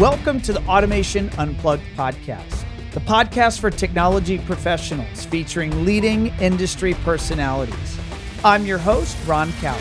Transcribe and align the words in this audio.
Welcome 0.00 0.40
to 0.42 0.54
the 0.54 0.66
Automation 0.66 1.28
Unplugged 1.36 1.84
podcast, 1.94 2.64
the 2.92 3.00
podcast 3.00 3.60
for 3.60 3.68
technology 3.68 4.38
professionals 4.38 5.26
featuring 5.26 5.84
leading 5.84 6.28
industry 6.40 6.94
personalities. 7.04 8.00
I'm 8.42 8.64
your 8.64 8.78
host, 8.78 9.14
Ron 9.26 9.52
Callis. 9.60 9.78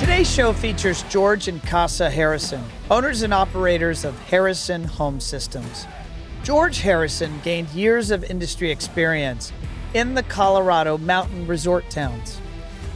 Today's 0.00 0.32
show 0.32 0.54
features 0.54 1.02
George 1.10 1.48
and 1.48 1.62
Casa 1.64 2.08
Harrison, 2.08 2.64
owners 2.90 3.20
and 3.20 3.34
operators 3.34 4.06
of 4.06 4.18
Harrison 4.20 4.84
Home 4.84 5.20
Systems. 5.20 5.86
George 6.42 6.80
Harrison 6.80 7.40
gained 7.44 7.68
years 7.68 8.10
of 8.10 8.24
industry 8.24 8.72
experience 8.72 9.52
in 9.94 10.14
the 10.14 10.24
Colorado 10.24 10.98
mountain 10.98 11.46
resort 11.46 11.88
towns. 11.88 12.40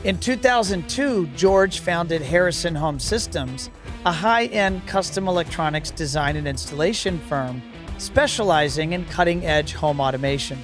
In 0.02 0.18
2002, 0.18 1.28
George 1.28 1.78
founded 1.78 2.23
Harrison 2.23 2.74
Home 2.74 2.98
Systems, 2.98 3.70
a 4.04 4.10
high 4.10 4.46
end 4.46 4.84
custom 4.88 5.28
electronics 5.28 5.92
design 5.92 6.34
and 6.34 6.48
installation 6.48 7.20
firm 7.20 7.62
specializing 7.98 8.92
in 8.92 9.04
cutting 9.06 9.46
edge 9.46 9.73
home 9.73 10.01
automation. 10.01 10.59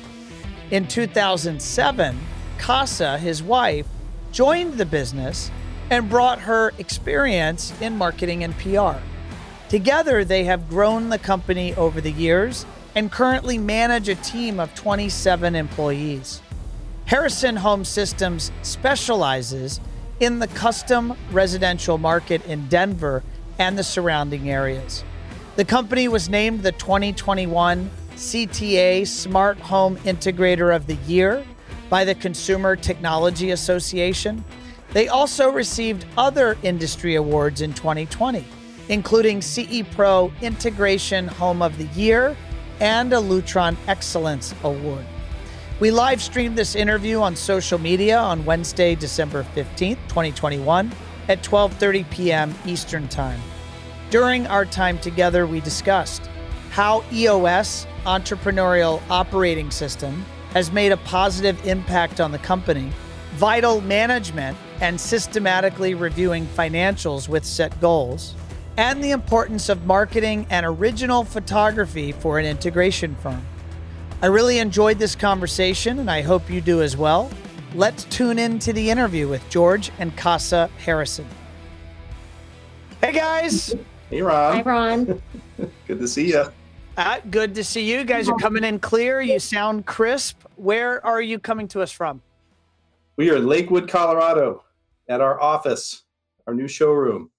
In 0.71 0.89
2007, 0.89 2.19
Casa, 2.59 3.17
his 3.19 3.43
wife, 3.43 3.87
joined 4.33 4.75
the 4.75 4.87
business 4.87 5.51
and 5.91 6.11
brought 6.11 6.41
her 6.41 6.73
experience 6.79 7.73
in 7.81 7.97
marketing 7.97 8.45
and 8.45 8.57
PR. 8.59 8.99
Together, 9.73 10.23
they 10.23 10.45
have 10.45 10.69
grown 10.69 11.09
the 11.09 11.19
company 11.19 11.75
over 11.77 11.99
the 11.99 12.13
years 12.13 12.67
and 12.95 13.11
currently 13.11 13.57
manage 13.57 14.07
a 14.07 14.15
team 14.17 14.61
of 14.61 14.75
27 14.75 15.55
employees. 15.55 16.43
Harrison 17.07 17.57
Home 17.57 17.83
Systems 17.83 18.53
specializes 18.61 19.81
in 20.21 20.41
the 20.41 20.49
custom 20.49 21.17
residential 21.31 21.97
market 21.97 22.45
in 22.45 22.69
Denver 22.69 23.23
and 23.59 23.79
the 23.79 23.83
surrounding 23.83 24.51
areas. 24.51 25.05
The 25.57 25.65
company 25.65 26.07
was 26.07 26.29
named 26.29 26.63
the 26.63 26.73
2021 26.73 27.91
CTA 28.17 29.07
Smart 29.07 29.59
Home 29.61 29.97
Integrator 30.01 30.77
of 30.77 30.87
the 30.87 30.97
Year 31.07 31.47
by 31.89 32.05
the 32.05 32.15
Consumer 32.15 32.77
Technology 32.77 33.53
Association 33.53 34.45
they 34.93 35.09
also 35.09 35.51
received 35.51 36.05
other 36.19 36.59
industry 36.63 37.15
awards 37.15 37.63
in 37.63 37.73
2020, 37.73 38.45
including 38.93 39.41
CE 39.41 39.83
Pro 39.93 40.31
Integration 40.43 41.27
Home 41.27 41.63
of 41.63 41.79
the 41.79 41.87
Year 41.99 42.37
and 42.79 43.11
a 43.15 43.17
Lutron 43.17 43.75
Excellence 43.89 44.55
Award. 44.65 45.07
We 45.81 45.91
live 45.91 46.21
streamed 46.21 46.59
this 46.59 46.75
interview 46.75 47.23
on 47.23 47.35
social 47.35 47.79
media 47.79 48.19
on 48.19 48.45
Wednesday, 48.45 48.95
December 48.95 49.45
15th, 49.55 49.97
2021 50.09 50.93
at 51.29 51.43
12:30 51.43 52.11
p.m. 52.11 52.55
Eastern 52.67 53.09
Time. 53.09 53.41
During 54.11 54.47
our 54.47 54.67
time 54.67 54.99
together, 54.99 55.47
we 55.47 55.61
discussed 55.61 56.29
how 56.71 57.03
EOS 57.11 57.87
entrepreneurial 58.05 59.01
operating 59.09 59.71
system 59.71 60.23
has 60.53 60.71
made 60.71 60.93
a 60.93 60.99
positive 60.99 61.67
impact 61.67 62.21
on 62.21 62.31
the 62.31 62.39
company, 62.41 62.93
vital 63.37 63.81
management 63.81 64.59
and 64.83 65.01
systematically 65.01 65.95
reviewing 65.95 66.45
financials 66.45 67.27
with 67.27 67.43
set 67.43 67.81
goals, 67.81 68.35
and 68.77 69.03
the 69.03 69.11
importance 69.11 69.69
of 69.69 69.87
marketing 69.87 70.47
and 70.51 70.65
original 70.65 71.25
photography 71.25 72.13
for 72.13 72.39
an 72.39 72.47
integration 72.47 73.15
firm. 73.17 73.45
I 74.23 74.27
really 74.27 74.59
enjoyed 74.59 74.99
this 74.99 75.15
conversation, 75.15 75.99
and 75.99 76.11
I 76.11 76.23
hope 76.23 76.49
you 76.49 76.61
do 76.61 76.81
as 76.81 76.97
well. 76.97 77.31
Let's 77.75 78.05
tune 78.05 78.39
in 78.39 78.59
to 78.61 78.73
the 78.73 78.91
interview 78.91 79.29
with 79.29 79.47
George 79.51 79.91
and 79.99 80.17
Casa 80.17 80.71
Harrison. 80.79 81.27
Hey, 83.01 83.13
guys. 83.13 83.75
Hey, 84.11 84.23
Ron. 84.23 84.57
Hi, 84.57 84.63
Ron. 84.63 85.23
good 85.89 85.99
to 85.99 86.07
see 86.07 86.29
you. 86.29 86.45
Uh, 86.97 87.19
good 87.31 87.55
to 87.57 87.65
see 87.65 87.91
you. 87.91 87.99
you 87.99 88.05
guys 88.05 88.29
are 88.29 88.37
coming 88.37 88.63
in 88.63 88.79
clear. 88.79 89.21
You 89.21 89.41
sound 89.41 89.87
crisp. 89.87 90.41
Where 90.55 91.05
are 91.05 91.21
you 91.21 91.41
coming 91.41 91.67
to 91.69 91.81
us 91.81 91.91
from? 91.91 92.23
We 93.17 93.31
are 93.31 93.37
in 93.39 93.47
Lakewood, 93.47 93.89
Colorado 93.89 94.63
at 95.09 95.21
our 95.21 95.41
office, 95.41 96.05
our 96.47 96.55
new 96.55 96.69
showroom. 96.69 97.32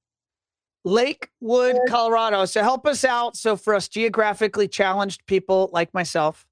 Lakewood, 0.85 1.77
Colorado. 1.87 2.45
So 2.45 2.61
help 2.61 2.85
us 2.85 3.03
out. 3.03 3.37
So 3.37 3.55
for 3.55 3.73
us 3.73 3.87
geographically 3.87 4.67
challenged 4.67 5.25
people 5.27 5.69
like 5.73 5.93
myself, 5.93 6.45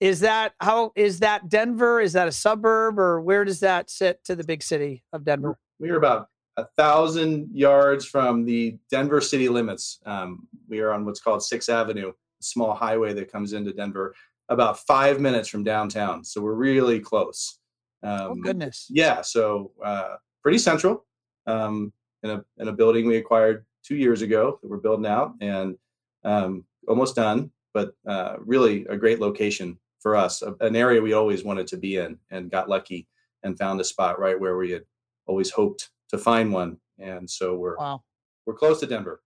is 0.00 0.20
that 0.20 0.54
how 0.60 0.92
is 0.96 1.20
that 1.20 1.48
Denver? 1.48 2.00
Is 2.00 2.14
that 2.14 2.26
a 2.26 2.32
suburb 2.32 2.98
or 2.98 3.20
where 3.20 3.44
does 3.44 3.60
that 3.60 3.90
sit 3.90 4.24
to 4.24 4.34
the 4.34 4.44
big 4.44 4.62
city 4.62 5.04
of 5.12 5.24
Denver? 5.24 5.58
We 5.78 5.90
are 5.90 5.96
about 5.96 6.28
a 6.56 6.66
thousand 6.76 7.50
yards 7.52 8.06
from 8.06 8.44
the 8.44 8.78
Denver 8.90 9.20
city 9.20 9.48
limits. 9.48 9.98
Um, 10.06 10.48
we 10.68 10.80
are 10.80 10.92
on 10.92 11.04
what's 11.04 11.20
called 11.20 11.42
Sixth 11.42 11.68
Avenue, 11.68 12.08
a 12.08 12.42
small 12.42 12.74
highway 12.74 13.12
that 13.12 13.30
comes 13.30 13.52
into 13.52 13.72
Denver, 13.72 14.14
about 14.48 14.78
five 14.80 15.20
minutes 15.20 15.48
from 15.48 15.64
downtown. 15.64 16.24
So 16.24 16.40
we're 16.40 16.54
really 16.54 16.98
close. 16.98 17.58
Um, 18.02 18.20
oh 18.20 18.34
goodness! 18.36 18.86
Yeah, 18.88 19.20
so 19.20 19.72
uh, 19.84 20.16
pretty 20.42 20.58
central 20.58 21.04
um, 21.46 21.92
in 22.22 22.30
a 22.30 22.44
in 22.58 22.68
a 22.68 22.72
building 22.72 23.06
we 23.06 23.16
acquired 23.16 23.64
two 23.84 23.96
years 23.96 24.22
ago 24.22 24.58
that 24.62 24.70
we're 24.70 24.76
building 24.76 25.06
out 25.06 25.34
and 25.40 25.76
um, 26.24 26.64
almost 26.86 27.16
done, 27.16 27.50
but 27.72 27.94
uh, 28.06 28.36
really 28.40 28.84
a 28.86 28.96
great 28.96 29.20
location 29.20 29.78
for 30.00 30.16
us, 30.16 30.42
an 30.60 30.76
area 30.76 31.00
we 31.00 31.12
always 31.12 31.44
wanted 31.44 31.66
to 31.66 31.76
be 31.76 31.96
in, 31.96 32.18
and 32.30 32.50
got 32.50 32.68
lucky 32.68 33.06
and 33.42 33.58
found 33.58 33.80
a 33.80 33.84
spot 33.84 34.18
right 34.18 34.38
where 34.38 34.56
we 34.56 34.70
had 34.70 34.82
always 35.26 35.50
hoped 35.50 35.90
to 36.08 36.18
find 36.18 36.52
one, 36.52 36.78
and 36.98 37.28
so 37.28 37.54
we're 37.54 37.76
wow. 37.76 38.02
we're 38.46 38.54
close 38.54 38.80
to 38.80 38.86
Denver. 38.86 39.22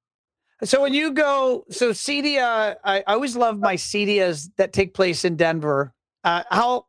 So 0.62 0.80
when 0.80 0.94
you 0.94 1.12
go, 1.12 1.64
so 1.70 1.90
CEDIA, 1.90 2.76
I, 2.84 2.98
I 2.98 3.14
always 3.14 3.36
love 3.36 3.58
my 3.58 3.74
CEDIAs 3.74 4.50
that 4.56 4.72
take 4.72 4.94
place 4.94 5.24
in 5.24 5.36
Denver. 5.36 5.92
Uh, 6.22 6.42
how 6.50 6.86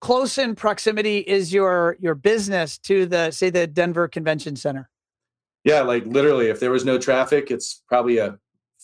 close 0.00 0.38
in 0.38 0.54
proximity 0.54 1.18
is 1.18 1.52
your 1.52 1.96
your 2.00 2.14
business 2.14 2.78
to 2.78 3.06
the 3.06 3.30
say 3.30 3.50
the 3.50 3.66
Denver 3.66 4.08
Convention 4.08 4.56
Center? 4.56 4.88
Yeah, 5.64 5.82
like 5.82 6.06
literally, 6.06 6.48
if 6.48 6.60
there 6.60 6.70
was 6.70 6.84
no 6.84 6.98
traffic, 6.98 7.50
it's 7.50 7.82
probably 7.88 8.18
a 8.18 8.38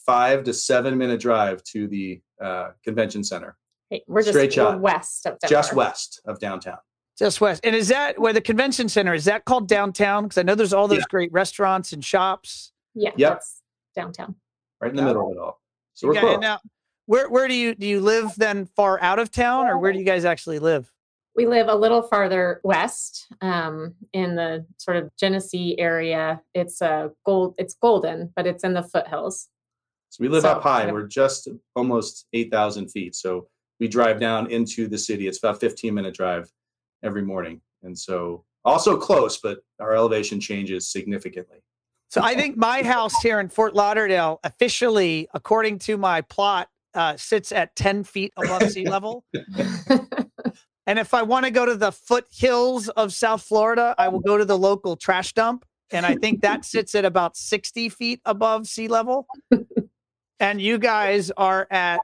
five 0.05 0.45
to 0.45 0.53
seven 0.53 0.97
minute 0.97 1.21
drive 1.21 1.63
to 1.65 1.89
the 1.89 2.21
uh, 2.41 2.71
convention 2.85 3.25
center. 3.25 3.57
Hey, 3.91 4.03
we're 4.07 4.23
just 4.23 4.33
Straight 4.33 4.53
shot. 4.53 4.81
west 4.81 5.27
of 5.27 5.39
Denver. 5.39 5.53
Just 5.53 5.75
west 5.75 6.21
of 6.27 6.39
downtown. 6.39 6.79
Just 7.19 7.41
west. 7.41 7.65
And 7.65 7.75
is 7.75 7.89
that 7.89 8.19
where 8.19 8.33
the 8.33 8.41
convention 8.41 8.89
center 8.89 9.15
is 9.15 9.25
that 9.25 9.45
called 9.45 9.69
downtown? 9.69 10.25
Because 10.25 10.39
I 10.39 10.43
know 10.43 10.55
there's 10.55 10.73
all 10.73 10.87
those 10.87 10.99
yeah. 10.99 11.05
great 11.09 11.33
restaurants 11.33 11.93
and 11.93 12.05
shops. 12.05 12.73
Yeah. 12.95 13.13
Yep. 13.17 13.43
downtown. 13.95 14.35
Right 14.81 14.91
in 14.91 14.97
the 14.97 15.03
middle 15.03 15.31
of 15.31 15.37
it 15.37 15.41
all. 15.41 15.61
So 15.95 16.09
we're 16.09 16.21
close. 16.21 16.41
Now, 16.41 16.61
where 17.07 17.31
where 17.31 17.49
do 17.49 17.55
you 17.55 17.75
do 17.75 17.87
you 17.87 18.01
live 18.01 18.35
then 18.37 18.67
far 18.67 19.01
out 19.01 19.19
of 19.19 19.31
town 19.31 19.67
or 19.67 19.79
where 19.79 19.93
do 19.93 19.99
you 19.99 20.05
guys 20.05 20.25
actually 20.25 20.59
live? 20.59 20.93
We 21.37 21.47
live 21.47 21.69
a 21.69 21.75
little 21.75 22.03
farther 22.03 22.61
west 22.65 23.27
um, 23.43 23.95
in 24.15 24.37
the 24.37 24.65
sort 24.79 24.97
of 24.97 25.11
Genesee 25.19 25.79
area. 25.79 26.41
It's 26.55 26.81
a 26.81 27.11
gold. 27.27 27.55
It's 27.59 27.75
golden, 27.75 28.33
but 28.35 28.47
it's 28.47 28.65
in 28.65 28.73
the 28.73 28.83
foothills. 28.83 29.49
So 30.09 30.23
we 30.23 30.29
live 30.29 30.43
so, 30.43 30.53
up 30.53 30.63
high. 30.63 30.91
We're 30.91 31.07
just 31.07 31.49
almost 31.75 32.27
eight 32.33 32.51
thousand 32.51 32.89
feet. 32.89 33.15
So 33.15 33.49
we 33.79 33.87
drive 33.87 34.19
down 34.19 34.51
into 34.51 34.89
the 34.89 34.97
city. 34.97 35.29
It's 35.29 35.39
about 35.39 35.61
fifteen 35.61 35.93
minute 35.95 36.15
drive 36.15 36.51
every 37.03 37.23
morning, 37.23 37.61
and 37.83 37.99
so 37.99 38.45
also 38.65 38.97
close, 38.97 39.37
but 39.37 39.59
our 39.79 39.95
elevation 39.95 40.41
changes 40.41 40.91
significantly. 40.91 41.59
So 42.09 42.23
I 42.23 42.35
think 42.35 42.57
my 42.57 42.83
house 42.83 43.15
here 43.23 43.41
in 43.41 43.49
Fort 43.49 43.75
Lauderdale, 43.75 44.41
officially, 44.43 45.29
according 45.35 45.81
to 45.81 45.99
my 45.99 46.23
plot, 46.23 46.69
uh, 46.95 47.17
sits 47.17 47.53
at 47.53 47.77
ten 47.77 48.05
feet 48.05 48.33
above 48.39 48.71
sea 48.71 48.89
level. 48.89 49.25
And 50.87 50.99
if 50.99 51.15
I 51.15 51.23
want 51.23 51.45
to 51.45 51.51
go 51.51 51.67
to 51.67 51.75
the 51.75 51.91
foothills 51.91 52.89
of 52.91 53.13
South 53.13 53.43
Florida, 53.43 53.95
I 53.99 54.09
will 54.09 54.21
go 54.21 54.39
to 54.39 54.45
the 54.45 54.57
local 54.57 54.97
trash 54.97 55.33
dump. 55.33 55.65
And 55.91 56.07
I 56.07 56.15
think 56.17 56.43
that 56.43 56.65
sits 56.65 56.95
at 56.95 57.05
about 57.05 57.37
60 57.37 57.89
feet 57.89 58.21
above 58.25 58.67
sea 58.67 58.89
level. 58.89 59.27
and 60.41 60.61
you 60.61 60.79
guys 60.79 61.31
are 61.37 61.67
at 61.71 62.01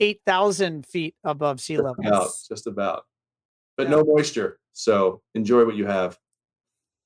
8,000 0.00 0.86
feet 0.86 1.14
above 1.24 1.60
sea 1.60 1.78
level. 1.78 2.06
About, 2.06 2.30
just 2.48 2.66
about. 2.66 3.04
But 3.76 3.84
yeah. 3.84 3.96
no 3.96 4.04
moisture. 4.04 4.58
So 4.72 5.22
enjoy 5.34 5.64
what 5.64 5.76
you 5.76 5.86
have. 5.86 6.18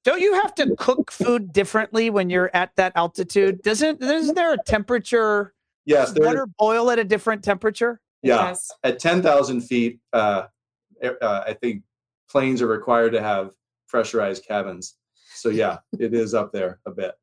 Don't 0.04 0.20
you 0.20 0.34
have 0.34 0.54
to 0.56 0.74
cook 0.76 1.10
food 1.10 1.52
differently 1.52 2.10
when 2.10 2.28
you're 2.28 2.50
at 2.52 2.70
that 2.76 2.92
altitude? 2.94 3.62
Doesn't 3.62 4.02
isn't 4.02 4.34
there 4.34 4.52
a 4.52 4.58
temperature? 4.66 5.54
Yes, 5.86 6.12
water 6.14 6.46
boil 6.58 6.90
at 6.90 6.98
a 6.98 7.04
different 7.04 7.42
temperature. 7.42 8.00
Yeah, 8.22 8.48
yes. 8.48 8.70
at 8.82 8.98
ten 8.98 9.22
thousand 9.22 9.62
feet, 9.62 10.00
uh, 10.12 10.44
uh, 11.04 11.44
I 11.46 11.52
think 11.54 11.82
planes 12.30 12.62
are 12.62 12.66
required 12.66 13.12
to 13.12 13.22
have 13.22 13.52
pressurized 13.88 14.44
cabins. 14.46 14.96
So 15.34 15.48
yeah, 15.48 15.78
it 15.98 16.14
is 16.14 16.34
up 16.34 16.52
there 16.52 16.80
a 16.86 16.90
bit. 16.90 17.14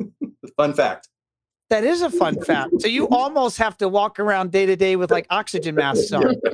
Fun 0.56 0.72
fact. 0.74 1.08
That 1.70 1.82
is 1.82 2.02
a 2.02 2.10
fun 2.10 2.40
fact. 2.42 2.82
So 2.82 2.88
you 2.88 3.08
almost 3.08 3.56
have 3.56 3.76
to 3.78 3.88
walk 3.88 4.20
around 4.20 4.52
day 4.52 4.66
to 4.66 4.76
day 4.76 4.96
with 4.96 5.10
like 5.10 5.26
oxygen 5.30 5.74
masks 5.74 6.12
on. 6.12 6.34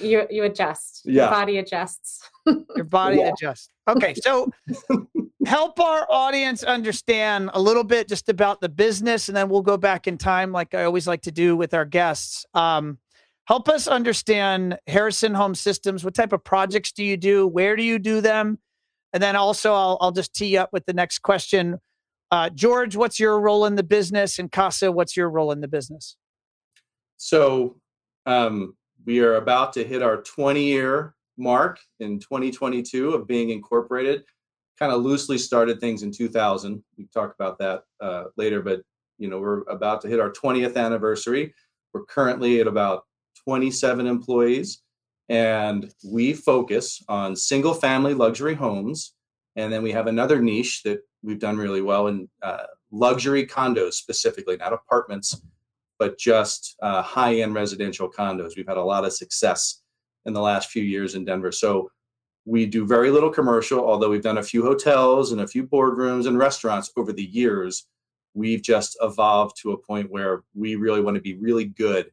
You 0.00 0.26
you 0.30 0.44
adjust. 0.44 1.02
Yeah. 1.04 1.22
Your 1.22 1.30
body 1.30 1.58
adjusts. 1.58 2.30
Your 2.76 2.84
body 2.84 3.16
Yeah. 3.16 3.32
adjusts. 3.32 3.68
Okay, 3.88 4.14
so 4.14 4.50
help 5.46 5.80
our 5.80 6.06
audience 6.10 6.62
understand 6.62 7.50
a 7.54 7.60
little 7.60 7.84
bit 7.84 8.08
just 8.08 8.28
about 8.28 8.60
the 8.60 8.68
business, 8.68 9.28
and 9.28 9.36
then 9.36 9.48
we'll 9.48 9.62
go 9.62 9.76
back 9.76 10.06
in 10.06 10.18
time, 10.18 10.52
like 10.52 10.74
I 10.74 10.84
always 10.84 11.06
like 11.06 11.22
to 11.22 11.32
do 11.32 11.56
with 11.56 11.72
our 11.74 11.84
guests. 11.86 12.44
Um, 12.54 12.98
help 13.46 13.68
us 13.68 13.86
understand 13.86 14.78
Harrison 14.86 15.34
Home 15.34 15.54
Systems. 15.54 16.04
What 16.04 16.14
type 16.14 16.32
of 16.32 16.42
projects 16.44 16.92
do 16.92 17.04
you 17.04 17.16
do? 17.16 17.46
Where 17.46 17.76
do 17.76 17.82
you 17.82 17.98
do 17.98 18.20
them? 18.20 18.58
And 19.12 19.22
then 19.22 19.36
also, 19.36 19.72
I'll 19.72 19.98
I'll 20.00 20.12
just 20.12 20.34
tee 20.34 20.56
up 20.56 20.70
with 20.72 20.86
the 20.86 20.92
next 20.92 21.20
question. 21.20 21.78
Uh, 22.30 22.50
George, 22.50 22.96
what's 22.96 23.20
your 23.20 23.40
role 23.40 23.64
in 23.64 23.76
the 23.76 23.82
business? 23.82 24.38
And 24.38 24.50
Casa, 24.50 24.90
what's 24.90 25.16
your 25.16 25.30
role 25.30 25.52
in 25.52 25.60
the 25.60 25.68
business? 25.68 26.16
So 27.16 27.76
um, 28.26 28.74
we 29.06 29.20
are 29.20 29.36
about 29.36 29.72
to 29.74 29.84
hit 29.84 30.02
our 30.02 30.22
20 30.22 30.64
year 30.64 31.14
mark 31.36 31.78
in 32.00 32.18
2022 32.18 33.10
of 33.10 33.28
being 33.28 33.50
incorporated. 33.50 34.24
Kind 34.78 34.92
of 34.92 35.02
loosely 35.02 35.38
started 35.38 35.78
things 35.78 36.02
in 36.02 36.10
2000. 36.10 36.82
We 36.98 37.06
talk 37.14 37.34
about 37.38 37.58
that 37.58 37.84
uh, 38.00 38.24
later, 38.36 38.62
but 38.62 38.82
you 39.18 39.28
know 39.28 39.38
we're 39.38 39.62
about 39.62 40.00
to 40.00 40.08
hit 40.08 40.18
our 40.18 40.32
20th 40.32 40.76
anniversary. 40.76 41.54
We're 41.92 42.04
currently 42.06 42.60
at 42.60 42.66
about 42.66 43.04
27 43.44 44.06
employees, 44.06 44.82
and 45.28 45.92
we 46.04 46.32
focus 46.32 47.02
on 47.08 47.36
single 47.36 47.74
family 47.74 48.14
luxury 48.14 48.54
homes. 48.54 49.14
And 49.56 49.72
then 49.72 49.82
we 49.82 49.92
have 49.92 50.08
another 50.08 50.42
niche 50.42 50.82
that 50.82 51.00
we've 51.22 51.38
done 51.38 51.56
really 51.56 51.82
well 51.82 52.08
in 52.08 52.28
uh, 52.42 52.64
luxury 52.90 53.46
condos 53.46 53.94
specifically, 53.94 54.56
not 54.56 54.72
apartments 54.72 55.40
but 55.98 56.18
just 56.18 56.76
uh, 56.82 57.02
high-end 57.02 57.54
residential 57.54 58.10
condos. 58.10 58.56
We've 58.56 58.68
had 58.68 58.76
a 58.76 58.84
lot 58.84 59.04
of 59.04 59.12
success 59.12 59.82
in 60.26 60.32
the 60.32 60.40
last 60.40 60.70
few 60.70 60.82
years 60.82 61.14
in 61.14 61.24
Denver. 61.24 61.52
So 61.52 61.90
we 62.44 62.66
do 62.66 62.86
very 62.86 63.10
little 63.10 63.30
commercial, 63.30 63.80
although 63.80 64.10
we've 64.10 64.22
done 64.22 64.38
a 64.38 64.42
few 64.42 64.62
hotels 64.62 65.32
and 65.32 65.40
a 65.40 65.46
few 65.46 65.66
boardrooms 65.66 66.26
and 66.26 66.38
restaurants 66.38 66.90
over 66.96 67.12
the 67.12 67.24
years. 67.24 67.86
We've 68.34 68.62
just 68.62 68.98
evolved 69.00 69.56
to 69.62 69.72
a 69.72 69.78
point 69.78 70.10
where 70.10 70.42
we 70.54 70.74
really 70.74 71.00
want 71.00 71.14
to 71.14 71.20
be 71.20 71.34
really 71.34 71.66
good 71.66 72.10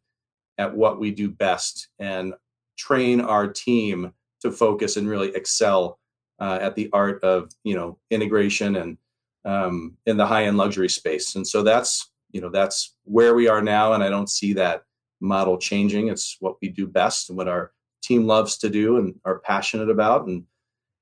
at 0.61 0.75
what 0.75 0.99
we 0.99 1.09
do 1.09 1.27
best 1.27 1.89
and 1.97 2.35
train 2.77 3.19
our 3.19 3.47
team 3.47 4.13
to 4.41 4.51
focus 4.51 4.95
and 4.95 5.09
really 5.09 5.33
excel 5.35 5.99
uh, 6.39 6.59
at 6.61 6.75
the 6.75 6.87
art 6.93 7.23
of 7.23 7.51
you 7.63 7.75
know 7.75 7.97
integration 8.11 8.75
and 8.75 8.97
um, 9.43 9.97
in 10.05 10.17
the 10.17 10.25
high-end 10.25 10.55
luxury 10.55 10.89
space. 10.89 11.35
And 11.35 11.47
so 11.47 11.63
that's 11.63 12.11
you 12.31 12.41
know 12.41 12.49
that's 12.49 12.95
where 13.03 13.33
we 13.33 13.47
are 13.49 13.61
now 13.61 13.91
and 13.93 14.03
i 14.03 14.09
don't 14.09 14.29
see 14.29 14.53
that 14.53 14.83
model 15.19 15.57
changing. 15.57 16.07
It's 16.07 16.37
what 16.39 16.55
we 16.61 16.69
do 16.69 16.87
best 16.87 17.29
and 17.29 17.37
what 17.37 17.47
our 17.47 17.71
team 18.01 18.25
loves 18.25 18.57
to 18.59 18.69
do 18.69 18.97
and 18.97 19.15
are 19.25 19.39
passionate 19.39 19.89
about. 19.89 20.27
And 20.27 20.45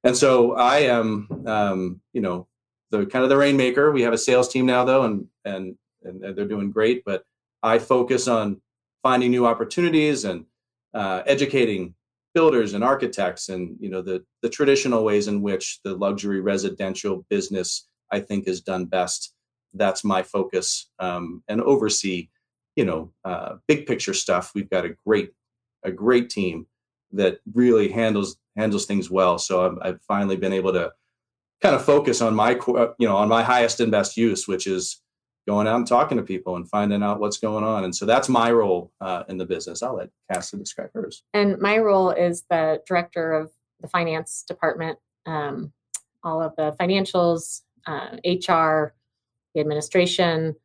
and 0.05 0.15
so 0.15 0.53
i 0.53 0.77
am 0.97 1.27
um, 1.45 2.01
you 2.13 2.21
know 2.21 2.47
the 2.91 3.05
kind 3.05 3.23
of 3.23 3.29
the 3.29 3.37
rainmaker. 3.37 3.91
We 3.91 4.03
have 4.03 4.13
a 4.13 4.25
sales 4.27 4.49
team 4.49 4.65
now 4.65 4.85
though 4.85 5.03
and 5.03 5.27
and 5.43 5.75
and 6.03 6.23
they're 6.35 6.53
doing 6.55 6.71
great 6.71 7.03
but 7.03 7.25
i 7.61 7.77
focus 7.77 8.27
on 8.27 8.61
finding 9.03 9.31
new 9.31 9.45
opportunities 9.45 10.25
and 10.25 10.45
uh, 10.93 11.21
educating 11.25 11.93
builders 12.33 12.73
and 12.73 12.83
architects 12.83 13.49
and 13.49 13.75
you 13.79 13.89
know 13.89 14.01
the 14.01 14.23
the 14.41 14.49
traditional 14.49 15.03
ways 15.03 15.27
in 15.27 15.41
which 15.41 15.79
the 15.83 15.95
luxury 15.95 16.41
residential 16.41 17.25
business 17.29 17.87
i 18.11 18.19
think 18.19 18.47
is 18.47 18.61
done 18.61 18.85
best. 18.85 19.33
That's 19.73 20.03
my 20.03 20.23
focus 20.23 20.89
um, 20.99 21.43
and 21.47 21.61
oversee 21.61 22.29
you 22.75 22.85
know 22.85 23.11
uh, 23.25 23.55
big 23.67 23.85
picture 23.85 24.13
stuff. 24.13 24.51
We've 24.55 24.69
got 24.69 24.85
a 24.85 24.95
great 25.05 25.31
a 25.83 25.91
great 25.91 26.29
team 26.29 26.67
that 27.11 27.39
really 27.53 27.89
handles 27.89 28.37
handles 28.55 28.85
things 28.85 29.09
well. 29.09 29.37
So 29.37 29.65
I've, 29.65 29.77
I've 29.81 30.01
finally 30.01 30.35
been 30.37 30.53
able 30.53 30.73
to 30.73 30.91
kind 31.61 31.75
of 31.75 31.83
focus 31.83 32.21
on 32.21 32.35
my 32.35 32.55
co- 32.55 32.95
you 32.97 33.07
know 33.07 33.17
on 33.17 33.29
my 33.29 33.43
highest 33.43 33.79
and 33.79 33.91
best 33.91 34.17
use 34.17 34.47
which 34.47 34.65
is 34.65 35.01
going 35.49 35.67
out 35.67 35.77
and 35.77 35.87
talking 35.87 36.17
to 36.17 36.23
people 36.23 36.55
and 36.55 36.69
finding 36.69 37.01
out 37.01 37.19
what's 37.19 37.37
going 37.37 37.63
on 37.63 37.83
and 37.83 37.95
so 37.95 38.05
that's 38.05 38.29
my 38.29 38.51
role 38.51 38.91
uh, 39.01 39.23
in 39.29 39.37
the 39.37 39.45
business 39.45 39.81
i'll 39.81 39.95
let 39.95 40.09
Casa 40.31 40.57
describe 40.57 40.91
hers 40.93 41.23
And 41.33 41.57
my 41.59 41.77
role 41.79 42.11
is 42.11 42.43
the 42.49 42.81
director 42.87 43.33
of 43.33 43.51
the 43.81 43.87
finance 43.87 44.43
department, 44.47 44.99
um, 45.25 45.71
all 46.23 46.41
of 46.41 46.55
the 46.55 46.75
financials, 46.79 47.61
uh, 47.87 48.17
HR, 48.25 48.93
the 49.53 49.61
administration, 49.61 50.55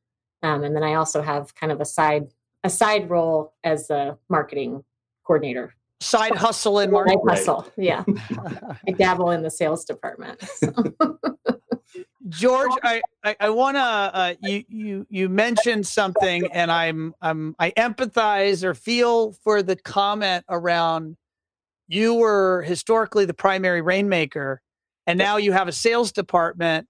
um, 0.43 0.65
and 0.65 0.75
then 0.77 0.83
I 0.83 0.95
also 0.95 1.23
have 1.23 1.55
kind 1.55 1.73
of 1.73 1.81
a 1.81 1.85
side 1.85 2.29
a 2.65 2.71
side 2.71 3.11
role 3.11 3.53
as 3.63 3.91
a 3.91 4.19
marketing 4.29 4.85
coordinator. 5.25 5.75
Side 6.01 6.35
hustle 6.35 6.79
and 6.79 6.91
I 6.91 6.93
marketing. 6.93 7.21
Right. 7.23 7.39
hustle, 7.39 7.71
yeah. 7.77 8.05
I 8.89 8.91
dabble 8.93 9.31
in 9.31 9.43
the 9.43 9.51
sales 9.51 9.85
department. 9.85 10.43
so. 10.43 10.73
George, 12.29 12.73
I 12.83 13.03
I, 13.23 13.37
I 13.39 13.51
want 13.51 13.77
to 13.77 13.81
uh, 13.81 14.35
you 14.43 14.65
you 14.69 15.07
you 15.11 15.29
mentioned 15.29 15.87
something, 15.87 16.47
and 16.53 16.71
I'm 16.71 17.15
I'm 17.21 17.55
I 17.59 17.71
empathize 17.73 18.65
or 18.65 18.75
feel 18.75 19.33
for 19.45 19.63
the 19.63 19.77
comment 19.77 20.45
around 20.49 21.17
you 21.87 22.15
were 22.15 22.63
historically 22.63 23.27
the 23.27 23.35
primary 23.35 23.83
rainmaker, 23.83 24.63
and 25.07 25.19
now 25.19 25.37
you 25.37 25.53
have 25.53 25.69
a 25.69 25.73
sales 25.73 26.13
department. 26.13 26.87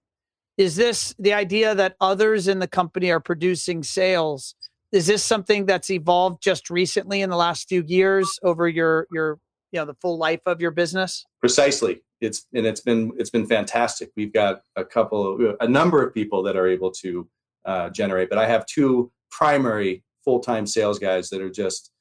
Is 0.57 0.77
this 0.77 1.13
the 1.19 1.33
idea 1.33 1.75
that 1.75 1.97
others 1.99 2.47
in 2.47 2.59
the 2.59 2.67
company 2.67 3.11
are 3.11 3.19
producing 3.19 3.83
sales? 3.83 4.55
Is 4.93 5.07
this 5.07 5.21
something 5.21 5.65
that's 5.65 5.89
evolved 5.89 6.41
just 6.41 6.69
recently 6.69 7.21
in 7.21 7.29
the 7.29 7.35
last 7.35 7.67
few 7.67 7.83
years 7.85 8.39
over 8.41 8.69
your 8.69 9.05
your 9.11 9.39
you 9.73 9.81
know 9.81 9.85
the 9.85 9.95
full 9.95 10.17
life 10.17 10.41
of 10.45 10.61
your 10.61 10.71
business? 10.71 11.25
precisely 11.41 12.01
it's 12.21 12.47
and 12.53 12.65
it's 12.65 12.81
been 12.81 13.11
it's 13.17 13.29
been 13.29 13.45
fantastic. 13.45 14.11
We've 14.15 14.33
got 14.33 14.61
a 14.75 14.85
couple 14.85 15.55
a 15.59 15.67
number 15.67 16.03
of 16.03 16.13
people 16.13 16.43
that 16.43 16.55
are 16.55 16.67
able 16.67 16.91
to 16.91 17.27
uh, 17.65 17.89
generate 17.89 18.29
but 18.29 18.37
i 18.37 18.45
have 18.45 18.63
two 18.67 19.11
primary 19.31 20.03
full-time 20.23 20.67
sales 20.67 20.99
guys 20.99 21.31
that 21.31 21.41
are 21.41 21.49
just 21.49 21.91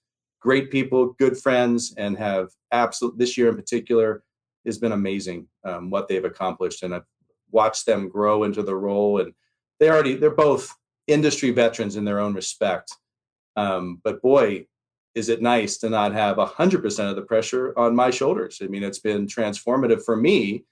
great 0.42 0.70
people 0.70 1.14
good 1.18 1.38
friends 1.38 1.94
and 1.96 2.18
have 2.18 2.50
absolute 2.70 3.16
this 3.16 3.38
year 3.38 3.48
in 3.48 3.56
particular 3.56 4.22
has 4.66 4.76
been 4.76 4.92
amazing 4.92 5.48
um, 5.64 5.88
what 5.88 6.06
they've 6.06 6.26
accomplished 6.26 6.82
and 6.82 6.94
i've 6.94 7.06
watched 7.50 7.86
them 7.86 8.10
grow 8.10 8.44
into 8.44 8.62
the 8.62 8.76
role 8.76 9.20
and 9.20 9.32
they 9.80 9.88
already 9.88 10.16
they're 10.16 10.30
both 10.30 10.70
industry 11.06 11.50
veterans 11.50 11.96
in 11.96 12.04
their 12.04 12.20
own 12.20 12.34
respect. 12.34 12.96
Um, 13.56 14.00
but 14.02 14.22
boy 14.22 14.66
is 15.14 15.28
it 15.28 15.42
nice 15.42 15.76
to 15.78 15.88
not 15.88 16.12
have 16.12 16.36
100% 16.36 17.10
of 17.10 17.16
the 17.16 17.22
pressure 17.22 17.72
on 17.78 17.94
my 17.94 18.10
shoulders. 18.10 18.58
I 18.62 18.66
mean, 18.66 18.82
it's 18.82 18.98
been 18.98 19.26
transformative 19.26 20.04
for 20.04 20.16
me 20.16 20.64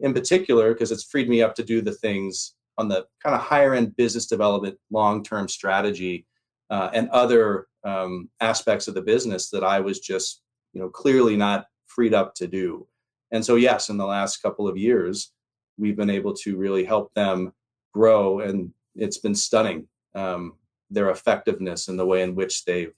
in 0.00 0.14
particular 0.14 0.72
because 0.72 0.92
it's 0.92 1.04
freed 1.04 1.28
me 1.28 1.42
up 1.42 1.54
to 1.56 1.64
do 1.64 1.80
the 1.80 1.92
things 1.92 2.54
on 2.78 2.88
the 2.88 3.06
kind 3.22 3.34
of 3.34 3.40
higher 3.40 3.74
end 3.74 3.96
business 3.96 4.26
development, 4.26 4.78
long 4.90 5.24
term 5.24 5.48
strategy, 5.48 6.26
uh, 6.70 6.90
and 6.92 7.08
other 7.10 7.66
um, 7.84 8.28
aspects 8.40 8.86
of 8.86 8.94
the 8.94 9.02
business 9.02 9.50
that 9.50 9.64
I 9.64 9.80
was 9.80 9.98
just, 9.98 10.42
you 10.72 10.80
know, 10.80 10.88
clearly 10.88 11.36
not 11.36 11.66
freed 11.86 12.14
up 12.14 12.34
to 12.36 12.46
do. 12.46 12.86
And 13.32 13.44
so, 13.44 13.56
yes, 13.56 13.88
in 13.88 13.96
the 13.96 14.06
last 14.06 14.38
couple 14.38 14.68
of 14.68 14.76
years, 14.76 15.32
we've 15.76 15.96
been 15.96 16.10
able 16.10 16.34
to 16.34 16.56
really 16.56 16.84
help 16.84 17.12
them 17.14 17.52
grow, 17.92 18.40
and 18.40 18.72
it's 18.94 19.18
been 19.18 19.34
stunning 19.34 19.88
um, 20.14 20.54
their 20.90 21.10
effectiveness 21.10 21.88
and 21.88 21.98
the 21.98 22.06
way 22.06 22.22
in 22.22 22.34
which 22.34 22.64
they've 22.64 22.92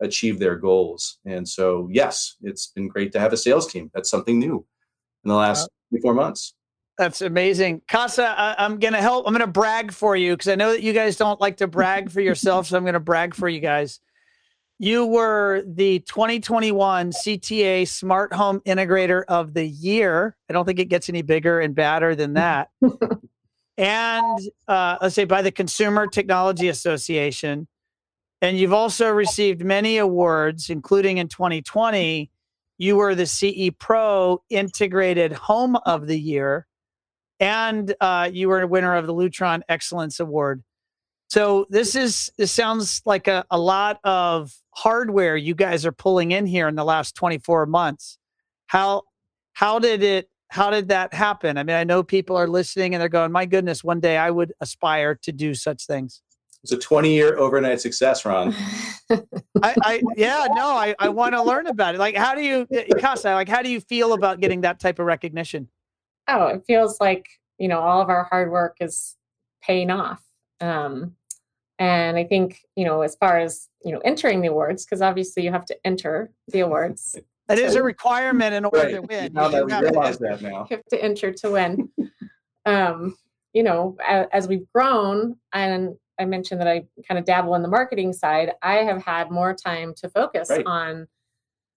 achieve 0.00 0.38
their 0.38 0.56
goals. 0.56 1.18
And 1.24 1.48
so, 1.48 1.88
yes, 1.90 2.36
it's 2.42 2.68
been 2.68 2.88
great 2.88 3.12
to 3.12 3.20
have 3.20 3.32
a 3.32 3.36
sales 3.36 3.70
team. 3.70 3.90
That's 3.94 4.10
something 4.10 4.38
new 4.38 4.64
in 5.24 5.28
the 5.28 5.34
last 5.34 5.68
four 6.02 6.14
months. 6.14 6.54
That's 6.98 7.20
amazing. 7.20 7.82
Casa, 7.88 8.34
I, 8.38 8.54
I'm 8.58 8.78
going 8.78 8.94
to 8.94 9.02
help. 9.02 9.26
I'm 9.26 9.34
going 9.34 9.40
to 9.40 9.46
brag 9.46 9.92
for 9.92 10.16
you 10.16 10.32
because 10.32 10.48
I 10.48 10.54
know 10.54 10.70
that 10.70 10.82
you 10.82 10.94
guys 10.94 11.16
don't 11.16 11.40
like 11.40 11.58
to 11.58 11.66
brag 11.66 12.10
for 12.10 12.20
yourself. 12.20 12.68
so 12.68 12.76
I'm 12.76 12.84
going 12.84 12.94
to 12.94 13.00
brag 13.00 13.34
for 13.34 13.48
you 13.48 13.60
guys. 13.60 14.00
You 14.78 15.06
were 15.06 15.62
the 15.66 16.00
2021 16.00 17.10
CTA 17.12 17.88
Smart 17.88 18.32
Home 18.34 18.60
Integrator 18.60 19.24
of 19.28 19.54
the 19.54 19.64
Year. 19.64 20.36
I 20.48 20.52
don't 20.52 20.64
think 20.66 20.78
it 20.78 20.86
gets 20.86 21.08
any 21.08 21.22
bigger 21.22 21.60
and 21.60 21.74
badder 21.74 22.14
than 22.14 22.34
that. 22.34 22.68
and 23.76 24.40
uh, 24.68 24.96
let's 25.00 25.14
say 25.14 25.24
by 25.24 25.42
the 25.42 25.52
Consumer 25.52 26.06
Technology 26.06 26.68
Association. 26.68 27.68
And 28.42 28.58
you've 28.58 28.72
also 28.72 29.10
received 29.10 29.64
many 29.64 29.98
awards, 29.98 30.68
including 30.68 31.18
in 31.18 31.28
2020. 31.28 32.30
You 32.78 32.96
were 32.96 33.14
the 33.14 33.26
CE 33.26 33.70
Pro 33.78 34.42
Integrated 34.50 35.32
Home 35.32 35.76
of 35.86 36.06
the 36.06 36.20
Year, 36.20 36.66
and 37.40 37.94
uh, 38.00 38.28
you 38.30 38.48
were 38.48 38.60
a 38.60 38.66
winner 38.66 38.94
of 38.94 39.06
the 39.06 39.14
Lutron 39.14 39.62
Excellence 39.68 40.20
Award. 40.20 40.62
So 41.28 41.66
this 41.70 41.94
is 41.94 42.30
this 42.36 42.52
sounds 42.52 43.02
like 43.04 43.26
a, 43.26 43.44
a 43.50 43.58
lot 43.58 43.98
of 44.04 44.54
hardware 44.74 45.36
you 45.36 45.54
guys 45.54 45.84
are 45.84 45.92
pulling 45.92 46.30
in 46.32 46.46
here 46.46 46.68
in 46.68 46.76
the 46.76 46.84
last 46.84 47.14
24 47.14 47.66
months. 47.66 48.18
How 48.66 49.02
how 49.54 49.78
did 49.78 50.02
it 50.02 50.28
how 50.48 50.70
did 50.70 50.88
that 50.88 51.12
happen? 51.12 51.58
I 51.58 51.64
mean, 51.64 51.76
I 51.76 51.84
know 51.84 52.02
people 52.02 52.36
are 52.36 52.46
listening 52.46 52.94
and 52.94 53.00
they're 53.00 53.08
going, 53.08 53.32
"My 53.32 53.46
goodness, 53.46 53.82
one 53.82 53.98
day 54.00 54.16
I 54.16 54.30
would 54.30 54.52
aspire 54.60 55.14
to 55.22 55.32
do 55.32 55.54
such 55.54 55.86
things." 55.86 56.22
It's 56.66 56.72
a 56.72 56.78
20 56.78 57.14
year 57.14 57.38
overnight 57.38 57.80
success, 57.80 58.24
Ron. 58.24 58.52
I, 59.62 59.76
I, 59.82 60.02
yeah, 60.16 60.48
no, 60.50 60.70
I, 60.70 60.96
I 60.98 61.08
want 61.08 61.36
to 61.36 61.42
learn 61.42 61.68
about 61.68 61.94
it. 61.94 61.98
Like, 61.98 62.16
how 62.16 62.34
do 62.34 62.42
you, 62.42 62.66
Casa, 62.98 63.34
like, 63.34 63.48
how 63.48 63.62
do 63.62 63.70
you 63.70 63.80
feel 63.80 64.14
about 64.14 64.40
getting 64.40 64.62
that 64.62 64.80
type 64.80 64.98
of 64.98 65.06
recognition? 65.06 65.68
Oh, 66.26 66.48
it 66.48 66.64
feels 66.66 66.98
like, 67.00 67.28
you 67.58 67.68
know, 67.68 67.78
all 67.78 68.02
of 68.02 68.08
our 68.08 68.24
hard 68.24 68.50
work 68.50 68.78
is 68.80 69.14
paying 69.62 69.92
off. 69.92 70.20
Um, 70.60 71.14
and 71.78 72.16
I 72.16 72.24
think, 72.24 72.58
you 72.74 72.84
know, 72.84 73.02
as 73.02 73.14
far 73.14 73.38
as, 73.38 73.68
you 73.84 73.92
know, 73.92 74.00
entering 74.00 74.40
the 74.40 74.48
awards, 74.48 74.84
because 74.84 75.02
obviously 75.02 75.44
you 75.44 75.52
have 75.52 75.66
to 75.66 75.76
enter 75.84 76.32
the 76.48 76.60
awards. 76.60 77.16
That 77.48 77.60
is 77.60 77.76
a 77.76 77.82
requirement 77.84 78.54
in 78.54 78.64
order 78.64 78.78
right. 78.78 78.94
to 78.96 79.02
win. 79.02 79.32
Now 79.32 79.46
that 79.46 79.64
we 79.64 79.72
realize 79.72 80.18
that 80.18 80.42
now. 80.42 80.66
You 80.68 80.78
have 80.78 80.86
to 80.86 81.00
enter 81.00 81.30
to 81.30 81.50
win. 81.52 81.88
um, 82.66 83.16
you 83.52 83.62
know, 83.62 83.96
as, 84.04 84.26
as 84.32 84.48
we've 84.48 84.66
grown 84.74 85.36
and 85.52 85.94
I 86.18 86.24
mentioned 86.24 86.60
that 86.60 86.68
I 86.68 86.84
kind 87.06 87.18
of 87.18 87.24
dabble 87.24 87.54
in 87.54 87.62
the 87.62 87.68
marketing 87.68 88.12
side, 88.12 88.52
I 88.62 88.76
have 88.76 89.02
had 89.04 89.30
more 89.30 89.54
time 89.54 89.94
to 89.98 90.08
focus 90.08 90.50
right. 90.50 90.64
on 90.66 91.08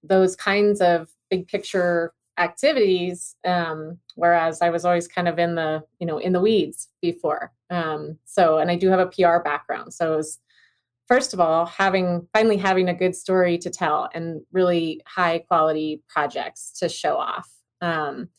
those 0.03 0.35
kinds 0.35 0.81
of 0.81 1.09
big 1.29 1.47
picture 1.47 2.13
activities 2.39 3.35
um, 3.45 3.97
whereas 4.15 4.61
i 4.61 4.69
was 4.69 4.85
always 4.85 5.07
kind 5.07 5.27
of 5.27 5.37
in 5.37 5.55
the 5.55 5.83
you 5.99 6.07
know 6.07 6.17
in 6.17 6.33
the 6.33 6.39
weeds 6.39 6.87
before 7.01 7.51
um, 7.69 8.17
so 8.25 8.57
and 8.57 8.71
i 8.71 8.75
do 8.75 8.89
have 8.89 8.99
a 8.99 9.07
pr 9.07 9.43
background 9.43 9.93
so 9.93 10.13
it 10.13 10.17
was 10.17 10.39
first 11.07 11.33
of 11.33 11.39
all 11.39 11.65
having 11.65 12.27
finally 12.33 12.57
having 12.57 12.89
a 12.89 12.93
good 12.93 13.15
story 13.15 13.57
to 13.57 13.69
tell 13.69 14.09
and 14.13 14.41
really 14.51 15.01
high 15.05 15.39
quality 15.39 16.01
projects 16.07 16.71
to 16.79 16.87
show 16.87 17.17
off 17.17 17.49
um, 17.81 18.29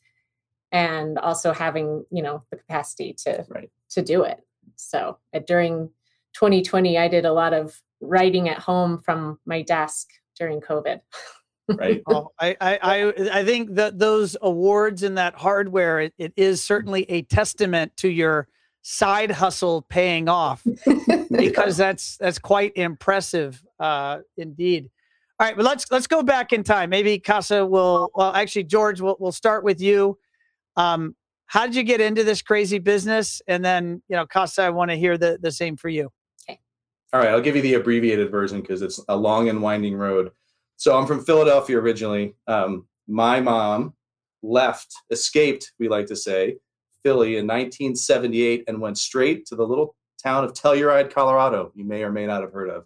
and 0.72 1.18
also 1.18 1.52
having 1.52 2.04
you 2.10 2.22
know 2.22 2.42
the 2.50 2.56
capacity 2.56 3.12
to 3.12 3.44
right. 3.50 3.70
to 3.90 4.02
do 4.02 4.22
it 4.22 4.38
so 4.76 5.18
uh, 5.34 5.40
during 5.46 5.90
2020, 6.34 6.98
I 6.98 7.08
did 7.08 7.24
a 7.24 7.32
lot 7.32 7.52
of 7.52 7.80
writing 8.00 8.48
at 8.48 8.58
home 8.58 9.00
from 9.02 9.38
my 9.46 9.62
desk 9.62 10.08
during 10.38 10.60
COVID. 10.60 11.00
right. 11.68 12.02
oh, 12.08 12.30
I, 12.40 12.56
I, 12.60 13.12
I 13.32 13.44
think 13.44 13.74
that 13.74 13.98
those 13.98 14.36
awards 14.40 15.02
and 15.02 15.18
that 15.18 15.34
hardware, 15.34 16.00
it, 16.00 16.14
it 16.18 16.32
is 16.36 16.62
certainly 16.62 17.04
a 17.10 17.22
testament 17.22 17.96
to 17.98 18.08
your 18.08 18.48
side 18.82 19.30
hustle 19.30 19.82
paying 19.82 20.28
off 20.28 20.66
because 21.30 21.76
that's 21.76 22.16
that's 22.16 22.38
quite 22.38 22.72
impressive 22.76 23.62
uh, 23.78 24.18
indeed. 24.36 24.90
All 25.38 25.46
right, 25.46 25.56
but 25.56 25.64
let's 25.64 25.90
let's 25.90 26.06
go 26.06 26.22
back 26.22 26.52
in 26.52 26.62
time. 26.62 26.90
Maybe 26.90 27.18
Casa 27.18 27.64
will. 27.64 28.10
Well, 28.14 28.34
actually, 28.34 28.64
George, 28.64 29.00
we'll 29.00 29.16
we'll 29.18 29.32
start 29.32 29.64
with 29.64 29.80
you. 29.80 30.18
Um, 30.76 31.14
how 31.50 31.66
did 31.66 31.74
you 31.74 31.82
get 31.82 32.00
into 32.00 32.22
this 32.22 32.42
crazy 32.42 32.78
business? 32.78 33.42
And 33.48 33.64
then, 33.64 34.02
you 34.08 34.14
know, 34.14 34.24
Costa, 34.24 34.62
I 34.62 34.70
want 34.70 34.92
to 34.92 34.96
hear 34.96 35.18
the, 35.18 35.36
the 35.42 35.50
same 35.50 35.76
for 35.76 35.88
you. 35.88 36.08
Okay. 36.48 36.60
All 37.12 37.18
right. 37.18 37.30
I'll 37.30 37.40
give 37.40 37.56
you 37.56 37.62
the 37.62 37.74
abbreviated 37.74 38.30
version 38.30 38.60
because 38.60 38.82
it's 38.82 39.00
a 39.08 39.16
long 39.16 39.48
and 39.48 39.60
winding 39.60 39.96
road. 39.96 40.30
So 40.76 40.96
I'm 40.96 41.08
from 41.08 41.24
Philadelphia 41.24 41.76
originally. 41.80 42.36
Um, 42.46 42.86
my 43.08 43.40
mom 43.40 43.94
left, 44.44 44.94
escaped, 45.10 45.72
we 45.80 45.88
like 45.88 46.06
to 46.06 46.14
say, 46.14 46.58
Philly 47.02 47.36
in 47.36 47.48
1978 47.48 48.62
and 48.68 48.80
went 48.80 48.96
straight 48.96 49.44
to 49.46 49.56
the 49.56 49.66
little 49.66 49.96
town 50.22 50.44
of 50.44 50.52
Telluride, 50.52 51.12
Colorado. 51.12 51.72
You 51.74 51.84
may 51.84 52.04
or 52.04 52.12
may 52.12 52.28
not 52.28 52.42
have 52.42 52.52
heard 52.52 52.70
of. 52.70 52.84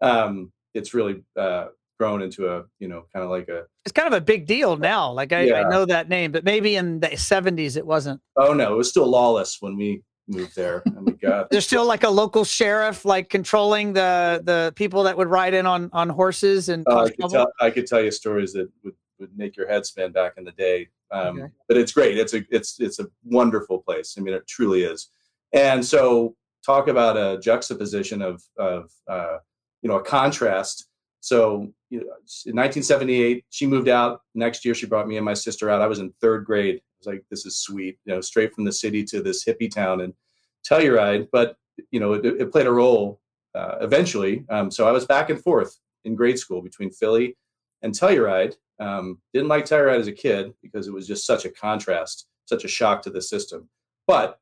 Um, 0.00 0.50
it's 0.74 0.94
really 0.94 1.22
uh, 1.38 1.66
grown 2.00 2.22
into 2.22 2.48
a 2.48 2.64
you 2.78 2.88
know 2.88 3.04
kind 3.12 3.22
of 3.22 3.28
like 3.28 3.46
a 3.48 3.64
it's 3.84 3.92
kind 3.92 4.08
of 4.08 4.14
a 4.14 4.20
big 4.22 4.46
deal 4.46 4.78
now 4.78 5.12
like 5.12 5.34
I, 5.34 5.42
yeah. 5.42 5.60
I, 5.60 5.68
know 5.68 5.84
that 5.84 6.08
name 6.08 6.32
but 6.32 6.44
maybe 6.44 6.76
in 6.76 6.98
the 6.98 7.08
70s 7.08 7.76
it 7.76 7.84
wasn't. 7.84 8.22
Oh 8.38 8.54
no 8.54 8.72
it 8.72 8.76
was 8.76 8.88
still 8.88 9.06
lawless 9.06 9.58
when 9.60 9.76
we 9.76 10.02
moved 10.26 10.56
there. 10.56 10.82
Oh 10.96 11.02
my 11.02 11.12
god. 11.12 11.48
There's 11.50 11.66
still 11.66 11.84
like 11.84 12.02
a 12.02 12.08
local 12.08 12.42
sheriff 12.42 13.04
like 13.04 13.28
controlling 13.28 13.92
the 13.92 14.40
the 14.42 14.72
people 14.76 15.02
that 15.02 15.18
would 15.18 15.28
ride 15.28 15.52
in 15.52 15.66
on 15.66 15.90
on 15.92 16.08
horses 16.08 16.70
and 16.70 16.88
uh, 16.88 17.02
I, 17.02 17.10
could 17.10 17.28
tell, 17.28 17.52
I 17.60 17.70
could 17.70 17.86
tell 17.86 18.02
you 18.02 18.10
stories 18.10 18.54
that 18.54 18.70
would 18.82 18.94
would 19.18 19.36
make 19.36 19.54
your 19.54 19.68
head 19.68 19.84
spin 19.84 20.10
back 20.10 20.32
in 20.38 20.44
the 20.44 20.52
day 20.52 20.88
um, 21.10 21.38
okay. 21.38 21.52
but 21.68 21.76
it's 21.76 21.92
great. 21.92 22.16
It's 22.16 22.32
a 22.32 22.42
it's 22.50 22.80
it's 22.80 22.98
a 22.98 23.08
wonderful 23.24 23.82
place. 23.82 24.14
I 24.16 24.22
mean 24.22 24.32
it 24.32 24.46
truly 24.46 24.84
is. 24.84 25.08
And 25.52 25.84
so 25.84 26.34
talk 26.64 26.88
about 26.88 27.18
a 27.18 27.38
juxtaposition 27.40 28.22
of 28.22 28.42
of 28.56 28.90
uh, 29.06 29.36
you 29.82 29.90
know 29.90 29.96
a 29.96 30.02
contrast 30.02 30.86
so 31.20 31.72
you 31.90 31.98
know, 31.98 32.04
in 32.46 32.56
1978, 32.56 33.44
she 33.50 33.66
moved 33.66 33.88
out. 33.88 34.22
Next 34.34 34.64
year, 34.64 34.74
she 34.74 34.86
brought 34.86 35.08
me 35.08 35.16
and 35.16 35.24
my 35.24 35.34
sister 35.34 35.68
out. 35.68 35.82
I 35.82 35.86
was 35.86 35.98
in 35.98 36.12
third 36.20 36.44
grade. 36.44 36.76
I 36.76 36.80
was 37.00 37.06
like, 37.06 37.24
this 37.30 37.46
is 37.46 37.58
sweet, 37.58 37.98
you 38.04 38.14
know, 38.14 38.20
straight 38.20 38.54
from 38.54 38.64
the 38.64 38.72
city 38.72 39.04
to 39.04 39.22
this 39.22 39.44
hippie 39.44 39.70
town 39.70 40.00
and 40.02 40.14
Telluride. 40.68 41.28
But, 41.32 41.56
you 41.90 42.00
know, 42.00 42.12
it, 42.12 42.24
it 42.24 42.52
played 42.52 42.66
a 42.66 42.72
role 42.72 43.20
uh, 43.54 43.76
eventually. 43.80 44.44
Um, 44.50 44.70
so 44.70 44.86
I 44.86 44.92
was 44.92 45.04
back 45.06 45.30
and 45.30 45.42
forth 45.42 45.76
in 46.04 46.14
grade 46.14 46.38
school 46.38 46.62
between 46.62 46.90
Philly 46.90 47.36
and 47.82 47.92
Telluride. 47.92 48.54
Um, 48.78 49.18
didn't 49.34 49.48
like 49.48 49.64
Telluride 49.64 50.00
as 50.00 50.06
a 50.06 50.12
kid 50.12 50.54
because 50.62 50.86
it 50.86 50.94
was 50.94 51.06
just 51.06 51.26
such 51.26 51.44
a 51.44 51.50
contrast, 51.50 52.26
such 52.46 52.64
a 52.64 52.68
shock 52.68 53.02
to 53.02 53.10
the 53.10 53.20
system. 53.20 53.68
But 54.06 54.38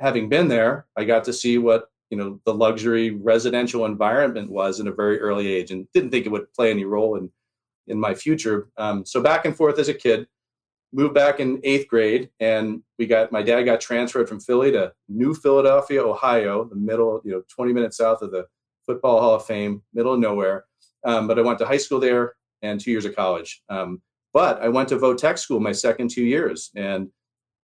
having 0.00 0.28
been 0.28 0.48
there, 0.48 0.86
I 0.96 1.04
got 1.04 1.24
to 1.24 1.32
see 1.32 1.58
what 1.58 1.88
you 2.14 2.20
know 2.20 2.40
the 2.44 2.54
luxury 2.54 3.10
residential 3.10 3.86
environment 3.86 4.48
was 4.48 4.78
in 4.78 4.86
a 4.86 4.92
very 4.92 5.18
early 5.18 5.52
age 5.52 5.72
and 5.72 5.88
didn't 5.92 6.10
think 6.10 6.26
it 6.26 6.28
would 6.28 6.52
play 6.52 6.70
any 6.70 6.84
role 6.84 7.16
in 7.16 7.28
in 7.88 7.98
my 7.98 8.14
future. 8.14 8.68
Um, 8.76 9.04
so 9.04 9.20
back 9.20 9.44
and 9.44 9.56
forth 9.56 9.80
as 9.80 9.88
a 9.88 9.94
kid 9.94 10.28
moved 10.92 11.12
back 11.12 11.40
in 11.40 11.60
eighth 11.64 11.88
grade 11.88 12.30
and 12.38 12.80
we 13.00 13.06
got 13.06 13.32
my 13.32 13.42
dad 13.42 13.64
got 13.64 13.80
transferred 13.80 14.28
from 14.28 14.38
philly 14.38 14.70
to 14.70 14.92
new 15.08 15.34
philadelphia 15.34 16.00
ohio 16.00 16.62
the 16.62 16.76
middle 16.76 17.20
you 17.24 17.32
know 17.32 17.42
20 17.52 17.72
minutes 17.72 17.96
south 17.96 18.22
of 18.22 18.30
the 18.30 18.46
football 18.86 19.20
hall 19.20 19.34
of 19.34 19.44
fame 19.44 19.82
middle 19.92 20.14
of 20.14 20.20
nowhere. 20.20 20.66
Um, 21.04 21.26
but 21.26 21.36
i 21.36 21.42
went 21.42 21.58
to 21.58 21.66
high 21.66 21.82
school 21.84 21.98
there 21.98 22.34
and 22.62 22.80
two 22.80 22.92
years 22.92 23.04
of 23.04 23.16
college. 23.16 23.60
Um, 23.68 24.00
but 24.32 24.62
i 24.62 24.68
went 24.68 24.88
to 24.90 24.96
votech 24.96 25.36
school 25.38 25.58
my 25.58 25.72
second 25.72 26.10
two 26.10 26.24
years 26.24 26.70
and 26.76 27.08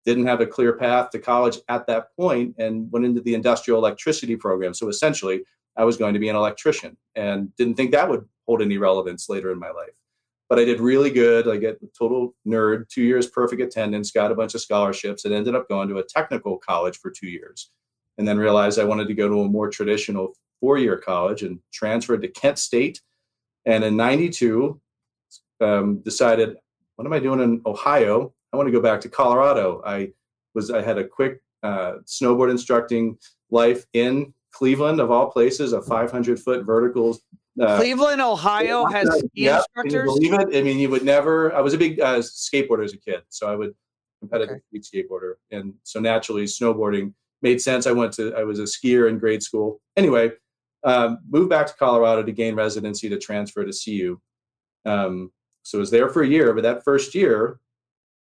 didn't 0.05 0.25
have 0.25 0.41
a 0.41 0.47
clear 0.47 0.73
path 0.73 1.09
to 1.11 1.19
college 1.19 1.59
at 1.69 1.85
that 1.87 2.07
point 2.15 2.55
and 2.57 2.91
went 2.91 3.05
into 3.05 3.21
the 3.21 3.33
industrial 3.33 3.79
electricity 3.79 4.35
program. 4.35 4.73
So 4.73 4.89
essentially, 4.89 5.43
I 5.77 5.83
was 5.83 5.97
going 5.97 6.13
to 6.13 6.19
be 6.19 6.29
an 6.29 6.35
electrician 6.35 6.97
and 7.15 7.55
didn't 7.55 7.75
think 7.75 7.91
that 7.91 8.09
would 8.09 8.25
hold 8.47 8.61
any 8.61 8.77
relevance 8.77 9.29
later 9.29 9.51
in 9.51 9.59
my 9.59 9.69
life. 9.69 9.95
But 10.49 10.59
I 10.59 10.65
did 10.65 10.81
really 10.81 11.11
good. 11.11 11.47
I 11.47 11.57
get 11.57 11.79
total 11.97 12.35
nerd, 12.45 12.89
two 12.89 13.03
years 13.03 13.27
perfect 13.27 13.61
attendance, 13.61 14.11
got 14.11 14.31
a 14.31 14.35
bunch 14.35 14.53
of 14.53 14.61
scholarships, 14.61 15.23
and 15.23 15.33
ended 15.33 15.55
up 15.55 15.69
going 15.69 15.87
to 15.89 15.99
a 15.99 16.03
technical 16.03 16.57
college 16.57 16.97
for 16.97 17.09
two 17.09 17.27
years. 17.27 17.71
And 18.17 18.27
then 18.27 18.37
realized 18.37 18.77
I 18.77 18.83
wanted 18.83 19.07
to 19.07 19.13
go 19.13 19.29
to 19.29 19.41
a 19.41 19.47
more 19.47 19.69
traditional 19.69 20.33
four 20.59 20.77
year 20.77 20.97
college 20.97 21.43
and 21.43 21.59
transferred 21.71 22.21
to 22.23 22.27
Kent 22.27 22.59
State. 22.59 23.01
And 23.65 23.83
in 23.83 23.95
92, 23.95 24.81
um, 25.61 25.99
decided, 25.99 26.57
what 26.95 27.05
am 27.05 27.13
I 27.13 27.19
doing 27.19 27.39
in 27.39 27.61
Ohio? 27.65 28.33
I 28.53 28.57
want 28.57 28.67
to 28.67 28.71
go 28.71 28.81
back 28.81 29.01
to 29.01 29.09
Colorado. 29.09 29.81
I 29.85 30.11
was 30.53 30.71
I 30.71 30.81
had 30.81 30.97
a 30.97 31.07
quick 31.07 31.41
uh, 31.63 31.95
snowboard 32.05 32.51
instructing 32.51 33.17
life 33.49 33.85
in 33.93 34.33
Cleveland, 34.51 34.99
of 34.99 35.11
all 35.11 35.29
places, 35.31 35.73
a 35.73 35.81
500 35.81 36.39
foot 36.39 36.65
vertical. 36.65 37.17
Uh, 37.59 37.77
Cleveland, 37.77 38.21
Ohio 38.21 38.85
has 38.85 39.07
ski 39.07 39.47
instructors. 39.47 40.05
believe 40.05 40.33
it? 40.33 40.55
I 40.55 40.61
mean, 40.61 40.79
you 40.79 40.89
would 40.89 41.03
never. 41.03 41.53
I 41.53 41.61
was 41.61 41.73
a 41.73 41.77
big 41.77 41.99
uh, 41.99 42.19
skateboarder 42.19 42.83
as 42.83 42.93
a 42.93 42.97
kid, 42.97 43.21
so 43.29 43.51
I 43.51 43.55
would 43.55 43.73
competitive 44.19 44.61
okay. 44.73 44.79
skateboarder, 44.79 45.33
and 45.51 45.73
so 45.83 45.99
naturally 45.99 46.45
snowboarding 46.45 47.13
made 47.41 47.61
sense. 47.61 47.87
I 47.87 47.91
went 47.91 48.13
to. 48.13 48.33
I 48.35 48.43
was 48.43 48.59
a 48.59 48.63
skier 48.63 49.09
in 49.09 49.17
grade 49.17 49.43
school. 49.43 49.81
Anyway, 49.97 50.31
um, 50.83 51.19
moved 51.29 51.49
back 51.49 51.67
to 51.67 51.73
Colorado 51.73 52.23
to 52.23 52.31
gain 52.31 52.55
residency 52.55 53.09
to 53.09 53.17
transfer 53.17 53.63
to 53.63 53.73
CU. 53.73 54.19
Um, 54.85 55.31
so 55.63 55.77
I 55.77 55.81
was 55.81 55.91
there 55.91 56.09
for 56.09 56.23
a 56.23 56.27
year, 56.27 56.53
but 56.53 56.63
that 56.63 56.83
first 56.83 57.13
year, 57.13 57.59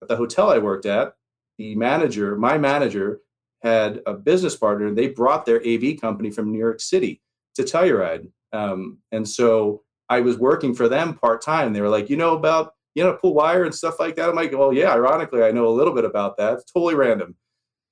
at 0.02 0.08
the 0.08 0.16
hotel 0.16 0.50
I 0.50 0.58
worked 0.58 0.86
at, 0.86 1.14
the 1.58 1.76
manager, 1.76 2.36
my 2.36 2.58
manager, 2.58 3.22
had 3.62 4.02
a 4.06 4.14
business 4.14 4.56
partner, 4.56 4.88
and 4.88 4.98
they 4.98 5.08
brought 5.08 5.46
their 5.46 5.62
AV 5.66 6.00
company 6.00 6.30
from 6.30 6.52
New 6.52 6.60
York 6.60 6.80
City 6.80 7.22
to 7.56 7.64
Telluride. 7.64 8.28
Um, 8.54 9.00
and 9.12 9.28
so 9.28 9.84
I 10.10 10.22
was 10.22 10.38
working 10.38 10.74
for 10.74 10.88
them 10.88 11.16
part 11.16 11.42
time. 11.42 11.74
They 11.74 11.82
were 11.82 11.90
like, 11.90 12.10
you 12.10 12.18
know 12.18 12.36
about 12.36 12.74
you 12.96 13.04
know 13.04 13.14
pull 13.14 13.34
wire 13.34 13.66
and 13.66 13.74
stuff 13.74 14.00
like 14.00 14.16
that. 14.16 14.30
I'm 14.30 14.36
like, 14.36 14.52
well, 14.52 14.74
yeah. 14.74 14.92
Ironically, 14.92 15.44
I 15.44 15.52
know 15.52 15.68
a 15.68 15.70
little 15.70 15.94
bit 15.94 16.06
about 16.06 16.38
that. 16.38 16.54
It's 16.54 16.72
totally 16.72 16.96
random. 16.96 17.36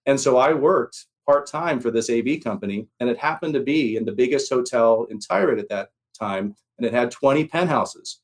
And 0.05 0.19
so 0.19 0.37
I 0.37 0.53
worked 0.53 1.05
part 1.27 1.47
time 1.47 1.79
for 1.79 1.89
this 1.89 2.09
AV 2.09 2.43
company, 2.43 2.87
and 2.99 3.09
it 3.09 3.17
happened 3.17 3.55
to 3.55 3.59
be 3.59 3.97
in 3.97 4.05
the 4.05 4.11
biggest 4.11 4.51
hotel 4.51 5.07
in 5.09 5.19
Telluride 5.19 5.59
at 5.59 5.69
that 5.69 5.89
time, 6.17 6.55
and 6.77 6.85
it 6.85 6.93
had 6.93 7.09
20 7.09 7.45
penthouses 7.45 8.21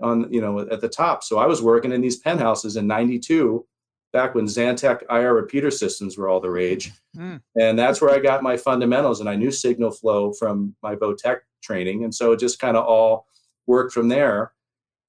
on 0.00 0.32
you 0.32 0.40
know 0.40 0.60
at 0.60 0.80
the 0.80 0.88
top. 0.88 1.24
So 1.24 1.38
I 1.38 1.46
was 1.46 1.62
working 1.62 1.92
in 1.92 2.00
these 2.00 2.18
penthouses 2.18 2.76
in 2.76 2.86
'92, 2.86 3.64
back 4.12 4.34
when 4.34 4.46
Xantech 4.46 5.02
IR 5.10 5.34
repeater 5.34 5.70
systems 5.70 6.16
were 6.16 6.28
all 6.28 6.40
the 6.40 6.50
rage, 6.50 6.92
mm. 7.16 7.40
and 7.60 7.78
that's 7.78 8.00
where 8.00 8.14
I 8.14 8.18
got 8.18 8.42
my 8.42 8.56
fundamentals. 8.56 9.20
And 9.20 9.28
I 9.28 9.36
knew 9.36 9.50
signal 9.50 9.90
flow 9.90 10.32
from 10.32 10.74
my 10.82 10.94
Votech 10.94 11.40
training, 11.62 12.04
and 12.04 12.14
so 12.14 12.32
it 12.32 12.40
just 12.40 12.58
kind 12.58 12.76
of 12.76 12.84
all 12.84 13.26
worked 13.66 13.92
from 13.92 14.08
there. 14.08 14.52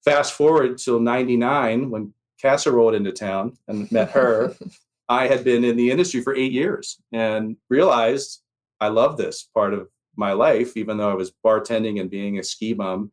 Fast 0.04 0.32
forward 0.32 0.78
till 0.78 1.00
'99 1.00 1.90
when 1.90 2.14
Casa 2.40 2.72
rolled 2.72 2.94
into 2.94 3.12
town 3.12 3.56
and 3.68 3.90
met 3.92 4.10
her. 4.10 4.54
I 5.08 5.26
had 5.26 5.42
been 5.42 5.64
in 5.64 5.76
the 5.76 5.90
industry 5.90 6.20
for 6.22 6.36
eight 6.36 6.52
years 6.52 6.96
and 7.10 7.56
realized 7.68 8.42
I 8.80 8.88
love 8.88 9.16
this 9.16 9.42
part 9.42 9.74
of 9.74 9.88
my 10.14 10.32
life, 10.34 10.76
even 10.76 10.98
though 10.98 11.10
I 11.10 11.14
was 11.14 11.32
bartending 11.44 12.00
and 12.00 12.08
being 12.08 12.38
a 12.38 12.44
ski 12.44 12.74
bum 12.74 13.10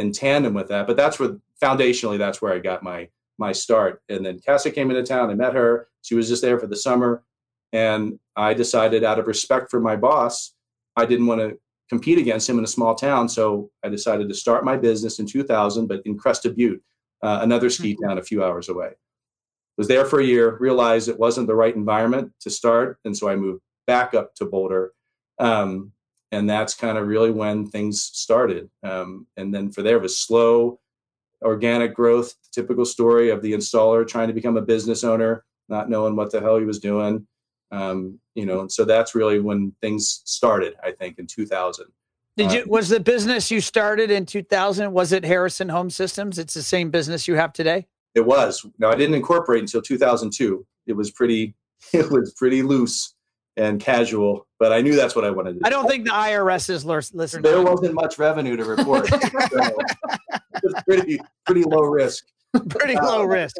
in 0.00 0.12
tandem 0.12 0.54
with 0.54 0.68
that. 0.68 0.86
But 0.86 0.96
that's 0.96 1.18
where 1.20 1.36
foundationally, 1.62 2.18
that's 2.18 2.40
where 2.40 2.52
I 2.52 2.58
got 2.58 2.82
my 2.82 3.08
my 3.38 3.52
start. 3.52 4.02
And 4.08 4.24
then 4.24 4.40
Casa 4.44 4.70
came 4.70 4.90
into 4.90 5.02
town. 5.02 5.30
I 5.30 5.34
met 5.34 5.54
her. 5.54 5.88
She 6.02 6.14
was 6.14 6.28
just 6.28 6.42
there 6.42 6.58
for 6.58 6.66
the 6.66 6.76
summer, 6.76 7.22
and 7.72 8.18
I 8.36 8.54
decided, 8.54 9.04
out 9.04 9.18
of 9.18 9.26
respect 9.26 9.70
for 9.70 9.80
my 9.80 9.96
boss, 9.96 10.54
I 10.96 11.06
didn't 11.06 11.26
want 11.26 11.40
to 11.40 11.58
compete 11.88 12.18
against 12.18 12.48
him 12.48 12.58
in 12.58 12.64
a 12.64 12.68
small 12.68 12.94
town. 12.94 13.28
So 13.28 13.70
I 13.84 13.88
decided 13.88 14.28
to 14.28 14.34
start 14.34 14.64
my 14.64 14.76
business 14.76 15.18
in 15.18 15.26
2000, 15.26 15.86
but 15.86 16.02
in 16.04 16.16
Crested 16.16 16.56
Butte, 16.56 16.82
uh, 17.22 17.40
another 17.42 17.68
ski 17.68 17.94
mm-hmm. 17.94 18.08
town 18.08 18.18
a 18.18 18.22
few 18.22 18.44
hours 18.44 18.68
away. 18.68 18.90
Was 19.76 19.88
there 19.88 20.04
for 20.04 20.20
a 20.20 20.24
year, 20.24 20.56
realized 20.58 21.08
it 21.08 21.18
wasn't 21.18 21.46
the 21.46 21.54
right 21.54 21.74
environment 21.74 22.32
to 22.40 22.50
start, 22.50 22.98
and 23.04 23.16
so 23.16 23.28
I 23.28 23.36
moved 23.36 23.62
back 23.86 24.14
up 24.14 24.34
to 24.36 24.44
Boulder. 24.44 24.92
Um, 25.38 25.92
and 26.32 26.48
that's 26.48 26.74
kind 26.74 26.96
of 26.96 27.06
really 27.06 27.30
when 27.30 27.66
things 27.66 28.02
started. 28.02 28.70
Um, 28.82 29.26
and 29.36 29.52
then 29.52 29.70
for 29.70 29.82
there 29.82 29.98
was 29.98 30.18
slow, 30.18 30.78
organic 31.42 31.94
growth, 31.94 32.34
typical 32.52 32.84
story 32.84 33.30
of 33.30 33.42
the 33.42 33.52
installer 33.52 34.06
trying 34.06 34.28
to 34.28 34.34
become 34.34 34.56
a 34.56 34.62
business 34.62 35.04
owner, 35.04 35.44
not 35.68 35.90
knowing 35.90 36.16
what 36.16 36.30
the 36.30 36.40
hell 36.40 36.58
he 36.58 36.64
was 36.64 36.78
doing. 36.78 37.26
Um, 37.72 38.18
you 38.34 38.46
know, 38.46 38.60
and 38.60 38.70
so 38.70 38.84
that's 38.84 39.14
really 39.14 39.38
when 39.38 39.72
things 39.80 40.22
started, 40.24 40.74
I 40.82 40.92
think, 40.92 41.18
in 41.18 41.26
2000. 41.26 41.86
Did 42.36 42.52
you, 42.52 42.60
uh, 42.62 42.64
was 42.66 42.88
the 42.88 43.00
business 43.00 43.50
you 43.50 43.60
started 43.60 44.10
in 44.10 44.26
2000, 44.26 44.92
was 44.92 45.12
it 45.12 45.24
Harrison 45.24 45.68
Home 45.68 45.90
Systems? 45.90 46.38
It's 46.38 46.54
the 46.54 46.62
same 46.62 46.90
business 46.90 47.28
you 47.28 47.34
have 47.34 47.52
today? 47.52 47.86
It 48.14 48.24
was. 48.24 48.64
Now 48.78 48.90
I 48.90 48.94
didn't 48.94 49.14
incorporate 49.14 49.60
until 49.60 49.82
2002. 49.82 50.66
It 50.86 50.94
was 50.94 51.10
pretty, 51.10 51.54
it 51.92 52.10
was 52.10 52.34
pretty 52.36 52.62
loose 52.62 53.14
and 53.60 53.78
casual, 53.78 54.46
but 54.58 54.72
I 54.72 54.80
knew 54.80 54.96
that's 54.96 55.14
what 55.14 55.24
I 55.24 55.30
wanted 55.30 55.52
to 55.52 55.58
do. 55.58 55.62
I 55.64 55.68
don't 55.68 55.86
think 55.86 56.04
the 56.04 56.12
IRS 56.12 56.70
is 56.70 56.86
listening. 56.86 57.42
There 57.42 57.62
wasn't 57.62 57.92
much 57.92 58.18
revenue 58.18 58.56
to 58.56 58.64
report. 58.64 59.06
so 59.08 59.18
it 59.22 60.62
was 60.62 60.82
pretty, 60.88 61.20
pretty 61.44 61.64
low 61.64 61.82
risk. 61.82 62.24
pretty 62.70 62.94
low 62.94 63.22
um, 63.22 63.28
risk. 63.28 63.56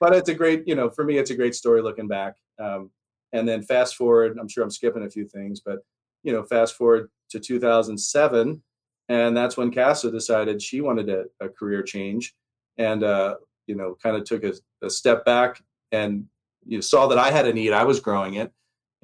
But 0.00 0.14
it's 0.14 0.28
a 0.28 0.34
great, 0.34 0.66
you 0.66 0.74
know, 0.74 0.90
for 0.90 1.04
me, 1.04 1.18
it's 1.18 1.30
a 1.30 1.36
great 1.36 1.54
story 1.54 1.80
looking 1.80 2.08
back. 2.08 2.34
Um, 2.58 2.90
and 3.32 3.48
then 3.48 3.62
fast 3.62 3.94
forward, 3.94 4.36
I'm 4.40 4.48
sure 4.48 4.64
I'm 4.64 4.70
skipping 4.70 5.04
a 5.04 5.10
few 5.10 5.26
things, 5.28 5.60
but 5.64 5.78
you 6.24 6.32
know, 6.32 6.42
fast 6.42 6.74
forward 6.74 7.08
to 7.30 7.38
2007, 7.38 8.62
and 9.08 9.36
that's 9.36 9.56
when 9.56 9.72
Casa 9.72 10.10
decided 10.10 10.60
she 10.60 10.80
wanted 10.80 11.08
a, 11.08 11.24
a 11.40 11.48
career 11.48 11.84
change, 11.84 12.34
and 12.78 13.04
uh, 13.04 13.36
you 13.68 13.76
know, 13.76 13.96
kind 14.02 14.16
of 14.16 14.24
took 14.24 14.42
a, 14.42 14.54
a, 14.82 14.90
step 14.90 15.24
back 15.24 15.62
and 15.92 16.26
you 16.64 16.82
saw 16.82 17.06
that 17.06 17.18
I 17.18 17.30
had 17.30 17.46
a 17.46 17.52
need. 17.52 17.72
I 17.72 17.84
was 17.84 18.00
growing 18.00 18.34
it, 18.34 18.52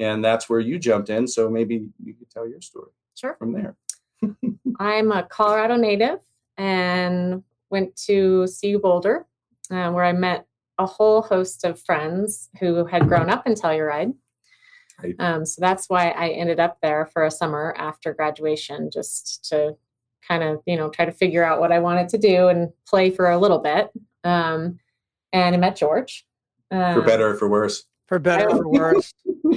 and 0.02 0.24
that's 0.24 0.48
where 0.48 0.60
you 0.60 0.78
jumped 0.78 1.10
in. 1.10 1.26
So 1.26 1.48
maybe 1.48 1.88
you 2.02 2.14
could 2.14 2.30
tell 2.30 2.48
your 2.48 2.60
story. 2.60 2.90
Sure. 3.14 3.36
From 3.38 3.52
there. 3.52 3.76
I'm 4.78 5.12
a 5.12 5.22
Colorado 5.22 5.76
native 5.76 6.18
and 6.56 7.42
went 7.70 7.94
to 8.06 8.46
CU 8.60 8.78
Boulder, 8.78 9.26
uh, 9.70 9.90
where 9.90 10.04
I 10.04 10.12
met 10.12 10.46
a 10.78 10.86
whole 10.86 11.22
host 11.22 11.64
of 11.64 11.80
friends 11.80 12.50
who 12.58 12.84
had 12.84 13.06
grown 13.08 13.30
up 13.30 13.46
in 13.46 13.54
Telluride. 13.54 14.14
Right. 15.02 15.14
Um, 15.18 15.46
so 15.46 15.60
that's 15.60 15.88
why 15.88 16.10
I 16.10 16.30
ended 16.30 16.60
up 16.60 16.78
there 16.82 17.06
for 17.06 17.24
a 17.24 17.30
summer 17.30 17.74
after 17.78 18.12
graduation, 18.12 18.90
just 18.92 19.44
to 19.50 19.76
kind 20.26 20.42
of, 20.42 20.60
you 20.66 20.76
know, 20.76 20.90
try 20.90 21.04
to 21.04 21.12
figure 21.12 21.44
out 21.44 21.60
what 21.60 21.72
I 21.72 21.78
wanted 21.78 22.08
to 22.10 22.18
do 22.18 22.48
and 22.48 22.70
play 22.86 23.10
for 23.10 23.30
a 23.30 23.38
little 23.38 23.58
bit. 23.58 23.90
Um, 24.24 24.78
and 25.32 25.54
I 25.54 25.58
met 25.58 25.76
George. 25.76 26.26
Um, 26.70 26.94
for 26.94 27.02
better 27.02 27.30
or 27.30 27.34
for 27.34 27.48
worse? 27.48 27.84
For 28.06 28.18
better 28.18 28.50
or 28.50 28.56
for 28.56 28.68
worse. 28.70 29.14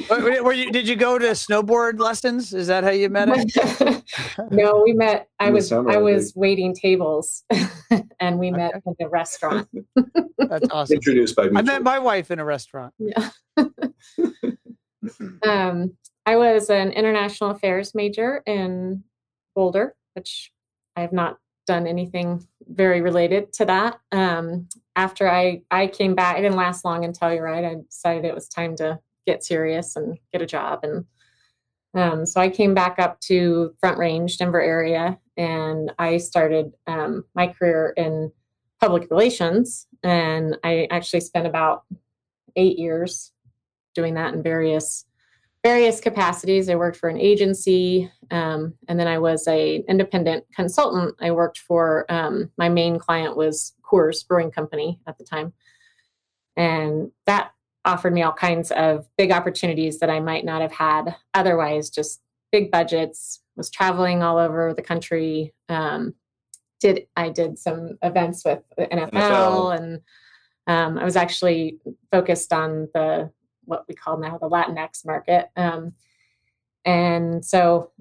Were 0.10 0.54
you, 0.54 0.72
did 0.72 0.88
you 0.88 0.96
go 0.96 1.18
to 1.18 1.28
snowboard 1.28 2.00
lessons? 2.00 2.54
Is 2.54 2.68
that 2.68 2.84
how 2.84 2.92
you 2.92 3.10
met 3.10 3.30
him? 3.30 4.02
no, 4.52 4.82
we 4.84 4.94
met. 4.94 5.30
I 5.40 5.50
was 5.50 5.70
summer, 5.70 5.92
I 5.92 5.98
was 5.98 6.34
waiting 6.36 6.74
tables, 6.74 7.44
and 8.20 8.40
we 8.40 8.52
met 8.52 8.82
in 8.86 8.96
a 9.06 9.10
restaurant. 9.10 9.68
That's 10.38 10.70
awesome. 10.70 10.96
Introduced 10.96 11.36
by 11.36 11.50
me. 11.50 11.58
I 11.58 11.62
met 11.62 11.84
my 11.84 12.00
wife 12.00 12.32
in 12.32 12.40
a 12.40 12.46
restaurant. 12.46 12.94
Yeah. 13.00 13.30
um, 15.44 15.94
I 16.26 16.36
was 16.36 16.70
an 16.70 16.92
international 16.92 17.52
affairs 17.52 17.94
major 17.94 18.42
in 18.46 19.04
Boulder, 19.56 19.96
which 20.14 20.52
I 20.96 21.02
have 21.02 21.14
not 21.14 21.38
done 21.66 21.88
anything 21.88 22.46
very 22.68 23.02
related 23.02 23.54
to 23.54 23.66
that. 23.66 24.00
Um, 24.12 24.68
after 24.96 25.30
I 25.30 25.62
I 25.72 25.88
came 25.88 26.16
back, 26.16 26.38
it 26.38 26.42
didn't 26.42 26.58
last 26.58 26.86
long 26.86 27.04
in 27.04 27.14
Telluride. 27.14 27.70
I 27.70 27.76
decided 27.84 28.26
it 28.26 28.36
was 28.36 28.48
time 28.48 28.76
to 28.78 29.00
get 29.26 29.44
serious 29.44 29.96
and 29.96 30.18
get 30.32 30.42
a 30.42 30.46
job. 30.46 30.80
And 30.84 31.06
um, 31.96 32.26
so 32.26 32.42
I 32.42 32.50
came 32.50 32.74
back 32.74 33.00
up 33.00 33.20
to 33.22 33.74
Front 33.80 33.98
Range, 33.98 34.38
Denver 34.38 34.62
area, 34.62 35.18
and 35.38 35.92
I 35.98 36.18
started 36.18 36.74
um, 36.88 37.24
my 37.34 37.48
career 37.48 37.94
in 37.96 38.32
public 38.82 39.10
relations. 39.10 39.88
And 40.04 40.58
I 40.64 40.88
actually 40.92 41.22
spent 41.22 41.48
about 41.48 41.84
eight 42.56 42.78
years 42.78 43.32
doing 43.96 44.16
that 44.16 44.34
in 44.34 44.44
various 44.44 45.06
various 45.66 46.00
capacities. 46.00 46.70
I 46.70 46.76
worked 46.76 46.96
for 46.96 47.10
an 47.10 47.20
agency, 47.20 48.12
um, 48.30 48.76
and 48.88 49.00
then 49.00 49.08
I 49.08 49.18
was 49.18 49.48
a 49.48 49.84
independent 49.90 50.46
consultant. 50.54 51.16
I 51.20 51.32
worked 51.32 51.58
for 51.58 52.06
um, 52.08 52.52
my 52.56 52.70
main 52.70 53.00
client 53.00 53.36
was 53.36 53.74
Coors 53.84 54.28
Brewing 54.28 54.52
Company 54.52 55.02
at 55.08 55.18
the 55.18 55.24
time, 55.24 55.54
and 56.56 57.10
that 57.26 57.50
offered 57.84 58.14
me 58.14 58.22
all 58.22 58.32
kinds 58.32 58.70
of 58.74 59.08
big 59.18 59.32
opportunities 59.32 59.98
that 60.02 60.10
I 60.12 60.20
might 60.20 60.46
not 60.46 60.62
have 60.62 60.72
had 60.72 61.16
otherwise, 61.34 61.90
just 61.90 62.22
big 62.52 62.70
budgets, 62.70 63.42
was 63.56 63.72
traveling 63.72 64.22
all 64.22 64.38
over 64.38 64.72
the 64.72 64.84
country. 64.84 65.52
Um, 65.68 66.14
did 66.80 67.08
I 67.16 67.30
did 67.30 67.58
some 67.58 67.98
events 68.04 68.46
with 68.46 68.62
NFL, 68.78 69.10
NFL. 69.10 69.78
and 69.80 70.02
um, 70.68 71.00
I 71.00 71.04
was 71.04 71.16
actually 71.16 71.80
focused 72.12 72.54
on 72.54 72.88
the 72.94 73.32
what 73.66 73.86
we 73.88 73.96
call 73.96 74.18
now 74.18 74.38
the 74.38 74.50
Latinx 74.50 75.06
market. 75.06 75.50
Um, 75.56 75.94
and 76.86 77.44
so 77.44 77.92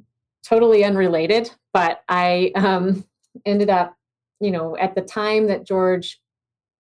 totally 0.44 0.85
unrelated, 0.85 1.50
but 1.72 2.03
I 2.09 2.53
um, 2.55 3.05
ended 3.46 3.70
up, 3.70 3.96
you 4.40 4.50
know, 4.50 4.77
at 4.77 4.94
the 4.94 5.03
time 5.03 5.46
that 5.48 5.64
George 5.64 6.20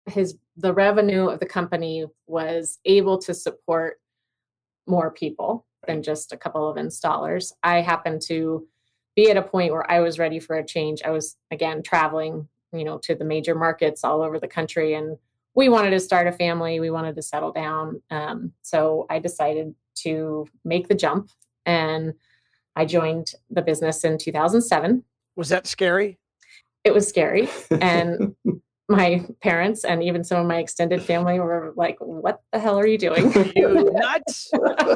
his 0.06 0.36
the 0.56 0.74
revenue 0.74 1.28
of 1.28 1.40
the 1.40 1.46
company 1.46 2.04
was 2.26 2.78
able 2.84 3.18
to 3.18 3.32
support 3.32 4.00
more 4.86 5.10
people 5.10 5.64
than 5.86 6.02
just 6.02 6.32
a 6.32 6.36
couple 6.36 6.68
of 6.68 6.76
installers. 6.76 7.52
I 7.62 7.80
happened 7.80 8.20
to 8.26 8.66
be 9.16 9.30
at 9.30 9.36
a 9.36 9.42
point 9.42 9.72
where 9.72 9.90
I 9.90 10.00
was 10.00 10.18
ready 10.18 10.40
for 10.40 10.56
a 10.56 10.66
change. 10.66 11.02
I 11.04 11.10
was 11.10 11.36
again 11.50 11.82
traveling, 11.82 12.48
you 12.72 12.84
know, 12.84 12.98
to 12.98 13.14
the 13.14 13.24
major 13.24 13.54
markets 13.54 14.04
all 14.04 14.22
over 14.22 14.38
the 14.38 14.48
country, 14.48 14.94
and 14.94 15.16
we 15.54 15.68
wanted 15.68 15.90
to 15.90 16.00
start 16.00 16.26
a 16.26 16.32
family. 16.32 16.80
We 16.80 16.90
wanted 16.90 17.16
to 17.16 17.22
settle 17.22 17.52
down. 17.52 18.02
Um, 18.10 18.52
so 18.62 19.06
I 19.10 19.18
decided 19.18 19.74
to 19.96 20.46
make 20.64 20.88
the 20.88 20.94
jump, 20.94 21.30
and 21.66 22.14
I 22.74 22.86
joined 22.86 23.32
the 23.50 23.62
business 23.62 24.04
in 24.04 24.18
2007. 24.18 25.04
Was 25.36 25.50
that 25.50 25.66
scary? 25.66 26.18
It 26.84 26.94
was 26.94 27.06
scary, 27.06 27.48
and 27.70 28.34
my 28.88 29.24
parents 29.40 29.84
and 29.84 30.02
even 30.02 30.24
some 30.24 30.40
of 30.40 30.46
my 30.46 30.58
extended 30.58 31.02
family 31.02 31.38
were 31.38 31.72
like, 31.76 31.96
"What 32.00 32.40
the 32.52 32.58
hell 32.58 32.78
are 32.78 32.86
you 32.86 32.98
doing? 32.98 33.32
you 33.56 33.90
nuts!" 33.92 34.50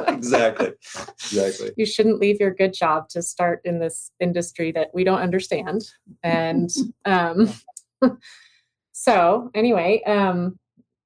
exactly, 0.07 0.73
exactly. 1.09 1.71
You 1.77 1.85
shouldn't 1.85 2.19
leave 2.19 2.39
your 2.39 2.53
good 2.53 2.73
job 2.73 3.09
to 3.09 3.21
start 3.21 3.61
in 3.63 3.79
this 3.79 4.11
industry 4.19 4.71
that 4.73 4.89
we 4.93 5.03
don't 5.03 5.19
understand. 5.19 5.83
And 6.23 6.69
um, 7.05 7.53
so, 8.99 9.51
anyway, 9.53 10.01
um, 10.07 10.57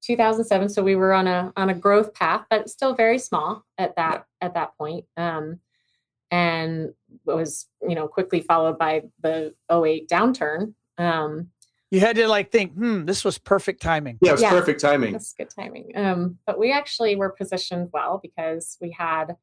2007. 0.02 0.70
So 0.70 0.82
we 0.82 0.96
were 0.96 1.12
on 1.12 1.28
a 1.28 1.52
on 1.58 1.70
a 1.70 1.74
growth 1.74 2.14
path, 2.14 2.46
but 2.50 2.70
still 2.70 2.96
very 2.96 3.20
small 3.20 3.66
at 3.78 3.98
that 3.98 4.26
at 4.40 4.54
that 4.54 4.78
point. 4.78 5.04
Um, 5.18 5.60
and 6.32 6.94
was 7.26 7.68
you 7.86 7.94
know 7.96 8.08
quickly 8.08 8.40
followed 8.40 8.80
by 8.80 9.02
the 9.22 9.54
08 9.70 10.08
downturn. 10.08 10.74
Um, 10.98 11.50
you 11.92 12.00
had 12.00 12.16
to 12.16 12.30
like 12.30 12.50
think, 12.50 12.72
hmm, 12.72 13.04
this 13.04 13.26
was 13.26 13.38
perfect 13.38 13.82
timing. 13.82 14.20
Yeah, 14.22 14.30
it 14.30 14.34
was 14.34 14.42
yeah, 14.42 14.52
perfect 14.52 14.80
timing. 14.80 15.12
That's 15.12 15.34
good 15.34 15.50
timing. 15.50 15.92
Um, 15.94 16.38
but 16.48 16.58
we 16.58 16.72
actually 16.72 17.18
were 17.18 17.30
positioned 17.30 17.90
well 17.92 18.22
because 18.24 18.78
we 18.80 18.92
had 18.92 19.36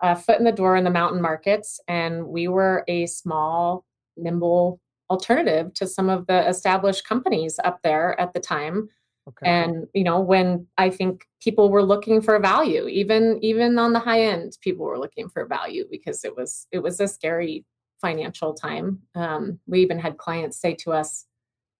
a 0.00 0.16
foot 0.16 0.38
in 0.38 0.44
the 0.44 0.52
door 0.52 0.74
in 0.74 0.84
the 0.84 0.90
mountain 0.90 1.20
markets, 1.20 1.80
and 1.86 2.28
we 2.28 2.48
were 2.48 2.82
a 2.88 3.04
small, 3.04 3.84
nimble 4.16 4.80
alternative 5.14 5.72
to 5.74 5.86
some 5.86 6.08
of 6.08 6.26
the 6.26 6.48
established 6.48 7.06
companies 7.06 7.58
up 7.64 7.80
there 7.82 8.18
at 8.20 8.32
the 8.32 8.40
time. 8.40 8.88
Okay. 9.28 9.50
And 9.50 9.86
you 9.94 10.04
know, 10.04 10.20
when 10.20 10.66
I 10.76 10.90
think 10.90 11.26
people 11.40 11.70
were 11.70 11.82
looking 11.82 12.20
for 12.20 12.38
value, 12.38 12.86
even 12.88 13.38
even 13.42 13.78
on 13.78 13.92
the 13.92 14.00
high 14.08 14.22
end, 14.22 14.58
people 14.60 14.84
were 14.84 14.98
looking 14.98 15.28
for 15.28 15.46
value 15.46 15.84
because 15.90 16.24
it 16.24 16.36
was 16.36 16.66
it 16.72 16.80
was 16.80 17.00
a 17.00 17.08
scary 17.08 17.64
financial 18.00 18.52
time. 18.52 18.98
Um, 19.14 19.60
we 19.66 19.80
even 19.80 19.98
had 19.98 20.18
clients 20.18 20.60
say 20.60 20.74
to 20.84 20.92
us, 20.92 21.26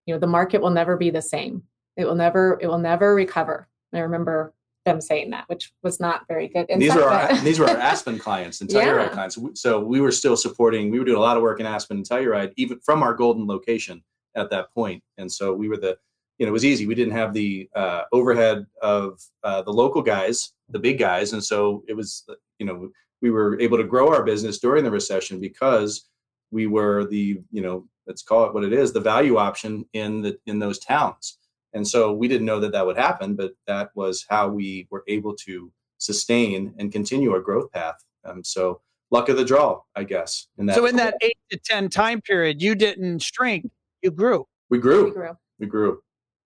you 0.07 0.15
know 0.15 0.19
the 0.19 0.27
market 0.27 0.61
will 0.61 0.71
never 0.71 0.97
be 0.97 1.11
the 1.11 1.23
same 1.23 1.63
it 1.97 2.05
will 2.05 2.15
never 2.15 2.59
it 2.61 2.67
will 2.67 2.79
never 2.79 3.15
recover 3.15 3.69
i 3.93 3.99
remember 3.99 4.55
them 4.85 5.01
saying 5.01 5.31
that, 5.31 5.49
which 5.49 5.73
was 5.83 5.99
not 6.01 6.27
very 6.29 6.49
good. 6.49 6.67
these 6.77 6.95
were 6.95 7.05
our 7.05 7.37
these 7.41 7.59
were 7.59 7.69
our 7.69 7.77
Aspen 7.93 8.19
clients 8.19 8.61
and 8.61 8.71
Telluride 8.71 9.07
Yeah. 9.07 9.09
clients. 9.09 9.39
So 9.55 9.81
we 9.81 10.01
were 10.01 10.13
still 10.13 10.37
supporting. 10.37 10.91
We 10.91 10.99
were 10.99 11.05
doing 11.05 11.17
a 11.19 11.21
lot 11.21 11.37
of 11.37 11.43
work 11.43 11.61
in 11.61 11.67
Aspen 11.67 11.99
and 11.99 12.07
Telluride, 12.07 12.53
even 12.57 12.79
from 12.81 13.03
our 13.03 13.15
Golden 13.15 13.47
location 13.47 14.03
at 14.37 14.51
that 14.51 14.73
point. 14.75 15.03
And 15.19 15.31
so 15.31 15.53
we 15.55 15.69
were 15.69 15.77
the, 15.77 15.97
you 16.39 16.47
know, 16.47 16.51
it 16.51 16.53
was 16.53 16.65
easy. 16.65 16.87
We 16.87 16.95
didn't 16.95 17.15
have 17.15 17.33
the 17.33 17.69
uh, 17.75 18.03
overhead 18.13 18.67
of 18.83 19.21
uh, 19.43 19.63
the 19.63 19.73
local 19.73 20.03
guys, 20.03 20.53
the 20.69 20.79
big 20.79 20.99
guys, 20.99 21.33
and 21.33 21.43
so 21.43 21.85
it 21.89 21.95
was, 21.95 22.25
you 22.59 22.67
know, 22.67 22.91
we 23.23 23.31
were 23.31 23.59
able 23.61 23.79
to 23.79 23.85
grow 23.85 24.13
our 24.13 24.23
business 24.25 24.59
during 24.59 24.85
the 24.85 24.91
recession 24.91 25.41
because 25.41 26.09
we 26.51 26.67
were 26.67 27.07
the, 27.07 27.41
you 27.51 27.63
know, 27.63 27.87
let's 28.07 28.23
call 28.23 28.45
it 28.45 28.53
what 28.53 28.65
it 28.65 28.73
is, 28.73 28.93
the 28.93 29.01
value 29.01 29.37
option 29.39 29.85
in 29.95 30.21
the 30.21 30.39
in 30.47 30.59
those 30.59 30.79
towns. 30.79 31.39
And 31.75 31.87
so 31.87 32.13
we 32.13 32.29
didn't 32.29 32.47
know 32.47 32.61
that 32.61 32.73
that 32.73 32.87
would 32.87 32.97
happen, 32.97 33.35
but 33.35 33.53
that 33.67 33.91
was 33.95 34.25
how 34.31 34.49
we 34.49 34.87
were 34.91 35.03
able 35.09 35.35
to 35.45 35.71
sustain 35.99 36.73
and 36.79 36.93
continue 36.93 37.33
our 37.33 37.41
growth 37.41 37.71
path. 37.73 37.97
Um, 38.25 38.43
so 38.45 38.81
luck 39.11 39.29
of 39.29 39.37
the 39.37 39.45
draw, 39.45 39.81
I 39.97 40.05
guess. 40.05 40.47
In 40.57 40.67
that, 40.67 40.77
So 40.77 40.87
in 40.87 40.97
that 40.97 41.15
eight 41.21 41.37
to 41.51 41.59
10 41.59 41.89
time 41.89 42.21
period, 42.21 42.63
you 42.63 42.75
didn't 42.77 43.21
shrink, 43.23 43.69
you 44.03 44.11
grew. 44.13 44.47
we 44.71 44.79
we 44.79 44.83
grew, 44.83 45.13
grew. 45.13 45.37
we 45.59 45.67
grew, 45.67 46.01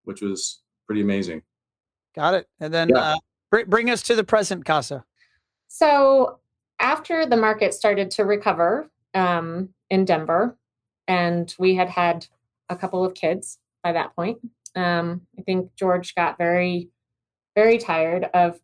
which 0.05 0.23
was 0.23 0.63
pretty 0.87 1.03
amazing. 1.03 1.43
Got 2.17 2.35
it. 2.35 2.47
And 2.59 2.73
then 2.73 2.89
Yeah. 2.89 2.99
uh, 2.99 3.17
br- 3.51 3.65
bring 3.67 3.91
us 3.91 4.03
to 4.05 4.15
the 4.17 4.25
present, 4.25 4.65
Casa. 4.65 5.05
So 5.69 6.39
after 6.81 7.27
the 7.27 7.37
market 7.37 7.75
started 7.75 8.11
to 8.13 8.25
recover 8.25 8.91
um, 9.15 9.69
in 9.91 10.05
Denver, 10.07 10.57
and 11.07 11.55
we 11.59 11.75
had 11.75 11.89
had 11.89 12.27
a 12.71 12.77
couple 12.77 13.05
of 13.05 13.15
kids 13.15 13.59
by 13.83 13.93
that 13.93 14.15
point, 14.17 14.39
um, 14.77 15.23
I 15.39 15.43
think 15.43 15.75
George 15.77 16.15
got 16.15 16.39
very, 16.39 16.91
very 17.57 17.79
tired 17.79 18.25
of 18.35 18.59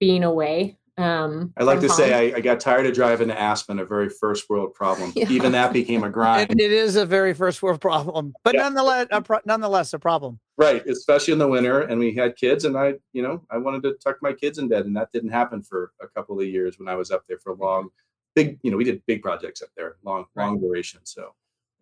being 0.00 0.24
away. 0.24 0.78
Um, 0.96 1.52
I 1.56 1.62
like 1.62 1.78
from 1.78 1.88
to 1.88 1.94
say. 1.94 2.32
I, 2.32 2.38
I 2.38 2.40
got 2.40 2.58
tired 2.58 2.84
of 2.86 2.92
driving 2.92 3.28
to 3.28 3.40
Aspen, 3.40 3.78
a 3.78 3.84
very 3.84 4.08
first 4.08 4.50
world 4.50 4.74
problem. 4.74 5.12
Yeah. 5.16 5.28
Even 5.30 5.52
that 5.52 5.72
became 5.72 6.02
a 6.02 6.08
It, 6.08 6.12
grind. 6.12 6.60
it 6.60 6.72
is 6.72 6.96
a 6.96 7.06
very 7.06 7.34
first 7.34 7.62
world 7.62 7.80
problem, 7.80 8.34
but 8.42 8.54
Yeah. 8.56 8.62
nonetheless, 8.62 9.06
a 9.12 9.22
pro- 9.22 9.38
nonetheless, 9.46 9.92
a 9.92 9.98
problem. 10.00 10.40
right, 10.56 10.84
especially 10.88 11.32
in 11.34 11.38
the 11.38 11.46
winter. 11.46 11.82
And 11.82 12.00
we 12.00 12.14
had 12.14 12.34
kids, 12.36 12.64
and 12.64 12.76
I, 12.76 12.94
you 13.12 13.22
know, 13.22 13.44
I 13.48 13.58
wanted 13.58 13.84
to 13.84 13.92
tuck 14.02 14.16
my 14.22 14.32
kids 14.32 14.58
in 14.58 14.66
bed, 14.68 14.86
and 14.86 14.96
that 14.96 15.12
didn't 15.12 15.30
happen 15.30 15.62
for 15.62 15.92
a 16.02 16.08
couple 16.08 16.40
of 16.40 16.46
years 16.48 16.80
when 16.80 16.88
I 16.88 16.96
was 16.96 17.12
up 17.12 17.22
there 17.28 17.38
for 17.38 17.52
a 17.52 17.56
long, 17.56 17.90
big, 18.34 18.58
you 18.64 18.72
know, 18.72 18.76
we 18.76 18.82
did 18.84 19.00
big 19.06 19.22
projects 19.22 19.62
up 19.62 19.68
there, 19.76 19.98
long, 20.02 20.24
long 20.34 20.58
duration. 20.60 20.98
So, 21.04 21.32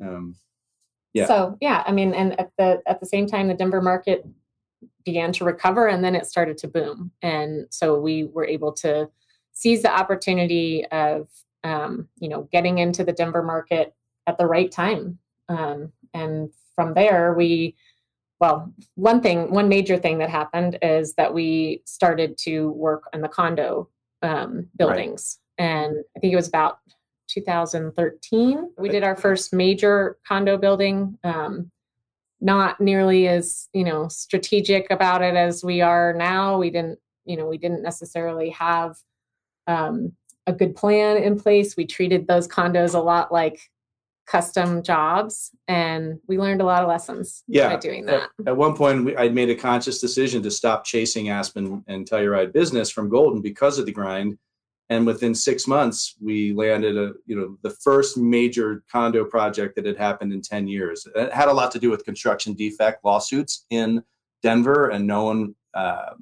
um, 0.02 0.36
yeah. 1.16 1.26
So 1.26 1.56
yeah, 1.62 1.82
I 1.86 1.92
mean, 1.92 2.12
and 2.12 2.38
at 2.38 2.50
the 2.58 2.82
at 2.86 3.00
the 3.00 3.06
same 3.06 3.26
time, 3.26 3.48
the 3.48 3.54
Denver 3.54 3.80
market 3.80 4.26
began 5.04 5.32
to 5.32 5.44
recover, 5.44 5.86
and 5.86 6.04
then 6.04 6.14
it 6.14 6.26
started 6.26 6.58
to 6.58 6.68
boom, 6.68 7.10
and 7.22 7.66
so 7.70 7.98
we 7.98 8.24
were 8.24 8.44
able 8.44 8.72
to 8.72 9.08
seize 9.52 9.80
the 9.80 9.90
opportunity 9.90 10.84
of 10.92 11.28
um, 11.64 12.08
you 12.20 12.28
know 12.28 12.48
getting 12.52 12.78
into 12.78 13.02
the 13.02 13.12
Denver 13.12 13.42
market 13.42 13.94
at 14.26 14.36
the 14.36 14.46
right 14.46 14.70
time, 14.70 15.18
um, 15.48 15.92
and 16.12 16.50
from 16.74 16.94
there 16.94 17.32
we. 17.32 17.74
Well, 18.38 18.70
one 18.96 19.22
thing, 19.22 19.50
one 19.50 19.70
major 19.70 19.96
thing 19.96 20.18
that 20.18 20.28
happened 20.28 20.78
is 20.82 21.14
that 21.14 21.32
we 21.32 21.80
started 21.86 22.36
to 22.40 22.68
work 22.72 23.04
on 23.14 23.22
the 23.22 23.28
condo 23.28 23.88
um, 24.20 24.68
buildings, 24.76 25.38
and 25.56 26.04
I 26.14 26.20
think 26.20 26.34
it 26.34 26.36
was 26.36 26.48
about 26.48 26.80
2013 27.28 28.70
we 28.78 28.88
did 28.88 29.02
our 29.02 29.16
first 29.16 29.52
major 29.52 30.16
condo 30.26 30.56
building 30.56 31.18
um, 31.24 31.70
not 32.40 32.80
nearly 32.80 33.28
as 33.28 33.68
you 33.72 33.84
know 33.84 34.08
strategic 34.08 34.90
about 34.90 35.22
it 35.22 35.34
as 35.34 35.64
we 35.64 35.80
are 35.80 36.12
now. 36.12 36.58
We 36.58 36.70
didn't 36.70 36.98
you 37.24 37.36
know 37.36 37.46
we 37.46 37.58
didn't 37.58 37.82
necessarily 37.82 38.50
have 38.50 38.96
um, 39.66 40.12
a 40.46 40.52
good 40.52 40.76
plan 40.76 41.16
in 41.16 41.38
place. 41.38 41.76
We 41.76 41.86
treated 41.86 42.26
those 42.26 42.46
condos 42.46 42.94
a 42.94 42.98
lot 42.98 43.32
like 43.32 43.60
custom 44.26 44.82
jobs 44.82 45.52
and 45.68 46.18
we 46.26 46.36
learned 46.36 46.60
a 46.60 46.64
lot 46.64 46.82
of 46.82 46.88
lessons 46.88 47.44
Yeah, 47.46 47.68
by 47.68 47.76
doing 47.76 48.08
At, 48.08 48.28
that. 48.38 48.48
at 48.48 48.56
one 48.56 48.74
point, 48.76 49.04
we, 49.04 49.16
I'd 49.16 49.32
made 49.32 49.50
a 49.50 49.54
conscious 49.54 50.00
decision 50.00 50.42
to 50.42 50.50
stop 50.50 50.84
chasing 50.84 51.28
Aspen 51.28 51.84
and 51.86 52.10
Telluride 52.10 52.52
business 52.52 52.90
from 52.90 53.08
Golden 53.08 53.40
because 53.40 53.78
of 53.78 53.86
the 53.86 53.92
grind. 53.92 54.36
And 54.88 55.04
within 55.04 55.34
six 55.34 55.66
months, 55.66 56.14
we 56.20 56.52
landed 56.52 56.96
a 56.96 57.14
you 57.26 57.36
know 57.36 57.58
the 57.62 57.70
first 57.70 58.16
major 58.16 58.84
condo 58.90 59.24
project 59.24 59.74
that 59.76 59.84
had 59.84 59.96
happened 59.96 60.32
in 60.32 60.40
ten 60.40 60.68
years. 60.68 61.06
It 61.14 61.32
had 61.32 61.48
a 61.48 61.52
lot 61.52 61.72
to 61.72 61.80
do 61.80 61.90
with 61.90 62.04
construction 62.04 62.54
defect 62.54 63.04
lawsuits 63.04 63.66
in 63.70 64.02
Denver, 64.42 64.90
and 64.90 65.06
no 65.06 65.24
one, 65.24 65.54
uh, 65.74 66.14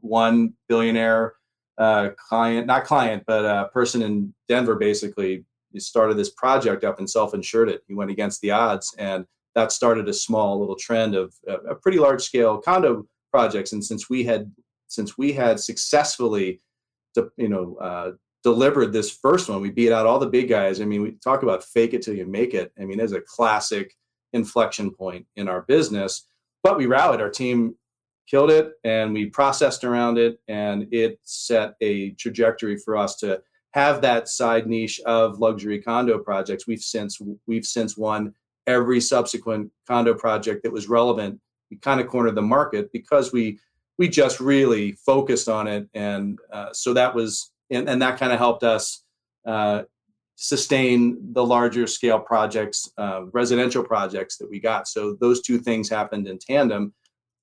one 0.00 0.52
billionaire 0.68 1.34
uh, 1.78 2.10
client, 2.28 2.66
not 2.66 2.84
client, 2.84 3.22
but 3.26 3.44
a 3.44 3.68
person 3.72 4.02
in 4.02 4.34
Denver, 4.48 4.74
basically 4.74 5.44
started 5.78 6.16
this 6.16 6.30
project 6.30 6.84
up 6.84 6.98
and 6.98 7.08
self-insured 7.08 7.68
it. 7.68 7.82
He 7.86 7.94
went 7.94 8.10
against 8.10 8.40
the 8.40 8.50
odds, 8.50 8.94
and 8.98 9.24
that 9.54 9.72
started 9.72 10.08
a 10.08 10.12
small 10.12 10.60
little 10.60 10.76
trend 10.76 11.14
of 11.14 11.34
a 11.46 11.74
pretty 11.74 11.98
large 11.98 12.22
scale 12.22 12.58
condo 12.58 13.06
projects. 13.30 13.72
And 13.72 13.84
since 13.84 14.10
we 14.10 14.24
had 14.24 14.52
since 14.88 15.16
we 15.16 15.32
had 15.32 15.60
successfully, 15.60 16.60
de- 17.14 17.30
you 17.36 17.48
know, 17.48 17.76
uh, 17.80 18.12
delivered 18.42 18.92
this 18.92 19.10
first 19.10 19.48
one, 19.48 19.60
we 19.60 19.70
beat 19.70 19.92
out 19.92 20.06
all 20.06 20.18
the 20.18 20.26
big 20.26 20.48
guys. 20.48 20.80
I 20.80 20.84
mean, 20.84 21.02
we 21.02 21.12
talk 21.12 21.42
about 21.42 21.64
fake 21.64 21.94
it 21.94 22.02
till 22.02 22.14
you 22.14 22.26
make 22.26 22.54
it. 22.54 22.72
I 22.80 22.84
mean, 22.84 22.98
there's 22.98 23.12
a 23.12 23.20
classic 23.20 23.94
inflection 24.32 24.90
point 24.90 25.26
in 25.36 25.48
our 25.48 25.62
business. 25.62 26.28
But 26.62 26.76
we 26.76 26.86
rallied. 26.86 27.20
Our 27.20 27.30
team 27.30 27.74
killed 28.28 28.50
it, 28.50 28.72
and 28.84 29.12
we 29.12 29.26
processed 29.26 29.84
around 29.84 30.18
it, 30.18 30.38
and 30.48 30.86
it 30.92 31.18
set 31.22 31.74
a 31.80 32.10
trajectory 32.12 32.76
for 32.76 32.96
us 32.96 33.16
to 33.16 33.40
have 33.72 34.00
that 34.02 34.28
side 34.28 34.66
niche 34.66 35.00
of 35.06 35.38
luxury 35.38 35.80
condo 35.80 36.18
projects. 36.18 36.66
We've 36.66 36.80
since 36.80 37.20
we've 37.46 37.64
since 37.64 37.96
won 37.96 38.34
every 38.66 39.00
subsequent 39.00 39.70
condo 39.86 40.14
project 40.14 40.62
that 40.62 40.72
was 40.72 40.88
relevant. 40.88 41.40
We 41.70 41.76
kind 41.78 42.00
of 42.00 42.08
cornered 42.08 42.34
the 42.34 42.42
market 42.42 42.92
because 42.92 43.32
we 43.32 43.58
we 43.98 44.08
just 44.08 44.40
really 44.40 44.92
focused 44.92 45.48
on 45.48 45.66
it, 45.66 45.88
and 45.94 46.38
uh, 46.52 46.72
so 46.72 46.94
that 46.94 47.14
was 47.14 47.52
and, 47.70 47.88
and 47.88 48.00
that 48.00 48.18
kind 48.18 48.32
of 48.32 48.38
helped 48.38 48.62
us 48.62 49.04
uh, 49.46 49.82
sustain 50.36 51.18
the 51.32 51.44
larger 51.44 51.86
scale 51.86 52.20
projects, 52.20 52.90
uh, 52.96 53.22
residential 53.32 53.82
projects 53.82 54.36
that 54.38 54.48
we 54.48 54.60
got. 54.60 54.86
So 54.86 55.16
those 55.20 55.42
two 55.42 55.58
things 55.58 55.88
happened 55.88 56.28
in 56.28 56.38
tandem, 56.38 56.94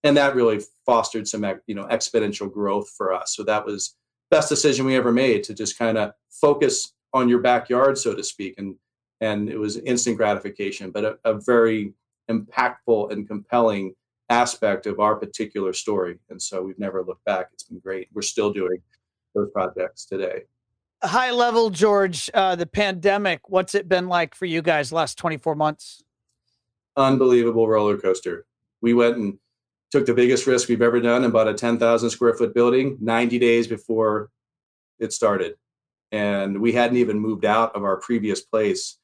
and 0.03 0.15
that 0.17 0.35
really 0.35 0.61
fostered 0.85 1.27
some 1.27 1.45
you 1.67 1.75
know 1.75 1.85
exponential 1.85 2.51
growth 2.51 2.89
for 2.97 3.13
us. 3.13 3.35
So 3.35 3.43
that 3.43 3.65
was 3.65 3.95
best 4.31 4.49
decision 4.49 4.85
we 4.85 4.95
ever 4.95 5.11
made 5.11 5.43
to 5.43 5.53
just 5.53 5.77
kind 5.77 5.97
of 5.97 6.13
focus 6.31 6.93
on 7.13 7.29
your 7.29 7.39
backyard, 7.39 7.97
so 7.97 8.15
to 8.15 8.23
speak, 8.23 8.55
and 8.57 8.75
and 9.21 9.49
it 9.49 9.57
was 9.57 9.77
instant 9.77 10.17
gratification, 10.17 10.91
but 10.91 11.03
a, 11.05 11.17
a 11.25 11.33
very 11.33 11.93
impactful 12.29 13.11
and 13.11 13.27
compelling 13.27 13.93
aspect 14.29 14.87
of 14.87 14.99
our 14.99 15.15
particular 15.15 15.73
story. 15.73 16.17
And 16.29 16.41
so 16.41 16.63
we've 16.63 16.79
never 16.79 17.03
looked 17.03 17.25
back. 17.25 17.49
It's 17.53 17.63
been 17.63 17.79
great. 17.79 18.07
We're 18.13 18.21
still 18.21 18.51
doing 18.51 18.77
those 19.33 19.49
projects 19.51 20.05
today. 20.05 20.43
High 21.03 21.31
level, 21.31 21.69
George, 21.69 22.29
uh, 22.33 22.55
the 22.55 22.65
pandemic, 22.65 23.49
what's 23.49 23.75
it 23.75 23.87
been 23.87 24.07
like 24.07 24.33
for 24.33 24.45
you 24.45 24.61
guys 24.61 24.91
last 24.91 25.17
24 25.17 25.55
months? 25.55 26.03
Unbelievable 26.97 27.67
roller 27.67 27.97
coaster. 27.97 28.45
We 28.81 28.93
went 28.93 29.17
and 29.17 29.37
took 29.91 30.05
the 30.05 30.13
biggest 30.13 30.47
risk 30.47 30.69
we've 30.69 30.81
ever 30.81 30.99
done 30.99 31.23
and 31.23 31.31
bought 31.31 31.47
a 31.47 31.53
10,000 31.53 32.09
square 32.09 32.33
foot 32.33 32.53
building 32.53 32.97
90 33.01 33.37
days 33.39 33.67
before 33.67 34.29
it 34.99 35.13
started. 35.13 35.55
And 36.11 36.59
we 36.61 36.71
hadn't 36.71 36.97
even 36.97 37.19
moved 37.19 37.45
out 37.45 37.75
of 37.75 37.83
our 37.83 37.97
previous 37.97 38.41
place. 38.41 38.97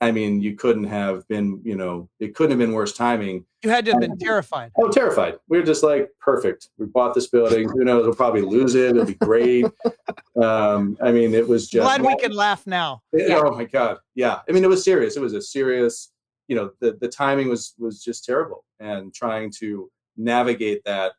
I 0.00 0.10
mean, 0.10 0.40
you 0.40 0.56
couldn't 0.56 0.84
have 0.84 1.26
been, 1.28 1.60
you 1.64 1.76
know, 1.76 2.08
it 2.18 2.34
couldn't 2.34 2.50
have 2.50 2.58
been 2.58 2.72
worse 2.72 2.92
timing. 2.92 3.44
You 3.62 3.70
had 3.70 3.84
to 3.84 3.92
have 3.92 4.00
been 4.00 4.18
terrified. 4.18 4.72
Oh, 4.76 4.88
terrified. 4.88 5.36
We 5.48 5.58
were 5.58 5.64
just 5.64 5.82
like, 5.82 6.10
perfect. 6.20 6.68
We 6.78 6.86
bought 6.86 7.14
this 7.14 7.28
building. 7.28 7.68
Who 7.68 7.84
knows? 7.84 8.04
We'll 8.04 8.14
probably 8.14 8.42
lose 8.42 8.74
it. 8.74 8.90
It'll 8.90 9.04
be 9.04 9.14
great. 9.14 9.66
um, 10.42 10.96
I 11.00 11.12
mean, 11.12 11.32
it 11.34 11.46
was 11.46 11.68
just. 11.68 11.84
Glad 11.84 12.02
we 12.02 12.16
can 12.16 12.32
laugh 12.32 12.66
now. 12.66 13.02
Yeah. 13.12 13.40
Oh 13.44 13.54
my 13.54 13.64
God. 13.64 13.98
Yeah. 14.14 14.40
I 14.48 14.52
mean, 14.52 14.64
it 14.64 14.68
was 14.68 14.82
serious. 14.82 15.16
It 15.16 15.20
was 15.20 15.34
a 15.34 15.42
serious, 15.42 16.12
you 16.48 16.56
know, 16.56 16.70
the, 16.80 16.98
the 17.00 17.08
timing 17.08 17.48
was, 17.48 17.74
was 17.78 18.02
just 18.02 18.24
terrible. 18.24 18.64
And 18.80 19.14
trying 19.14 19.52
to 19.58 19.90
navigate 20.16 20.82
that 20.84 21.12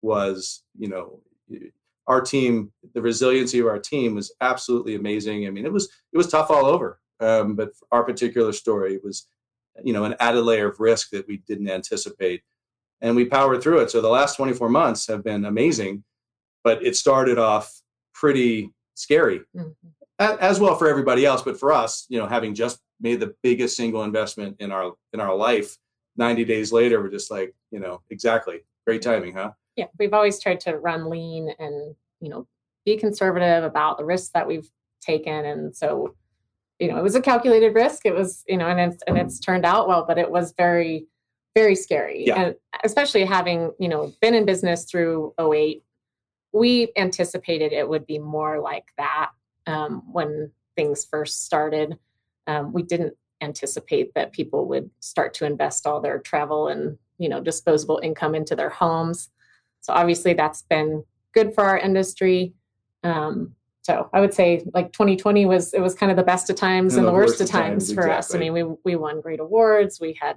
was, 0.00 0.62
you 0.78 0.88
know, 0.88 1.20
our 2.06 2.22
team, 2.22 2.72
the 2.94 3.02
resiliency 3.02 3.58
of 3.58 3.66
our 3.66 3.78
team 3.78 4.14
was 4.14 4.32
absolutely 4.40 4.94
amazing. 4.94 5.46
I 5.46 5.50
mean, 5.50 5.66
it 5.66 5.72
was, 5.72 5.90
it 6.12 6.16
was 6.16 6.28
tough 6.28 6.50
all 6.50 6.64
over. 6.64 7.00
Um, 7.20 7.54
but 7.56 7.72
our 7.92 8.04
particular 8.04 8.52
story 8.52 8.98
was, 9.02 9.26
you 9.82 9.92
know, 9.92 10.04
an 10.04 10.14
added 10.20 10.42
layer 10.42 10.68
of 10.68 10.80
risk 10.80 11.10
that 11.10 11.26
we 11.26 11.38
didn't 11.38 11.68
anticipate. 11.68 12.42
And 13.00 13.14
we 13.16 13.24
powered 13.24 13.62
through 13.62 13.80
it. 13.80 13.90
So 13.90 14.00
the 14.00 14.08
last 14.08 14.36
24 14.36 14.68
months 14.68 15.06
have 15.06 15.22
been 15.24 15.44
amazing, 15.44 16.04
but 16.64 16.84
it 16.84 16.96
started 16.96 17.38
off 17.38 17.72
pretty 18.14 18.72
scary 18.94 19.42
Mhm. 19.56 19.74
a- 20.18 20.42
as 20.42 20.58
well 20.58 20.74
for 20.74 20.88
everybody 20.88 21.24
else 21.24 21.40
but 21.42 21.56
for 21.56 21.70
us 21.70 22.04
you 22.08 22.18
know 22.18 22.26
having 22.26 22.52
just 22.52 22.80
made 23.00 23.20
the 23.20 23.32
biggest 23.44 23.76
single 23.76 24.02
investment 24.02 24.56
in 24.58 24.72
our 24.72 24.92
in 25.12 25.20
our 25.20 25.36
life 25.36 25.78
90 26.16 26.44
days 26.44 26.72
later 26.72 27.00
we're 27.00 27.08
just 27.08 27.30
like 27.30 27.54
you 27.70 27.78
know 27.78 28.02
exactly 28.10 28.64
great 28.88 29.00
timing 29.02 29.34
huh 29.34 29.52
yeah, 29.76 29.86
we've 30.00 30.12
always 30.12 30.40
tried 30.40 30.58
to 30.58 30.76
run 30.78 31.08
lean 31.08 31.48
and 31.60 31.94
you 32.20 32.28
know 32.28 32.44
be 32.84 32.96
conservative 32.96 33.62
about 33.62 33.98
the 33.98 34.04
risks 34.04 34.30
that 34.30 34.48
we've 34.48 34.68
taken, 35.00 35.44
and 35.44 35.76
so 35.76 36.16
you 36.78 36.88
know 36.88 36.98
it 36.98 37.02
was 37.02 37.14
a 37.14 37.20
calculated 37.20 37.74
risk. 37.74 38.06
It 38.06 38.14
was 38.14 38.44
you 38.46 38.56
know, 38.56 38.66
and 38.68 38.78
it's 38.92 39.02
and 39.06 39.18
it's 39.18 39.40
turned 39.40 39.64
out 39.64 39.88
well, 39.88 40.04
but 40.06 40.18
it 40.18 40.30
was 40.30 40.52
very 40.56 41.06
very 41.54 41.74
scary, 41.74 42.24
Yeah. 42.26 42.40
and 42.40 42.54
especially 42.84 43.24
having 43.24 43.72
you 43.78 43.88
know 43.88 44.12
been 44.20 44.34
in 44.34 44.44
business 44.44 44.84
through 44.84 45.34
08 45.40 45.82
we 46.52 46.90
anticipated 46.96 47.72
it 47.72 47.88
would 47.88 48.06
be 48.06 48.18
more 48.18 48.58
like 48.58 48.86
that 48.96 49.30
um, 49.66 50.02
when 50.12 50.50
things 50.76 51.04
first 51.04 51.44
started. 51.44 51.98
Um, 52.46 52.72
we 52.72 52.82
didn't 52.82 53.14
anticipate 53.42 54.14
that 54.14 54.32
people 54.32 54.66
would 54.66 54.90
start 55.00 55.34
to 55.34 55.44
invest 55.44 55.86
all 55.86 56.00
their 56.00 56.18
travel 56.18 56.68
and 56.68 56.96
you 57.18 57.28
know 57.28 57.40
disposable 57.40 58.00
income 58.02 58.34
into 58.34 58.56
their 58.56 58.70
homes. 58.70 59.28
So 59.80 59.92
obviously 59.92 60.32
that's 60.34 60.62
been 60.62 61.04
good 61.34 61.54
for 61.54 61.64
our 61.64 61.78
industry. 61.78 62.54
Um, 63.04 63.54
so 63.88 64.10
I 64.12 64.20
would 64.20 64.34
say 64.34 64.62
like 64.74 64.92
2020 64.92 65.46
was 65.46 65.72
it 65.72 65.80
was 65.80 65.94
kind 65.94 66.10
of 66.12 66.16
the 66.18 66.22
best 66.22 66.50
of 66.50 66.56
times 66.56 66.96
and, 66.96 67.06
the, 67.06 67.12
worst, 67.12 67.40
of 67.40 67.48
times, 67.48 67.90
for 67.90 68.10
us. 68.10 68.34
I 68.34 68.38
mean, 68.38 68.52
we 68.52 68.62
we 68.84 68.96
won 68.96 69.22
great 69.22 69.40
awards. 69.40 69.98
We 69.98 70.12
had 70.20 70.36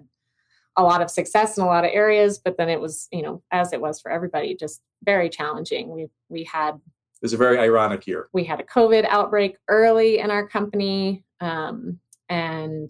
a 0.78 0.84
lot 0.84 1.02
of 1.02 1.12
success 1.12 1.58
in 1.58 1.64
a 1.64 1.68
lot 1.68 1.84
of 1.84 1.92
areas, 1.94 2.40
but 2.40 2.56
then 2.58 2.70
it 2.70 2.80
was 2.80 3.10
you 3.12 3.22
know 3.22 3.44
as 3.52 3.74
it 3.74 3.82
was 3.82 4.00
for 4.00 4.10
everybody, 4.10 4.56
just 4.56 4.82
very 5.04 5.28
challenging. 5.30 5.90
We 5.90 6.08
we 6.30 6.46
had 6.46 6.76
It 6.76 7.24
was 7.24 7.34
a 7.34 7.38
very 7.38 7.60
ironic 7.60 8.08
year. 8.08 8.30
we 8.32 8.46
had 8.46 8.62
a 8.62 8.64
COVID 8.64 9.06
outbreak 9.10 9.58
early 9.68 10.20
in 10.20 10.32
our 10.32 10.48
company. 10.48 11.26
Um, 11.42 12.00
and 12.30 12.90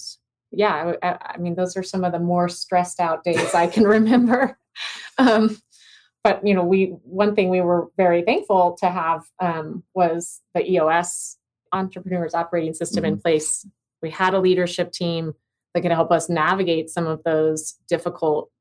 yeah, 0.51 0.93
I, 1.01 1.07
I- 1.09 1.31
I 1.33 1.37
mean, 1.39 1.55
those 1.55 1.75
are 1.75 1.81
some 1.83 2.03
of 2.03 2.11
the 2.11 2.19
more 2.19 2.49
stressed 2.49 2.99
out 2.99 3.23
days 3.23 3.55
I 3.55 3.65
can 3.65 3.85
remember. 3.97 4.59
Um, 5.17 5.57
but 6.23 6.45
you 6.45 6.53
know, 6.53 6.63
we 6.63 6.95
one 7.03 7.35
thing 7.35 7.49
we 7.49 7.61
were 7.61 7.89
very 7.97 8.21
thankful 8.21 8.77
to 8.79 8.89
have 8.89 9.23
um, 9.39 9.83
was 9.93 10.41
the 10.53 10.69
EOS 10.69 11.37
Entrepreneurs 11.71 12.33
Operating 12.33 12.73
System 12.73 13.05
in 13.05 13.19
place. 13.19 13.65
We 14.01 14.09
had 14.09 14.33
a 14.33 14.39
leadership 14.39 14.91
team 14.91 15.33
that 15.73 15.81
could 15.81 15.91
help 15.91 16.11
us 16.11 16.29
navigate 16.29 16.89
some 16.89 17.07
of 17.07 17.23
those 17.23 17.75
difficult 17.87 18.51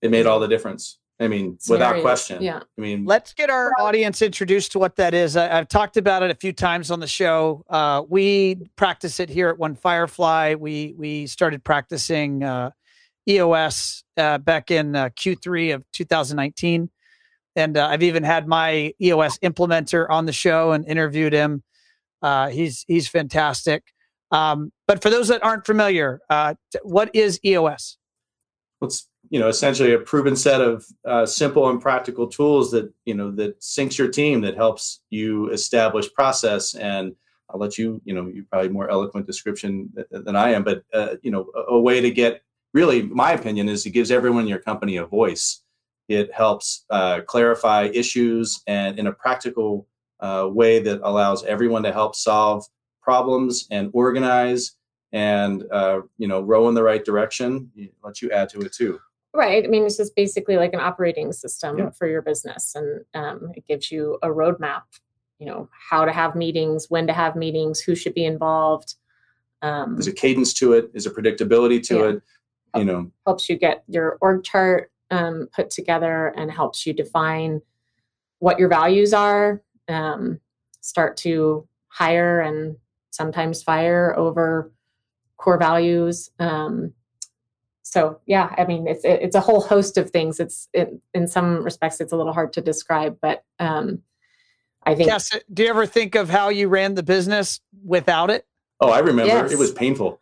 It 0.00 0.10
made 0.10 0.26
all 0.26 0.40
the 0.40 0.48
difference. 0.48 0.98
I 1.20 1.28
mean, 1.28 1.58
without 1.68 2.00
question. 2.00 2.42
Yeah. 2.42 2.60
I 2.76 2.80
mean, 2.80 3.04
Let's 3.04 3.32
get 3.32 3.48
our 3.48 3.70
audience 3.78 4.22
introduced 4.22 4.72
to 4.72 4.80
what 4.80 4.96
that 4.96 5.14
is. 5.14 5.36
I, 5.36 5.56
I've 5.56 5.68
talked 5.68 5.96
about 5.96 6.24
it 6.24 6.32
a 6.32 6.34
few 6.34 6.52
times 6.52 6.90
on 6.90 6.98
the 6.98 7.06
show. 7.06 7.64
Uh, 7.68 8.02
we 8.08 8.56
practice 8.74 9.20
it 9.20 9.28
here 9.28 9.48
at 9.48 9.58
One 9.58 9.76
Firefly. 9.76 10.54
We 10.54 10.94
we 10.96 11.26
started 11.26 11.62
practicing 11.62 12.42
uh, 12.42 12.70
EOS 13.28 14.02
uh, 14.16 14.38
back 14.38 14.70
in 14.70 14.96
uh, 14.96 15.10
Q3 15.10 15.76
of 15.76 15.84
2019, 15.92 16.90
and 17.56 17.76
uh, 17.76 17.86
I've 17.86 18.02
even 18.02 18.22
had 18.22 18.46
my 18.46 18.92
EOS 19.00 19.38
implementer 19.38 20.06
on 20.08 20.26
the 20.26 20.32
show 20.32 20.72
and 20.72 20.86
interviewed 20.86 21.32
him. 21.32 21.62
Uh, 22.20 22.48
he's 22.48 22.84
he's 22.88 23.08
fantastic. 23.08 23.82
Um, 24.30 24.72
but 24.86 25.02
for 25.02 25.10
those 25.10 25.28
that 25.28 25.44
aren't 25.44 25.66
familiar, 25.66 26.20
uh, 26.30 26.54
what 26.82 27.10
is 27.14 27.38
EOS? 27.44 27.98
it's 28.82 29.08
you 29.30 29.38
know 29.38 29.48
essentially 29.48 29.92
a 29.92 29.98
proven 29.98 30.36
set 30.36 30.60
of 30.60 30.84
uh, 31.06 31.24
simple 31.24 31.68
and 31.70 31.80
practical 31.80 32.26
tools 32.26 32.70
that 32.72 32.92
you 33.04 33.14
know 33.14 33.30
that 33.30 33.60
syncs 33.60 33.96
your 33.96 34.08
team 34.08 34.40
that 34.42 34.56
helps 34.56 35.00
you 35.10 35.48
establish 35.50 36.12
process 36.12 36.74
and 36.74 37.14
i'll 37.50 37.60
let 37.60 37.78
you 37.78 38.00
you 38.04 38.14
know 38.14 38.26
you 38.26 38.44
probably 38.50 38.68
more 38.68 38.90
eloquent 38.90 39.26
description 39.26 39.90
th- 39.94 40.06
than 40.24 40.36
i 40.36 40.50
am 40.50 40.64
but 40.64 40.82
uh, 40.92 41.14
you 41.22 41.30
know 41.30 41.50
a, 41.54 41.74
a 41.74 41.80
way 41.80 42.00
to 42.00 42.10
get 42.10 42.42
really 42.74 43.02
my 43.02 43.32
opinion 43.32 43.68
is 43.68 43.86
it 43.86 43.90
gives 43.90 44.10
everyone 44.10 44.42
in 44.42 44.48
your 44.48 44.58
company 44.58 44.96
a 44.96 45.06
voice 45.06 45.62
it 46.08 46.32
helps 46.32 46.84
uh, 46.90 47.20
clarify 47.22 47.84
issues 47.94 48.62
and 48.66 48.98
in 48.98 49.06
a 49.06 49.12
practical 49.12 49.86
uh, 50.20 50.48
way 50.50 50.78
that 50.80 51.00
allows 51.02 51.44
everyone 51.44 51.82
to 51.82 51.92
help 51.92 52.14
solve 52.14 52.64
problems 53.00 53.66
and 53.70 53.90
organize 53.92 54.72
and 55.12 55.64
uh, 55.72 56.00
you 56.18 56.28
know 56.28 56.40
row 56.40 56.68
in 56.68 56.74
the 56.74 56.82
right 56.82 57.04
direction 57.04 57.70
let 58.04 58.22
you 58.22 58.30
add 58.30 58.48
to 58.48 58.60
it 58.60 58.72
too 58.72 58.98
Right. 59.34 59.64
I 59.64 59.66
mean, 59.66 59.84
it's 59.86 59.96
just 59.96 60.14
basically 60.14 60.58
like 60.58 60.74
an 60.74 60.80
operating 60.80 61.32
system 61.32 61.78
Yeah. 61.78 61.88
for 61.88 62.06
your 62.06 62.20
business, 62.20 62.74
and 62.74 63.02
um, 63.14 63.50
it 63.56 63.66
gives 63.66 63.90
you 63.90 64.18
a 64.22 64.28
roadmap. 64.28 64.82
You 65.38 65.46
know 65.46 65.70
how 65.72 66.04
to 66.04 66.12
have 66.12 66.36
meetings, 66.36 66.90
when 66.90 67.06
to 67.06 67.14
have 67.14 67.34
meetings, 67.34 67.80
who 67.80 67.94
should 67.94 68.12
be 68.12 68.26
involved. 68.26 68.96
Um, 69.62 69.94
there's 69.94 70.06
a 70.06 70.12
cadence 70.12 70.52
to 70.54 70.74
it 70.74 70.92
there's 70.92 71.06
a 71.06 71.10
predictability 71.10 71.82
to 71.84 71.94
Yeah. 71.96 72.04
it 72.08 72.22
you 72.76 72.84
know 72.84 73.10
helps 73.26 73.48
you 73.48 73.56
get 73.56 73.84
your 73.88 74.18
org 74.20 74.44
chart 74.44 74.91
um, 75.12 75.48
put 75.54 75.70
together 75.70 76.34
and 76.36 76.50
helps 76.50 76.84
you 76.86 76.92
define 76.92 77.60
what 78.40 78.58
your 78.58 78.68
values 78.68 79.14
are. 79.14 79.62
Um, 79.88 80.40
start 80.80 81.16
to 81.18 81.68
hire 81.88 82.40
and 82.40 82.76
sometimes 83.10 83.62
fire 83.62 84.12
over 84.16 84.72
core 85.36 85.58
values. 85.58 86.30
Um, 86.40 86.94
so 87.82 88.18
yeah, 88.26 88.54
I 88.58 88.64
mean, 88.64 88.88
it's 88.88 89.04
it, 89.04 89.20
it's 89.22 89.36
a 89.36 89.40
whole 89.40 89.60
host 89.60 89.98
of 89.98 90.10
things. 90.10 90.40
It's 90.40 90.68
it, 90.72 90.92
in 91.14 91.28
some 91.28 91.62
respects 91.62 92.00
it's 92.00 92.12
a 92.12 92.16
little 92.16 92.32
hard 92.32 92.52
to 92.54 92.60
describe, 92.60 93.18
but 93.20 93.44
um, 93.60 94.02
I 94.84 94.94
think 94.94 95.08
Yes. 95.08 95.30
Do 95.52 95.62
you 95.62 95.68
ever 95.68 95.86
think 95.86 96.14
of 96.14 96.30
how 96.30 96.48
you 96.48 96.68
ran 96.68 96.94
the 96.94 97.02
business 97.04 97.60
without 97.84 98.30
it? 98.30 98.46
oh 98.80 98.90
i 98.90 98.98
remember 98.98 99.32
Yes. 99.32 99.52
it 99.52 99.58
was 99.58 99.70
painful 99.70 100.20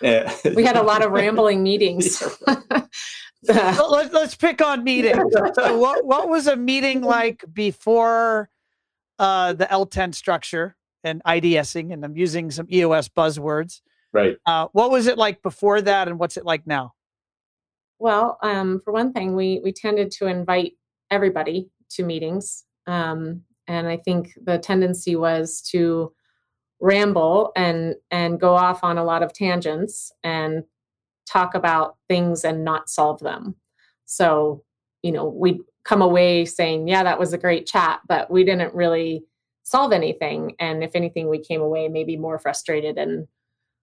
Yeah. 0.00 0.34
we 0.56 0.64
had 0.64 0.76
a 0.76 0.82
lot 0.82 1.04
of 1.04 1.12
rambling 1.20 1.62
meetings. 1.62 2.20
Well, 3.46 3.90
Let, 3.92 4.12
let's 4.12 4.34
pick 4.34 4.60
on 4.60 4.84
meetings. 4.84 5.32
So 5.54 5.78
what 5.78 6.04
what 6.04 6.28
was 6.28 6.46
a 6.46 6.56
meeting 6.56 7.02
like 7.02 7.44
before 7.52 8.50
uh, 9.18 9.52
the 9.52 9.66
L10 9.66 10.14
structure 10.14 10.76
and 11.04 11.22
IDSing? 11.24 11.92
And 11.92 12.04
I'm 12.04 12.16
using 12.16 12.50
some 12.50 12.66
EOS 12.72 13.08
buzzwords. 13.08 13.80
right 14.12 14.36
Uh, 14.46 14.68
what 14.72 14.90
was 14.90 15.06
it 15.06 15.18
like 15.18 15.42
before 15.42 15.80
that, 15.82 16.08
and 16.08 16.18
what's 16.18 16.36
it 16.36 16.44
like 16.44 16.66
now? 16.66 16.94
Well, 18.00 18.38
um, 18.42 18.80
for 18.84 18.92
one 18.92 19.12
thing, 19.12 19.34
we 19.34 19.60
we 19.62 19.72
tended 19.72 20.10
to 20.12 20.26
invite 20.26 20.72
everybody 21.10 21.68
to 21.90 22.04
meetings, 22.04 22.64
um, 22.86 23.42
and 23.66 23.86
I 23.86 23.98
think 23.98 24.32
the 24.42 24.58
tendency 24.58 25.16
was 25.16 25.62
to 25.70 26.12
ramble 26.80 27.52
and 27.56 27.94
and 28.10 28.40
go 28.40 28.54
off 28.54 28.84
on 28.84 28.98
a 28.98 29.04
lot 29.04 29.22
of 29.22 29.32
tangents 29.32 30.12
and 30.22 30.62
talk 31.28 31.54
about 31.54 31.96
things 32.08 32.44
and 32.44 32.64
not 32.64 32.88
solve 32.88 33.20
them. 33.20 33.54
So, 34.06 34.64
you 35.02 35.12
know, 35.12 35.26
we'd 35.28 35.60
come 35.84 36.02
away 36.02 36.44
saying, 36.44 36.88
"Yeah, 36.88 37.02
that 37.04 37.18
was 37.18 37.32
a 37.32 37.38
great 37.38 37.66
chat," 37.66 38.00
but 38.08 38.30
we 38.30 38.44
didn't 38.44 38.74
really 38.74 39.24
solve 39.62 39.92
anything. 39.92 40.54
And 40.58 40.82
if 40.82 40.92
anything, 40.94 41.28
we 41.28 41.38
came 41.38 41.60
away 41.60 41.88
maybe 41.88 42.16
more 42.16 42.38
frustrated 42.38 42.96
and 42.98 43.28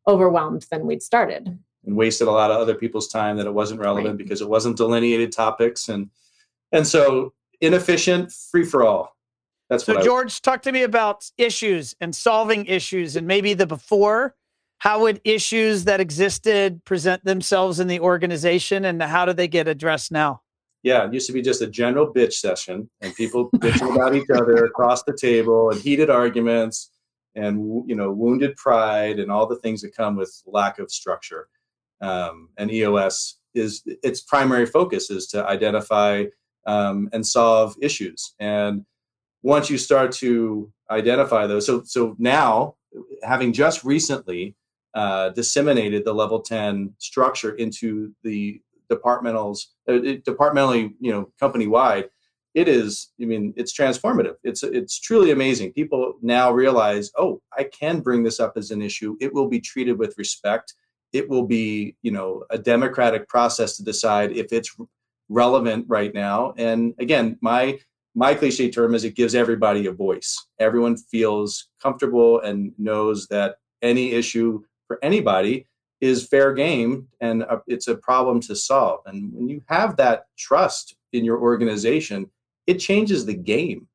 overwhelmed 0.07 0.65
than 0.71 0.85
we'd 0.87 1.03
started. 1.03 1.57
and 1.87 1.95
wasted 1.95 2.27
a 2.27 2.31
lot 2.31 2.49
of 2.49 2.57
other 2.59 2.73
people's 2.73 3.07
time 3.07 3.37
that 3.37 3.45
it 3.45 3.53
wasn't 3.53 3.79
relevant 3.79 4.07
Right. 4.07 4.17
because 4.17 4.41
it 4.41 4.49
wasn't 4.49 4.75
delineated 4.75 5.31
topics 5.31 5.87
and 5.87 6.09
and 6.71 6.87
so 6.87 7.31
inefficient 7.61 8.31
free 8.31 8.65
for 8.65 8.83
all 8.83 9.15
that's 9.69 9.85
So 9.85 9.93
what 9.93 10.01
I, 10.01 10.05
George, 10.05 10.41
talk 10.41 10.63
to 10.63 10.71
me 10.71 10.81
about 10.81 11.29
issues 11.37 11.95
and 12.01 12.15
solving 12.15 12.65
issues, 12.65 13.15
and 13.15 13.27
maybe 13.27 13.53
the 13.53 13.67
before. 13.67 14.35
How 14.79 15.01
would 15.01 15.21
issues 15.23 15.85
that 15.85 15.99
existed 15.99 16.83
present 16.85 17.23
themselves 17.25 17.79
in 17.79 17.87
the 17.87 17.99
organization, 17.99 18.85
and 18.85 19.01
how 19.01 19.25
do 19.25 19.33
they 19.33 19.47
get 19.47 19.67
addressed 19.67 20.11
now? 20.11 20.41
yeah 20.85 21.05
it 21.05 21.13
used 21.13 21.27
to 21.27 21.33
be 21.33 21.41
just 21.41 21.61
a 21.61 21.67
general 21.67 22.13
bitch 22.13 22.33
session 22.33 22.89
and 23.01 23.13
people 23.15 23.49
bitching 23.55 23.93
about 23.93 24.15
each 24.15 24.29
other 24.33 24.63
across 24.63 25.03
the 25.03 25.17
table 25.17 25.71
and 25.71 25.81
heated 25.81 26.09
arguments 26.09 26.91
and 27.35 27.83
you 27.89 27.95
know 27.95 28.11
wounded 28.11 28.55
pride 28.55 29.19
and 29.19 29.29
all 29.29 29.45
the 29.45 29.57
things 29.57 29.81
that 29.81 29.93
come 29.93 30.15
with 30.15 30.41
lack 30.45 30.79
of 30.79 30.89
structure 30.89 31.49
um, 31.99 32.49
and 32.57 32.71
eos 32.71 33.39
is 33.53 33.81
its 33.85 34.21
primary 34.21 34.65
focus 34.65 35.09
is 35.09 35.27
to 35.27 35.45
identify 35.45 36.23
um, 36.67 37.09
and 37.11 37.25
solve 37.25 37.75
issues 37.81 38.33
and 38.39 38.85
once 39.41 39.69
you 39.69 39.77
start 39.77 40.11
to 40.11 40.71
identify 40.89 41.45
those 41.47 41.65
so 41.65 41.83
so 41.83 42.15
now 42.19 42.75
having 43.23 43.51
just 43.51 43.83
recently 43.83 44.55
uh, 44.95 45.29
disseminated 45.29 46.05
the 46.05 46.13
level 46.13 46.41
10 46.41 46.93
structure 46.97 47.55
into 47.55 48.13
the 48.23 48.61
departmentals 48.89 49.65
uh, 49.89 49.93
departmentally 50.23 50.93
you 50.99 51.11
know 51.11 51.29
company 51.39 51.67
wide 51.67 52.09
it 52.55 52.69
is 52.69 53.11
i 53.21 53.25
mean 53.25 53.53
it's 53.57 53.77
transformative. 53.77 54.35
It's 54.43 54.63
it's 54.63 54.99
truly 54.99 55.31
amazing. 55.31 55.73
People 55.73 56.13
now 56.21 56.51
realize 56.51 57.11
oh 57.17 57.41
i 57.57 57.63
can 57.65 57.99
bring 57.99 58.23
this 58.23 58.39
up 58.39 58.53
as 58.55 58.71
an 58.71 58.81
issue. 58.81 59.15
It 59.19 59.33
will 59.33 59.49
be 59.49 59.59
treated 59.59 59.99
with 59.99 60.17
respect. 60.17 60.73
It 61.11 61.29
will 61.29 61.45
be 61.45 61.95
you 62.01 62.11
know 62.11 62.45
a 62.49 62.57
democratic 62.57 63.27
process 63.27 63.75
to 63.77 63.83
decide 63.83 64.31
if 64.31 64.53
it's 64.53 64.75
relevant 65.27 65.85
right 65.87 66.13
now. 66.13 66.53
And 66.57 66.93
again 66.97 67.37
my 67.41 67.79
my 68.15 68.33
cliche 68.33 68.71
term 68.71 68.95
is 68.95 69.03
it 69.03 69.15
gives 69.15 69.35
everybody 69.35 69.85
a 69.87 69.91
voice. 69.91 70.31
Everyone 70.59 70.95
feels 70.95 71.67
comfortable 71.81 72.39
and 72.39 72.71
knows 72.77 73.27
that 73.27 73.57
any 73.81 74.13
issue 74.13 74.63
for 74.87 74.99
anybody 75.03 75.67
is 76.01 76.27
fair 76.27 76.53
game 76.53 77.07
and 77.21 77.43
uh, 77.43 77.59
it's 77.67 77.87
a 77.87 77.95
problem 77.95 78.39
to 78.41 78.55
solve 78.55 78.99
and 79.05 79.33
when 79.33 79.47
you 79.47 79.61
have 79.67 79.95
that 79.97 80.25
trust 80.37 80.95
in 81.15 81.25
your 81.25 81.39
organization, 81.39 82.29
it 82.67 82.75
changes 82.75 83.25
the 83.25 83.33
game. 83.33 83.87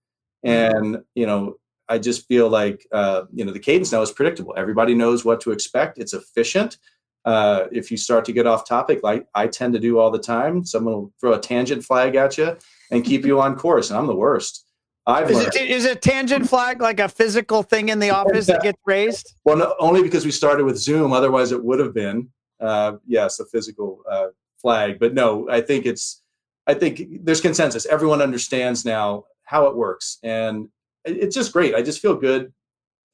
And 0.43 1.03
you 1.15 1.27
know, 1.27 1.57
I 1.89 1.99
just 1.99 2.27
feel 2.27 2.49
like 2.49 2.87
uh, 2.93 3.23
you 3.33 3.45
know 3.45 3.53
the 3.53 3.59
cadence 3.59 3.93
now 3.93 4.03
is 4.03 4.13
predictable. 4.13 4.55
Everybody 4.57 4.95
knows 4.95 5.25
what 5.25 5.41
to 5.43 5.53
expect. 5.53 5.99
It's 5.99 6.15
efficient. 6.15 6.79
Uh, 7.27 7.67
if 7.71 7.91
you 7.91 7.99
start 7.99 8.25
to 8.25 8.33
get 8.33 8.47
off 8.47 8.67
topic, 8.67 9.01
like 9.03 9.27
I 9.35 9.47
tend 9.47 9.75
to 9.75 9.79
do 9.79 9.99
all 9.99 10.11
the 10.11 10.19
time, 10.19 10.65
someone 10.65 10.95
will 10.95 11.13
throw 11.21 11.35
a 11.35 11.41
tangent 11.41 11.85
flag 11.85 12.15
at 12.17 12.39
you 12.39 12.57
and 12.91 13.05
keep 13.05 13.27
you 13.27 13.41
on 13.45 13.57
course, 13.57 13.91
and 13.91 13.99
I'm 13.99 14.07
the 14.07 14.17
worst. 14.17 14.65
I've 15.11 15.31
is, 15.31 15.47
it, 15.47 15.57
is 15.57 15.85
it 15.85 16.03
tangent 16.03 16.49
flag 16.49 16.81
like 16.81 17.01
a 17.01 17.09
physical 17.09 17.63
thing 17.63 17.89
in 17.89 17.99
the 17.99 18.11
office 18.11 18.47
that 18.47 18.63
gets 18.63 18.79
raised? 18.87 19.35
Well, 19.45 19.57
no, 19.57 19.75
only 19.79 20.03
because 20.03 20.25
we 20.25 20.31
started 20.31 20.65
with 20.65 20.77
Zoom. 20.77 21.13
Otherwise, 21.13 21.53
it 21.53 21.63
would 21.63 21.79
have 21.79 21.95
been 21.95 22.31
uh, 22.61 22.93
yes, 23.07 23.41
a 23.41 23.47
physical 23.47 24.03
uh, 24.11 24.29
flag. 24.61 24.99
But 24.99 25.15
no, 25.15 25.49
I 25.51 25.61
think 25.61 25.87
it's 25.87 26.23
I 26.67 26.75
think 26.75 27.03
there's 27.23 27.41
consensus. 27.41 27.87
Everyone 27.87 28.23
understands 28.23 28.85
now 28.85 29.25
how 29.45 29.67
it 29.67 29.77
works, 29.77 30.19
and 30.23 30.69
it's 31.05 31.35
just 31.35 31.53
great. 31.53 31.75
I 31.75 31.83
just 31.83 32.01
feel 32.01 32.15
good 32.15 32.53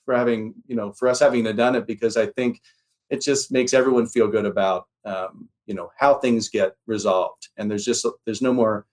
for 0.04 0.14
having 0.14 0.54
you 0.66 0.76
know 0.76 0.92
for 0.92 1.08
us 1.08 1.20
having 1.20 1.44
done 1.44 1.76
it 1.76 1.86
because 1.86 2.16
I 2.16 2.26
think 2.26 2.60
it 3.08 3.20
just 3.20 3.52
makes 3.52 3.72
everyone 3.72 4.06
feel 4.06 4.28
good 4.28 4.46
about 4.46 4.86
um, 5.04 5.48
you 5.66 5.74
know 5.74 5.90
how 5.96 6.14
things 6.14 6.48
get 6.48 6.74
resolved, 6.86 7.48
and 7.56 7.70
there's 7.70 7.84
just 7.84 8.06
there's 8.24 8.42
no 8.42 8.52
more 8.52 8.86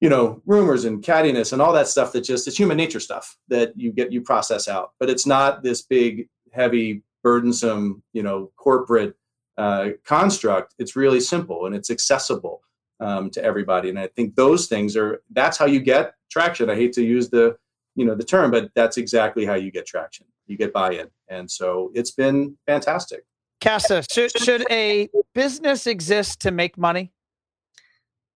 you 0.00 0.08
know 0.08 0.40
rumors 0.46 0.84
and 0.84 1.02
cattiness 1.02 1.52
and 1.52 1.60
all 1.60 1.72
that 1.72 1.88
stuff 1.88 2.12
that 2.12 2.22
just 2.22 2.46
it's 2.46 2.58
human 2.58 2.76
nature 2.76 3.00
stuff 3.00 3.36
that 3.48 3.72
you 3.76 3.92
get 3.92 4.12
you 4.12 4.20
process 4.20 4.68
out. 4.68 4.92
But 5.00 5.10
it's 5.10 5.26
not 5.26 5.62
this 5.62 5.82
big 5.82 6.28
heavy 6.52 7.02
burdensome 7.22 8.02
you 8.12 8.22
know 8.22 8.52
corporate 8.56 9.14
uh, 9.56 9.90
construct. 10.04 10.74
It's 10.78 10.94
really 10.94 11.20
simple 11.20 11.66
and 11.66 11.74
it's 11.74 11.90
accessible 11.90 12.62
um, 13.00 13.30
to 13.30 13.42
everybody. 13.42 13.88
And 13.88 13.98
i 13.98 14.06
think 14.08 14.36
those 14.36 14.66
things 14.66 14.96
are 14.96 15.22
that's 15.32 15.58
how 15.58 15.66
you 15.66 15.80
get 15.80 16.14
traction. 16.30 16.70
I 16.70 16.76
hate 16.76 16.92
to 16.94 17.04
use 17.04 17.28
the 17.28 17.56
you 17.96 18.04
know 18.04 18.14
the 18.14 18.24
term 18.24 18.50
but 18.52 18.70
that's 18.74 18.96
exactly 18.96 19.44
how 19.44 19.54
you 19.54 19.72
get 19.72 19.86
traction. 19.86 20.26
You 20.46 20.56
get 20.56 20.72
buy-in. 20.72 21.08
And 21.28 21.50
so 21.50 21.90
it's 21.94 22.12
been 22.12 22.56
fantastic. 22.66 23.24
Casa 23.60 24.04
should, 24.10 24.30
should 24.38 24.64
a 24.70 25.08
business 25.34 25.88
exist 25.88 26.40
to 26.40 26.52
make 26.52 26.78
money? 26.78 27.12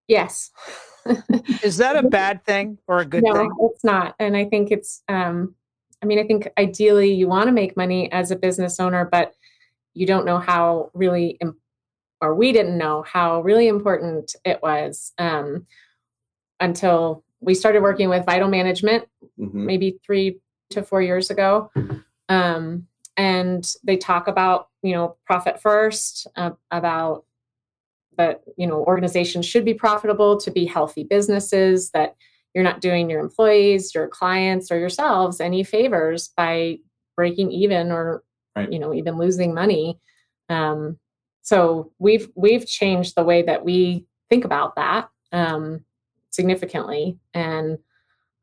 Yes 0.09 0.51
is 1.63 1.77
that 1.77 1.97
a 1.97 2.09
bad 2.09 2.45
thing 2.45 2.79
or 2.87 2.99
a 2.99 3.05
good 3.05 3.23
no, 3.25 3.35
thing 3.35 3.51
it's 3.61 3.85
not 3.85 4.15
and 4.19 4.37
i 4.37 4.45
think 4.45 4.71
it's 4.71 5.03
um 5.09 5.55
i 6.03 6.07
mean 6.07 6.19
i 6.19 6.25
think 6.25 6.49
ideally 6.59 7.13
you 7.13 7.29
want 7.29 7.47
to 7.47 7.53
make 7.53 7.77
money 7.77 8.11
as 8.13 8.31
a 8.31 8.37
business 8.37 8.79
owner 8.79 9.05
but 9.05 9.35
you 9.95 10.07
don't 10.07 10.25
know 10.25 10.39
how 10.39 10.91
really 10.95 11.39
or 12.23 12.37
we 12.37 12.53
didn't 12.53 12.79
know 12.79 13.03
how 13.03 13.43
really 13.43 13.67
important 13.67 14.37
it 14.45 14.63
was 14.63 15.13
um, 15.19 15.67
until 16.61 17.25
we 17.41 17.53
started 17.53 17.83
working 17.83 18.09
with 18.09 18.25
vital 18.25 18.49
management 18.49 19.05
mm-hmm. 19.39 19.67
maybe 19.67 19.99
three 20.07 20.39
to 20.71 20.83
four 20.83 21.03
years 21.03 21.31
ago 21.31 21.71
um, 22.29 22.87
and 23.17 23.75
they 23.85 23.97
talk 23.97 24.29
about 24.29 24.69
you 24.83 24.95
know 24.95 25.17
profit 25.27 25.61
first 25.61 26.29
uh, 26.37 26.51
about 26.71 27.25
that 28.19 28.43
you 28.57 28.67
know 28.67 28.85
organizations 28.85 29.47
should 29.47 29.65
be 29.65 29.75
profitable 29.75 30.37
to 30.39 30.51
be 30.51 30.65
healthy 30.67 31.05
businesses 31.05 31.91
that 31.91 32.15
you're 32.55 32.65
not 32.65 32.81
doing 32.81 33.09
your 33.09 33.21
employees 33.21 33.95
your 33.95 34.09
clients 34.09 34.71
or 34.71 34.79
yourselves 34.79 35.41
any 35.41 35.65
favors 35.65 36.29
by 36.37 36.79
breaking 37.17 37.51
even 37.51 37.91
or 37.91 38.23
right. 38.57 38.73
you 38.73 38.79
know 38.79 38.95
even 38.95 39.17
losing 39.17 39.55
money 39.55 39.99
um, 40.49 40.99
so 41.43 41.91
we've 41.99 42.29
we've 42.35 42.67
changed 42.67 43.15
the 43.17 43.25
way 43.25 43.43
that 43.43 43.65
we 43.65 44.07
think 44.29 44.45
about 44.45 44.77
that 44.77 45.09
um, 45.33 45.85
significantly 46.31 47.19
and 47.35 47.79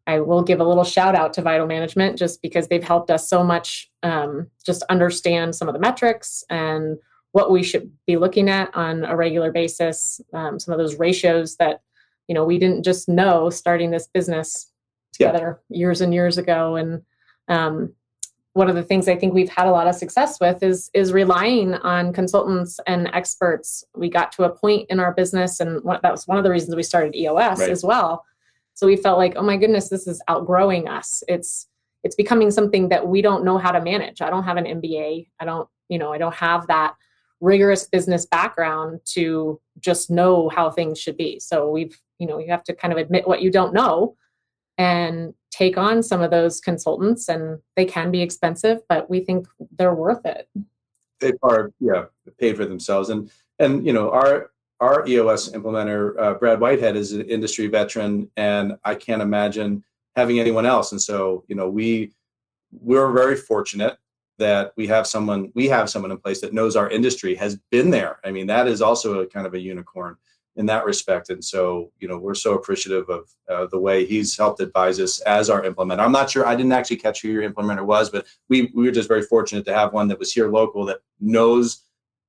i 0.08 0.20
will 0.20 0.42
give 0.42 0.60
a 0.60 0.64
little 0.64 0.84
shout 0.84 1.16
out 1.16 1.34
to 1.34 1.42
vital 1.42 1.68
management 1.68 2.18
just 2.18 2.42
because 2.42 2.68
they've 2.68 2.84
helped 2.84 3.12
us 3.12 3.30
so 3.30 3.44
much 3.44 3.92
um, 4.04 4.48
just 4.66 4.84
understand 4.90 5.56
some 5.56 5.68
of 5.68 5.74
the 5.74 5.80
metrics 5.80 6.44
and 6.50 6.98
what 7.32 7.52
we 7.52 7.64
should 7.64 7.92
be 8.08 8.18
looking 8.18 8.50
at 8.50 8.76
on 8.76 9.04
a 9.04 9.16
regular 9.16 9.52
basis 9.52 10.22
um, 10.34 10.60
some 10.60 10.74
of 10.74 10.78
those 10.78 10.96
ratios 10.96 11.56
that 11.58 11.82
you 12.28 12.36
know 12.36 12.46
we 12.46 12.58
didn't 12.58 12.84
just 12.84 13.10
know 13.10 13.50
starting 13.50 13.92
this 13.92 14.08
business 14.08 14.72
together 15.14 15.62
yeah. 15.70 15.78
years 15.78 16.02
and 16.02 16.14
years 16.14 16.38
ago 16.38 16.76
and 16.76 17.02
um, 17.48 17.94
one 18.54 18.70
of 18.70 18.76
the 18.76 18.84
things 18.84 19.08
I 19.08 19.16
think 19.16 19.34
we've 19.34 19.50
had 19.50 19.68
a 19.68 19.72
lot 19.72 19.88
of 19.88 19.96
success 19.96 20.40
with 20.40 20.64
is 20.64 20.90
is 20.94 21.14
relying 21.14 21.76
on 21.76 22.14
consultants 22.14 22.80
and 22.88 23.10
experts. 23.14 23.84
We 23.96 24.10
got 24.10 24.32
to 24.34 24.44
a 24.44 24.50
point 24.50 24.90
in 24.90 25.00
our 25.00 25.14
business, 25.14 25.60
and 25.60 25.84
what, 25.84 26.02
that 26.02 26.12
was 26.12 26.28
one 26.28 26.38
of 26.38 26.44
the 26.44 26.50
reasons 26.50 26.76
we 26.76 26.84
started 26.84 27.16
EOS 27.16 27.60
right. 27.60 27.70
as 27.70 27.84
well. 27.84 28.26
So 28.74 28.88
we 28.88 28.96
felt 28.96 29.18
like, 29.18 29.36
oh 29.36 29.44
my 29.44 29.58
goodness, 29.58 29.90
this 29.90 30.08
is 30.08 30.22
outgrowing 30.28 30.88
us. 30.88 31.24
It's 31.28 31.68
it's 32.04 32.16
becoming 32.16 32.50
something 32.50 32.90
that 32.90 33.08
we 33.08 33.22
don't 33.22 33.44
know 33.44 33.58
how 33.58 33.72
to 33.72 33.82
manage. 33.82 34.22
I 34.22 34.30
don't 34.30 34.46
have 34.46 34.58
an 34.58 34.66
MBA. 34.66 35.28
I 35.40 35.46
don't, 35.46 35.68
you 35.90 36.00
know, 36.00 36.14
I 36.14 36.18
don't 36.18 36.36
have 36.36 36.68
that 36.68 36.96
rigorous 37.42 37.88
business 37.88 38.26
background 38.26 39.00
to 39.06 39.60
just 39.80 40.10
know 40.10 40.50
how 40.50 40.70
things 40.70 41.00
should 41.00 41.18
be. 41.18 41.40
So 41.40 41.70
we've, 41.70 42.00
you 42.18 42.28
know, 42.28 42.38
you 42.40 42.50
have 42.50 42.64
to 42.66 42.74
kind 42.74 42.92
of 42.92 42.98
admit 42.98 43.28
what 43.28 43.42
you 43.42 43.52
don't 43.52 43.74
know 43.74 44.16
and 44.78 45.34
take 45.52 45.78
on 45.78 46.02
some 46.02 46.22
of 46.22 46.32
those 46.32 46.62
consultants 46.62 47.28
and 47.28 47.60
they 47.76 47.86
can 47.86 48.12
be 48.12 48.22
expensive 48.22 48.80
but 48.88 49.10
we 49.10 49.20
think 49.20 49.48
they're 49.78 49.94
worth 49.94 50.26
it. 50.26 50.48
They 51.20 51.34
are 51.44 51.72
yeah 51.80 52.06
paid 52.40 52.56
for 52.56 52.66
themselves. 52.66 53.10
And 53.10 53.30
and 53.60 53.86
you 53.86 53.94
know 53.94 54.10
our 54.12 54.52
our 54.80 55.06
eos 55.08 55.52
implementer 55.52 56.18
uh, 56.18 56.34
brad 56.36 56.62
whitehead 56.62 56.96
is 56.96 57.12
an 57.12 57.24
industry 57.24 57.68
veteran 57.68 58.32
and 58.38 58.78
i 58.86 58.96
can't 58.96 59.22
imagine 59.22 59.84
having 60.16 60.40
anyone 60.40 60.66
else. 60.66 60.92
And 60.92 61.02
so 61.02 61.44
you 61.48 61.56
know 61.56 61.70
we 61.70 62.14
we're 62.72 63.12
very 63.12 63.36
fortunate 63.36 63.98
that 64.40 64.74
we 64.76 64.88
have 64.88 65.06
someone 65.06 65.52
we 65.54 65.68
have 65.68 65.90
someone 65.90 66.12
in 66.12 66.18
place 66.18 66.42
that 66.42 66.54
knows 66.54 66.76
our 66.76 66.90
industry 66.90 67.36
has 67.36 67.58
been 67.72 67.90
there 67.90 68.20
i 68.24 68.32
mean 68.32 68.48
that 68.48 68.68
is 68.68 68.82
also 68.82 69.20
a 69.20 69.28
kind 69.28 69.46
of 69.46 69.54
a 69.54 69.60
unicorn 69.60 70.18
in 70.60 70.66
that 70.66 70.86
respect. 70.86 71.30
And 71.30 71.44
so, 71.44 71.90
you 72.00 72.08
know, 72.10 72.18
we're 72.18 72.34
so 72.34 72.54
appreciative 72.54 73.10
of 73.10 73.30
uh, 73.50 73.68
the 73.68 73.80
way 73.80 74.06
he's 74.06 74.38
helped 74.38 74.60
advise 74.60 75.00
us 75.00 75.22
as 75.22 75.50
our 75.50 75.64
implementer. 75.64 76.00
I'm 76.00 76.12
not 76.12 76.30
sure, 76.30 76.46
I 76.46 76.56
didn't 76.56 76.74
actually 76.74 76.98
catch 76.98 77.22
who 77.22 77.30
your 77.30 77.50
implementer 77.50 77.86
was, 77.86 78.10
but 78.10 78.28
we, 78.50 78.70
we 78.76 78.84
were 78.84 78.92
just 78.92 79.08
very 79.08 79.22
fortunate 79.22 79.64
to 79.66 79.74
have 79.74 79.94
one 79.94 80.10
that 80.10 80.20
was 80.20 80.34
here 80.34 80.52
local 80.52 80.84
that 80.88 81.00
knows 81.22 81.84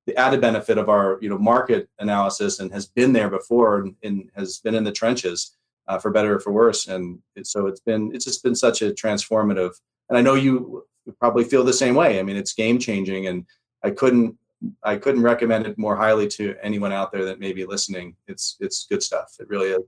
the 0.06 0.16
added 0.16 0.40
benefit 0.40 0.78
of 0.78 0.88
our, 0.88 1.18
you 1.20 1.28
know, 1.28 1.38
market 1.38 1.88
analysis 1.98 2.60
and 2.60 2.70
has 2.72 2.86
been 2.86 3.12
there 3.12 3.30
before 3.30 3.80
and, 3.80 3.96
and 4.04 4.30
has 4.36 4.58
been 4.58 4.76
in 4.76 4.84
the 4.84 4.92
trenches 4.92 5.56
uh, 5.88 5.98
for 5.98 6.12
better 6.12 6.36
or 6.36 6.38
for 6.38 6.52
worse. 6.52 6.86
And 6.86 7.18
it, 7.34 7.48
so 7.48 7.66
it's 7.66 7.80
been, 7.80 8.12
it's 8.14 8.24
just 8.24 8.44
been 8.44 8.54
such 8.54 8.80
a 8.80 8.92
transformative, 8.92 9.72
and 10.08 10.16
I 10.16 10.22
know 10.22 10.34
you 10.34 10.84
probably 11.18 11.44
feel 11.44 11.64
the 11.64 11.72
same 11.72 11.94
way. 11.94 12.18
I 12.18 12.22
mean, 12.22 12.36
it's 12.36 12.52
game 12.52 12.78
changing 12.78 13.26
and 13.26 13.46
I 13.82 13.90
couldn't 13.90 14.36
I 14.82 14.96
couldn't 14.96 15.22
recommend 15.22 15.66
it 15.66 15.78
more 15.78 15.96
highly 15.96 16.28
to 16.28 16.54
anyone 16.62 16.92
out 16.92 17.12
there 17.12 17.24
that 17.24 17.40
may 17.40 17.52
be 17.52 17.64
listening. 17.64 18.16
It's 18.28 18.56
it's 18.60 18.86
good 18.86 19.02
stuff. 19.02 19.36
It 19.40 19.48
really 19.48 19.70
is. 19.70 19.82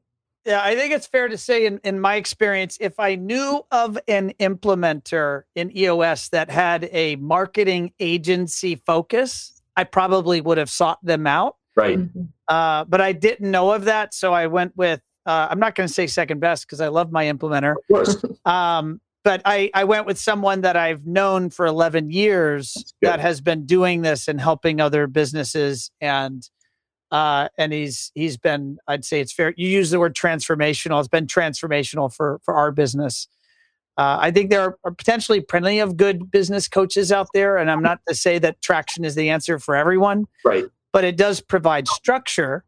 Yeah, 0.44 0.61
I 0.62 0.75
think 0.75 0.92
it's 0.92 1.07
fair 1.07 1.29
to 1.29 1.38
say, 1.38 1.66
in, 1.66 1.79
in 1.85 2.01
my 2.01 2.16
experience, 2.16 2.77
if 2.81 2.98
I 2.98 3.14
knew 3.14 3.64
of 3.70 3.96
an 4.09 4.33
implementer 4.40 5.42
in 5.55 5.77
EOS 5.77 6.31
that 6.31 6.51
had 6.51 6.88
a 6.90 7.14
marketing 7.16 7.92
agency 8.01 8.75
focus, 8.75 9.62
I 9.77 9.85
probably 9.85 10.40
would 10.40 10.59
have 10.59 10.68
sought 10.68 10.98
them 11.05 11.29
out. 11.29 11.57
Right. 11.77 11.98
Mm-hmm. 11.98 12.22
Uh, 12.48 12.85
but 12.85 13.01
I 13.01 13.12
didn't 13.12 13.51
know 13.51 13.70
of 13.70 13.85
that. 13.85 14.14
So 14.14 14.33
I 14.33 14.48
went 14.48 14.77
with, 14.77 15.01
uh, 15.27 15.46
I'm 15.48 15.61
not 15.61 15.77
going 15.77 15.87
to 15.87 15.92
say 15.92 16.09
second 16.09 16.40
best 16.40 16.66
because 16.66 16.81
I 16.81 16.88
love 16.88 17.12
my 17.12 17.27
implementer. 17.27 17.77
Of 17.77 17.87
course. 17.88 18.25
Um, 18.44 19.01
but 19.25 19.43
I, 19.45 19.71
I 19.75 19.85
went 19.85 20.07
with 20.07 20.19
someone 20.19 20.63
that 20.63 20.77
I've 20.77 21.07
known 21.07 21.51
for 21.51 21.67
11 21.67 22.11
years 22.11 22.95
that 23.03 23.21
has 23.21 23.41
been 23.41 23.67
doing 23.67 24.03
this 24.03 24.27
and 24.29 24.41
helping 24.41 24.81
other 24.81 25.07
businesses. 25.07 25.91
And, 26.01 26.49
uh, 27.11 27.49
and 27.57 27.73
he's, 27.73 28.11
he's 28.15 28.37
been, 28.37 28.79
I'd 28.89 29.05
say 29.05 29.21
it's 29.21 29.33
fair. 29.33 29.55
You 29.57 29.69
use 29.69 29.91
the 29.91 30.01
word 30.01 30.17
transformational. 30.17 30.99
It's 30.99 31.09
been 31.09 31.27
transformational 31.27 32.13
for, 32.13 32.41
for 32.43 32.55
our 32.55 32.73
business. 32.73 33.29
Uh, 33.97 34.18
I 34.20 34.31
think 34.31 34.51
there 34.51 34.77
are 34.85 34.91
potentially 34.91 35.41
plenty 35.41 35.79
of 35.79 35.97
good 35.97 36.31
business 36.31 36.66
coaches 36.66 37.12
out 37.12 37.29
there. 37.33 37.59
And 37.59 37.70
I'm 37.70 37.83
not 37.83 38.01
to 38.09 38.14
say 38.14 38.39
that 38.41 38.61
traction 38.61 39.05
is 39.05 39.14
the 39.14 39.31
answer 39.31 39.59
for 39.59 39.77
everyone. 39.77 40.27
Right. 40.45 40.64
But 40.93 41.05
it 41.05 41.16
does 41.16 41.41
provide 41.41 41.87
structure 41.89 42.64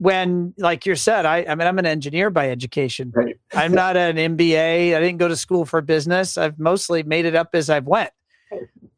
when 0.00 0.54
like 0.56 0.86
you 0.86 0.94
said 0.94 1.26
i 1.26 1.44
i 1.46 1.54
mean 1.54 1.68
i'm 1.68 1.78
an 1.78 1.84
engineer 1.84 2.30
by 2.30 2.50
education. 2.50 3.12
Right. 3.14 3.38
i'm 3.52 3.72
not 3.72 3.98
an 3.98 4.16
mba 4.16 4.96
i 4.96 4.98
didn't 4.98 5.18
go 5.18 5.28
to 5.28 5.36
school 5.36 5.66
for 5.66 5.82
business. 5.82 6.38
I've 6.38 6.58
mostly 6.58 7.02
made 7.02 7.26
it 7.26 7.34
up 7.34 7.50
as 7.52 7.68
i've 7.68 7.86
went. 7.86 8.10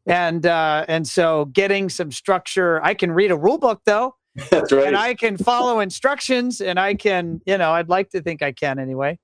And 0.07 0.45
uh 0.45 0.85
and 0.87 1.05
so 1.05 1.45
getting 1.45 1.89
some 1.89 2.09
structure 2.09 2.81
i 2.83 2.93
can 2.93 3.11
read 3.11 3.31
a 3.31 3.37
rule 3.37 3.57
book 3.57 3.81
though. 3.85 4.15
That's 4.49 4.71
right. 4.71 4.87
And 4.87 4.95
i 4.95 5.13
can 5.13 5.35
follow 5.35 5.81
instructions 5.81 6.61
and 6.61 6.79
i 6.79 6.95
can 6.95 7.41
you 7.45 7.57
know 7.57 7.73
i'd 7.73 7.89
like 7.89 8.09
to 8.11 8.21
think 8.21 8.41
i 8.41 8.53
can 8.53 8.79
anyway. 8.79 9.19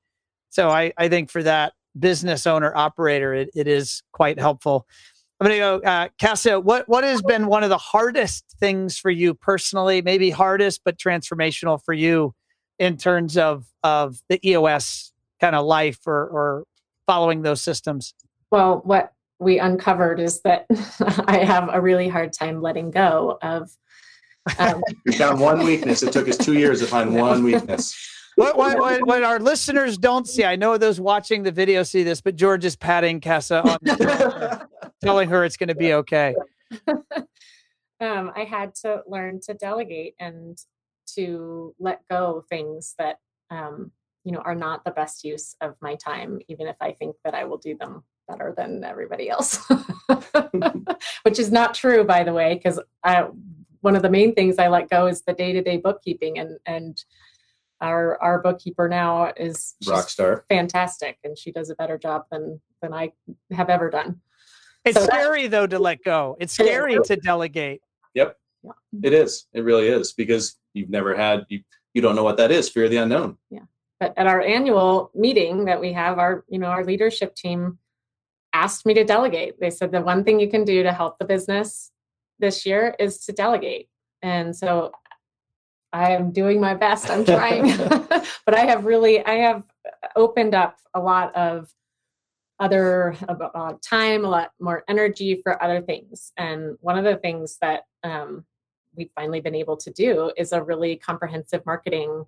So 0.49 0.69
i 0.69 0.91
i 0.97 1.07
think 1.07 1.32
for 1.32 1.41
that 1.43 1.73
business 1.97 2.45
owner 2.45 2.75
operator 2.75 3.34
it, 3.34 3.51
it 3.55 3.69
is 3.69 4.03
quite 4.11 4.38
helpful 4.38 4.86
I'm 5.39 5.47
going 5.47 5.55
to 5.55 5.59
go, 5.59 5.89
uh, 5.89 6.09
Casa. 6.19 6.59
What 6.59 6.89
what 6.89 7.03
has 7.03 7.21
been 7.21 7.47
one 7.47 7.63
of 7.63 7.69
the 7.69 7.77
hardest 7.77 8.43
things 8.59 8.97
for 8.97 9.09
you 9.09 9.33
personally? 9.33 10.01
Maybe 10.01 10.31
hardest, 10.31 10.81
but 10.83 10.97
transformational 10.97 11.81
for 11.83 11.93
you 11.93 12.33
in 12.77 12.97
terms 12.97 13.37
of 13.37 13.65
of 13.83 14.17
the 14.27 14.45
EOS 14.47 15.13
kind 15.39 15.55
of 15.55 15.65
life 15.65 15.99
or 16.05 16.27
or 16.27 16.63
following 17.09 17.41
those 17.41 17.61
systems? 17.61 18.13
Well, 18.51 18.81
what 18.83 19.13
we 19.39 19.57
uncovered 19.57 20.19
is 20.19 20.41
that 20.41 20.67
I 21.25 21.37
have 21.37 21.69
a 21.71 21.81
really 21.81 22.07
hard 22.07 22.33
time 22.33 22.61
letting 22.61 22.91
go 22.91 23.39
of. 23.41 23.71
Um, 24.59 24.83
we 25.05 25.13
found 25.13 25.39
one 25.39 25.63
weakness. 25.63 26.03
It 26.03 26.13
took 26.13 26.27
us 26.27 26.37
two 26.37 26.53
years 26.53 26.79
to 26.81 26.85
find 26.85 27.15
one 27.15 27.43
weakness. 27.43 27.95
What, 28.39 28.55
what, 28.55 28.79
what, 28.79 29.05
what, 29.05 29.23
our 29.23 29.37
listeners 29.37 29.97
don't 29.97 30.25
see, 30.25 30.45
I 30.45 30.55
know 30.55 30.77
those 30.77 30.97
watching 30.97 31.43
the 31.43 31.51
video 31.51 31.83
see 31.83 32.03
this, 32.03 32.21
but 32.21 32.37
George 32.37 32.63
is 32.63 32.77
patting 32.77 33.19
Kessa 33.19 33.65
on 33.65 33.77
the 33.81 34.65
telling 35.03 35.27
her 35.27 35.43
it's 35.43 35.57
going 35.57 35.67
to 35.67 35.75
be 35.75 35.91
okay. 35.91 36.33
um, 36.87 38.31
I 38.33 38.45
had 38.49 38.75
to 38.75 39.01
learn 39.05 39.41
to 39.41 39.53
delegate 39.55 40.15
and 40.21 40.57
to 41.15 41.75
let 41.79 41.99
go 42.09 42.45
things 42.49 42.95
that 42.97 43.17
um, 43.49 43.91
you 44.23 44.31
know 44.31 44.39
are 44.39 44.55
not 44.55 44.85
the 44.85 44.91
best 44.91 45.25
use 45.25 45.57
of 45.59 45.75
my 45.81 45.95
time, 45.95 46.39
even 46.47 46.65
if 46.67 46.77
I 46.79 46.93
think 46.93 47.17
that 47.25 47.33
I 47.33 47.43
will 47.43 47.57
do 47.57 47.75
them 47.75 48.05
better 48.29 48.53
than 48.55 48.85
everybody 48.85 49.29
else, 49.29 49.59
which 51.23 51.39
is 51.39 51.51
not 51.51 51.73
true, 51.73 52.05
by 52.05 52.23
the 52.23 52.31
way, 52.31 52.53
because 52.53 52.79
one 53.81 53.97
of 53.97 54.01
the 54.01 54.09
main 54.09 54.33
things 54.33 54.59
I 54.59 54.69
let 54.69 54.89
go 54.89 55.07
is 55.07 55.23
the 55.23 55.33
day 55.33 55.51
to 55.51 55.61
day 55.61 55.75
bookkeeping 55.75 56.39
and 56.39 56.57
and 56.65 57.03
our 57.82 58.21
our 58.21 58.41
bookkeeper 58.41 58.89
now 58.89 59.32
is 59.38 59.75
rock 59.88 60.09
star 60.09 60.43
fantastic 60.49 61.17
and 61.23 61.38
she 61.38 61.51
does 61.51 61.69
a 61.69 61.75
better 61.75 61.97
job 61.97 62.23
than 62.32 62.59
than 62.82 62.93
i 62.93 63.11
have 63.51 63.69
ever 63.69 63.89
done. 63.89 64.19
It's 64.86 64.97
so 64.97 65.05
scary 65.05 65.47
though 65.47 65.67
to 65.67 65.80
let 65.80 66.03
go. 66.03 66.38
It's 66.39 66.53
scary 66.53 66.97
to 67.03 67.15
delegate. 67.17 67.82
Yep. 68.15 68.38
Yeah. 68.63 68.71
it 69.03 69.13
is. 69.13 69.47
It 69.53 69.61
really 69.63 69.88
is 69.88 70.13
because 70.13 70.57
you've 70.73 70.89
never 70.89 71.15
had 71.15 71.45
you 71.49 71.61
you 71.93 72.01
don't 72.01 72.15
know 72.15 72.23
what 72.23 72.38
that 72.38 72.51
is 72.51 72.69
fear 72.69 72.86
of 72.86 72.91
the 72.91 72.97
unknown. 72.97 73.38
Yeah. 73.49 73.63
But 73.99 74.13
at 74.17 74.27
our 74.27 74.41
annual 74.41 75.11
meeting 75.13 75.65
that 75.65 75.80
we 75.80 75.93
have 75.93 76.17
our 76.19 76.45
you 76.47 76.59
know 76.59 76.67
our 76.67 76.84
leadership 76.84 77.36
team 77.36 77.77
asked 78.53 78.86
me 78.86 78.93
to 78.95 79.03
delegate. 79.03 79.59
They 79.59 79.69
said 79.69 79.91
the 79.91 80.01
one 80.01 80.23
thing 80.23 80.39
you 80.39 80.49
can 80.49 80.63
do 80.63 80.84
to 80.84 80.91
help 80.91 81.19
the 81.19 81.25
business 81.25 81.91
this 82.39 82.65
year 82.65 82.95
is 82.99 83.25
to 83.25 83.32
delegate. 83.32 83.89
And 84.21 84.55
so 84.55 84.91
I 85.91 86.11
am 86.11 86.31
doing 86.31 86.61
my 86.61 86.73
best. 86.73 87.09
I'm 87.09 87.25
trying, 87.25 87.75
but 88.45 88.53
I 88.53 88.61
have 88.61 88.85
really, 88.85 89.25
I 89.25 89.35
have 89.35 89.63
opened 90.15 90.53
up 90.55 90.77
a 90.93 90.99
lot 90.99 91.35
of 91.35 91.73
other 92.59 93.15
uh, 93.27 93.73
time, 93.81 94.25
a 94.25 94.29
lot 94.29 94.51
more 94.59 94.83
energy 94.87 95.41
for 95.41 95.61
other 95.63 95.81
things. 95.81 96.33
And 96.37 96.77
one 96.81 96.97
of 96.97 97.05
the 97.05 97.15
things 97.15 97.57
that 97.61 97.83
um, 98.03 98.45
we've 98.95 99.09
finally 99.15 99.39
been 99.39 99.55
able 99.55 99.77
to 99.77 99.91
do 99.91 100.31
is 100.37 100.51
a 100.51 100.61
really 100.61 100.97
comprehensive 100.97 101.65
marketing 101.65 102.25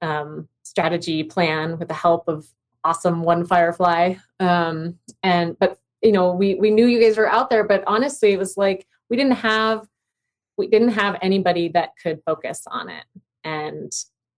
um, 0.00 0.48
strategy 0.62 1.22
plan 1.22 1.78
with 1.78 1.88
the 1.88 1.94
help 1.94 2.28
of 2.28 2.48
awesome 2.84 3.22
One 3.22 3.44
Firefly. 3.44 4.14
Um, 4.40 4.98
and 5.22 5.58
but 5.58 5.78
you 6.02 6.12
know, 6.12 6.32
we 6.32 6.54
we 6.54 6.70
knew 6.70 6.86
you 6.86 7.00
guys 7.00 7.18
were 7.18 7.30
out 7.30 7.50
there, 7.50 7.64
but 7.64 7.84
honestly, 7.86 8.32
it 8.32 8.38
was 8.38 8.56
like 8.56 8.86
we 9.10 9.16
didn't 9.16 9.32
have 9.32 9.86
we 10.58 10.66
didn't 10.66 10.90
have 10.90 11.16
anybody 11.22 11.68
that 11.68 11.90
could 12.02 12.20
focus 12.26 12.64
on 12.66 12.90
it. 12.90 13.04
And 13.44 13.92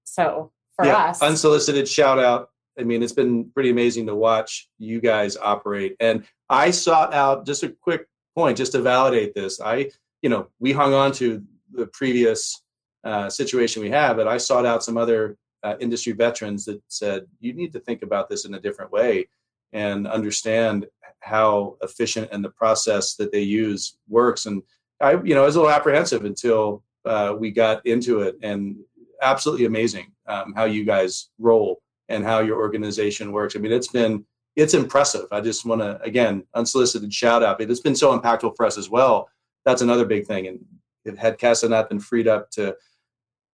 so 0.04 0.52
for 0.76 0.84
yeah, 0.84 1.06
us, 1.06 1.22
unsolicited 1.22 1.88
shout 1.88 2.18
out. 2.18 2.50
I 2.78 2.84
mean, 2.84 3.02
it's 3.02 3.12
been 3.12 3.50
pretty 3.50 3.70
amazing 3.70 4.06
to 4.06 4.14
watch 4.14 4.68
you 4.78 5.00
guys 5.00 5.36
operate. 5.36 5.96
And 6.00 6.24
I 6.48 6.70
sought 6.70 7.12
out 7.12 7.44
just 7.44 7.62
a 7.62 7.70
quick 7.70 8.06
point 8.34 8.56
just 8.56 8.72
to 8.72 8.80
validate 8.80 9.34
this. 9.34 9.60
I, 9.60 9.90
you 10.22 10.30
know, 10.30 10.48
we 10.60 10.72
hung 10.72 10.94
on 10.94 11.12
to 11.12 11.42
the 11.72 11.86
previous 11.88 12.62
uh, 13.04 13.28
situation 13.28 13.82
we 13.82 13.90
have, 13.90 14.16
but 14.16 14.28
I 14.28 14.38
sought 14.38 14.66
out 14.66 14.84
some 14.84 14.96
other 14.96 15.36
uh, 15.62 15.74
industry 15.80 16.12
veterans 16.12 16.64
that 16.66 16.80
said 16.88 17.26
you 17.40 17.52
need 17.52 17.72
to 17.72 17.80
think 17.80 18.02
about 18.02 18.28
this 18.28 18.44
in 18.44 18.54
a 18.54 18.60
different 18.60 18.92
way 18.92 19.28
and 19.72 20.06
understand 20.06 20.86
how 21.20 21.76
efficient 21.82 22.28
and 22.32 22.44
the 22.44 22.50
process 22.50 23.14
that 23.16 23.30
they 23.30 23.42
use 23.42 23.98
works. 24.08 24.46
And 24.46 24.62
I, 25.00 25.12
you 25.22 25.34
know, 25.34 25.42
I 25.42 25.46
was 25.46 25.56
a 25.56 25.60
little 25.60 25.74
apprehensive 25.74 26.24
until 26.24 26.82
uh, 27.04 27.34
we 27.38 27.50
got 27.50 27.84
into 27.86 28.20
it, 28.22 28.36
and 28.42 28.76
absolutely 29.22 29.66
amazing 29.66 30.12
um, 30.26 30.52
how 30.54 30.64
you 30.64 30.84
guys 30.84 31.30
roll 31.38 31.82
and 32.08 32.24
how 32.24 32.40
your 32.40 32.58
organization 32.58 33.32
works. 33.32 33.56
I 33.56 33.58
mean, 33.58 33.72
it's 33.72 33.88
been 33.88 34.24
it's 34.56 34.74
impressive. 34.74 35.26
I 35.30 35.40
just 35.40 35.64
want 35.64 35.80
to 35.80 36.00
again 36.02 36.44
unsolicited 36.54 37.12
shout 37.12 37.42
out. 37.42 37.60
It's 37.60 37.80
been 37.80 37.94
so 37.94 38.18
impactful 38.18 38.56
for 38.56 38.66
us 38.66 38.76
as 38.76 38.90
well. 38.90 39.28
That's 39.64 39.82
another 39.82 40.04
big 40.04 40.26
thing. 40.26 40.48
And 40.48 40.64
it 41.04 41.18
had 41.18 41.38
Casa 41.38 41.68
not 41.68 41.88
been 41.88 42.00
freed 42.00 42.28
up 42.28 42.50
to 42.52 42.76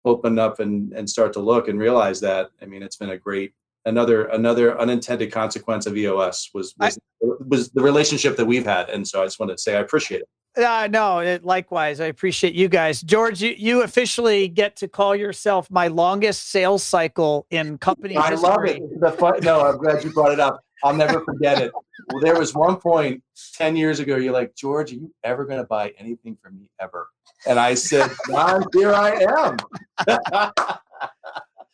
open 0.05 0.39
up 0.39 0.61
and 0.61 0.93
and 0.93 1.09
start 1.09 1.33
to 1.33 1.41
look 1.41 1.69
and 1.69 1.79
realize 1.79 2.21
that, 2.21 2.51
I 2.61 2.67
mean, 2.67 2.83
it's 2.83 2.97
been 2.97 3.11
a 3.11 3.19
great 3.19 3.53
another 3.85 4.27
another 4.27 4.79
unintended 4.81 5.33
consequence 5.33 5.87
of 5.87 5.97
EOS 5.97 6.51
was 6.55 6.75
was, 6.79 6.99
I, 7.23 7.27
was 7.47 7.71
the 7.71 7.83
relationship 7.83 8.37
that 8.37 8.47
we've 8.47 8.65
had. 8.65 8.89
And 8.91 9.07
so 9.07 9.23
I 9.23 9.27
just 9.27 9.41
want 9.41 9.51
to 9.53 9.59
say 9.59 9.77
I 9.77 9.81
appreciate 9.81 10.23
it. 10.23 10.29
Uh, 10.55 10.87
no, 10.91 11.21
it, 11.21 11.45
likewise. 11.45 11.99
I 11.99 12.07
appreciate 12.07 12.55
you 12.55 12.69
guys. 12.69 13.01
George, 13.01 13.41
you, 13.43 13.55
you 13.57 13.83
officially 13.83 14.49
get 14.49 14.77
to 14.77 14.89
call 14.89 15.17
yourself 15.17 15.71
my 15.71 15.89
longest 15.89 16.51
sales 16.51 16.83
cycle 16.83 17.47
in 17.51 17.79
company 17.79 18.17
I 18.17 18.31
history. 18.31 18.49
love 18.49 18.65
it. 18.67 19.01
The 19.01 19.13
fun, 19.13 19.41
no, 19.43 19.63
I'm 19.63 19.79
glad 19.79 20.05
you 20.05 20.13
brought 20.13 20.33
it 20.33 20.41
up. 20.41 20.61
I'll 20.85 20.95
never 20.95 21.21
forget 21.25 21.63
it. 21.63 21.73
Well, 22.11 22.21
there 22.21 22.39
was 22.39 22.55
one 22.55 22.77
point 22.77 23.23
10 23.55 23.77
years 23.77 24.01
ago, 24.01 24.17
you're 24.17 24.33
like, 24.33 24.55
George, 24.55 24.93
are 24.93 24.97
you 24.97 25.15
ever 25.25 25.45
going 25.45 25.59
to 25.59 25.67
buy 25.67 25.95
anything 25.99 26.37
from 26.43 26.59
me 26.59 26.69
ever? 26.81 27.09
And 27.47 27.59
I 27.59 27.75
said, 27.75 28.11
Don, 28.29 28.65
here 28.75 28.93
I 28.93 29.13
am. 29.39 29.57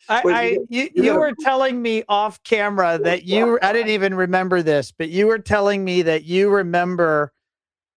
I, 0.07 0.21
I, 0.25 0.57
you, 0.69 0.89
you 0.95 1.13
were 1.15 1.33
telling 1.39 1.81
me 1.81 2.03
off 2.07 2.41
camera 2.43 2.97
oh, 2.99 3.03
that 3.03 3.23
you, 3.23 3.59
I 3.61 3.73
didn't 3.73 3.91
even 3.91 4.15
remember 4.15 4.61
this, 4.61 4.91
but 4.91 5.09
you 5.09 5.27
were 5.27 5.39
telling 5.39 5.83
me 5.83 6.03
that 6.03 6.23
you 6.23 6.49
remember 6.49 7.31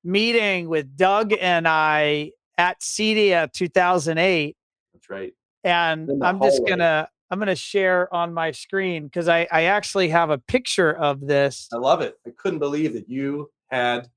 meeting 0.04 0.68
with 0.68 0.96
Doug 0.96 1.32
and 1.40 1.66
I 1.66 2.32
at 2.58 2.80
CEDIA 2.80 3.52
2008. 3.52 4.56
That's 4.92 5.10
right. 5.10 5.32
And 5.64 6.10
I'm 6.22 6.38
hallway. 6.38 6.50
just 6.50 6.66
gonna 6.66 7.08
I'm 7.30 7.38
gonna 7.38 7.54
share 7.54 8.12
on 8.12 8.34
my 8.34 8.50
screen 8.50 9.04
because 9.04 9.28
I 9.28 9.46
I 9.50 9.64
actually 9.64 10.08
have 10.08 10.30
a 10.30 10.38
picture 10.38 10.92
of 10.92 11.20
this. 11.20 11.68
I 11.72 11.76
love 11.76 12.00
it. 12.00 12.16
I 12.26 12.30
couldn't 12.36 12.58
believe 12.58 12.94
that 12.94 13.08
you 13.08 13.50
had 13.70 14.08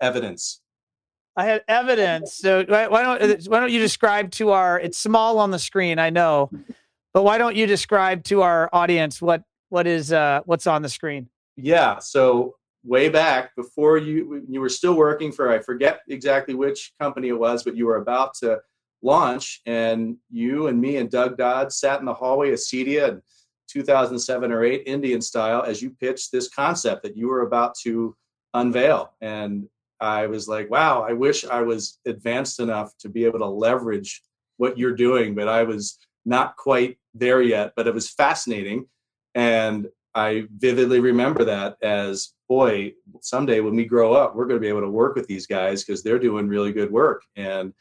evidence. 0.00 0.60
I 1.36 1.44
had 1.44 1.62
evidence. 1.68 2.34
So 2.34 2.64
why, 2.68 2.88
why 2.88 3.02
don't 3.02 3.46
why 3.48 3.60
don't 3.60 3.72
you 3.72 3.78
describe 3.78 4.30
to 4.32 4.50
our? 4.50 4.78
It's 4.78 4.98
small 4.98 5.38
on 5.38 5.50
the 5.50 5.58
screen, 5.58 5.98
I 5.98 6.10
know, 6.10 6.50
but 7.14 7.22
why 7.22 7.38
don't 7.38 7.56
you 7.56 7.66
describe 7.66 8.24
to 8.24 8.42
our 8.42 8.68
audience 8.72 9.20
what 9.20 9.42
what 9.70 9.86
is 9.86 10.12
uh 10.12 10.40
what's 10.44 10.66
on 10.66 10.82
the 10.82 10.88
screen? 10.88 11.28
Yeah. 11.56 11.98
So 11.98 12.56
way 12.84 13.08
back 13.08 13.54
before 13.56 13.98
you 13.98 14.44
you 14.48 14.60
were 14.60 14.68
still 14.68 14.94
working 14.94 15.32
for 15.32 15.50
I 15.50 15.58
forget 15.58 16.00
exactly 16.08 16.54
which 16.54 16.92
company 17.00 17.28
it 17.28 17.38
was, 17.38 17.62
but 17.64 17.76
you 17.76 17.86
were 17.86 17.96
about 17.96 18.34
to 18.34 18.60
launch, 19.02 19.60
and 19.66 20.16
you 20.30 20.66
and 20.66 20.80
me 20.80 20.96
and 20.96 21.10
Doug 21.10 21.36
Dodd 21.36 21.72
sat 21.72 22.00
in 22.00 22.06
the 22.06 22.14
hallway 22.14 22.50
of 22.50 22.58
CEDIA 22.58 23.08
in 23.10 23.22
2007 23.68 24.50
or 24.50 24.64
8 24.64 24.82
Indian 24.86 25.20
style 25.20 25.62
as 25.62 25.82
you 25.82 25.90
pitched 25.90 26.32
this 26.32 26.48
concept 26.48 27.02
that 27.02 27.16
you 27.16 27.28
were 27.28 27.42
about 27.42 27.74
to 27.82 28.16
unveil 28.54 29.12
and 29.20 29.68
I 30.00 30.26
was 30.26 30.48
like, 30.48 30.70
wow, 30.70 31.02
I 31.02 31.12
wish 31.12 31.44
I 31.44 31.62
was 31.62 31.98
advanced 32.06 32.60
enough 32.60 32.96
to 32.98 33.08
be 33.08 33.24
able 33.24 33.40
to 33.40 33.46
leverage 33.46 34.22
what 34.56 34.78
you're 34.78 34.94
doing, 34.94 35.34
but 35.34 35.48
I 35.48 35.64
was 35.64 35.98
not 36.28 36.56
quite 36.56 36.98
there 37.14 37.42
yet. 37.42 37.72
But 37.76 37.86
it 37.86 37.94
was 37.94 38.10
fascinating. 38.10 38.86
And 39.34 39.88
I 40.14 40.46
vividly 40.56 41.00
remember 41.00 41.44
that 41.44 41.76
as 41.82 42.32
boy, 42.48 42.94
someday 43.20 43.60
when 43.60 43.76
we 43.76 43.84
grow 43.84 44.14
up, 44.14 44.34
we're 44.34 44.46
going 44.46 44.58
to 44.58 44.64
be 44.64 44.68
able 44.68 44.80
to 44.80 44.90
work 44.90 45.14
with 45.14 45.26
these 45.26 45.46
guys 45.46 45.84
because 45.84 46.02
they're 46.02 46.18
doing 46.18 46.48
really 46.48 46.72
good 46.72 46.90
work. 46.90 47.22
And 47.36 47.72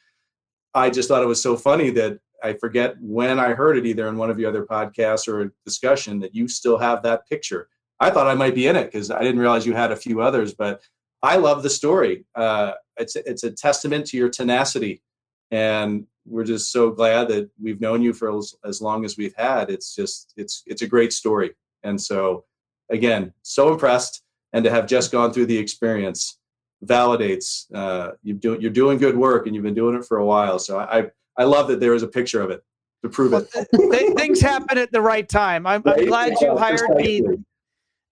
I 0.73 0.89
just 0.89 1.07
thought 1.07 1.23
it 1.23 1.27
was 1.27 1.41
so 1.41 1.55
funny 1.55 1.89
that 1.91 2.19
I 2.43 2.53
forget 2.53 2.95
when 3.01 3.39
I 3.39 3.53
heard 3.53 3.77
it 3.77 3.85
either 3.85 4.07
in 4.07 4.17
one 4.17 4.29
of 4.29 4.39
your 4.39 4.49
other 4.49 4.65
podcasts 4.65 5.27
or 5.27 5.41
a 5.41 5.51
discussion 5.65 6.19
that 6.19 6.35
you 6.35 6.47
still 6.47 6.77
have 6.77 7.01
that 7.03 7.27
picture. 7.27 7.69
I 7.99 8.11
thought 8.11 8.27
I 8.27 8.35
might 8.35 8.53
be 8.53 8.67
in 8.67 8.75
it 8.75 8.91
because 8.91 9.09
I 9.09 9.23
didn't 9.23 9.39
realize 9.39 9.65
you 9.65 9.73
had 9.73 9.91
a 9.91 9.95
few 9.95 10.21
others, 10.21 10.53
but 10.53 10.81
I 11.23 11.37
love 11.37 11.63
the 11.63 11.69
story. 11.69 12.25
Uh, 12.35 12.73
it's 12.97 13.15
it's 13.15 13.43
a 13.43 13.51
testament 13.51 14.05
to 14.07 14.17
your 14.17 14.29
tenacity, 14.29 15.01
and 15.51 16.05
we're 16.25 16.43
just 16.43 16.71
so 16.71 16.91
glad 16.91 17.29
that 17.29 17.49
we've 17.61 17.79
known 17.79 18.01
you 18.01 18.13
for 18.13 18.35
as, 18.37 18.53
as 18.65 18.81
long 18.81 19.05
as 19.05 19.17
we've 19.17 19.35
had. 19.35 19.69
It's 19.69 19.95
just 19.95 20.33
it's 20.37 20.63
it's 20.65 20.81
a 20.81 20.87
great 20.87 21.13
story, 21.13 21.51
and 21.83 21.99
so 21.99 22.45
again, 22.89 23.33
so 23.43 23.71
impressed 23.71 24.23
and 24.53 24.63
to 24.63 24.71
have 24.71 24.87
just 24.87 25.11
gone 25.11 25.33
through 25.33 25.45
the 25.45 25.57
experience 25.57 26.39
validates 26.85 27.65
uh, 27.73 28.11
you 28.23 28.33
do, 28.33 28.57
you're 28.59 28.71
doing 28.71 28.97
good 28.97 29.17
work 29.17 29.45
and 29.45 29.55
you've 29.55 29.63
been 29.63 29.73
doing 29.73 29.95
it 29.95 30.05
for 30.05 30.17
a 30.17 30.25
while. 30.25 30.59
So 30.59 30.79
I, 30.79 31.07
I 31.37 31.43
love 31.43 31.67
that 31.69 31.79
there 31.79 31.93
is 31.93 32.03
a 32.03 32.07
picture 32.07 32.41
of 32.41 32.51
it 32.51 32.63
to 33.03 33.09
prove 33.09 33.33
it. 33.33 33.47
Things 34.17 34.41
happen 34.41 34.77
at 34.77 34.91
the 34.91 35.01
right 35.01 35.27
time. 35.27 35.65
I'm, 35.65 35.81
I'm 35.85 36.05
glad 36.05 36.33
you 36.41 36.55
hired 36.57 36.89
me. 36.95 37.23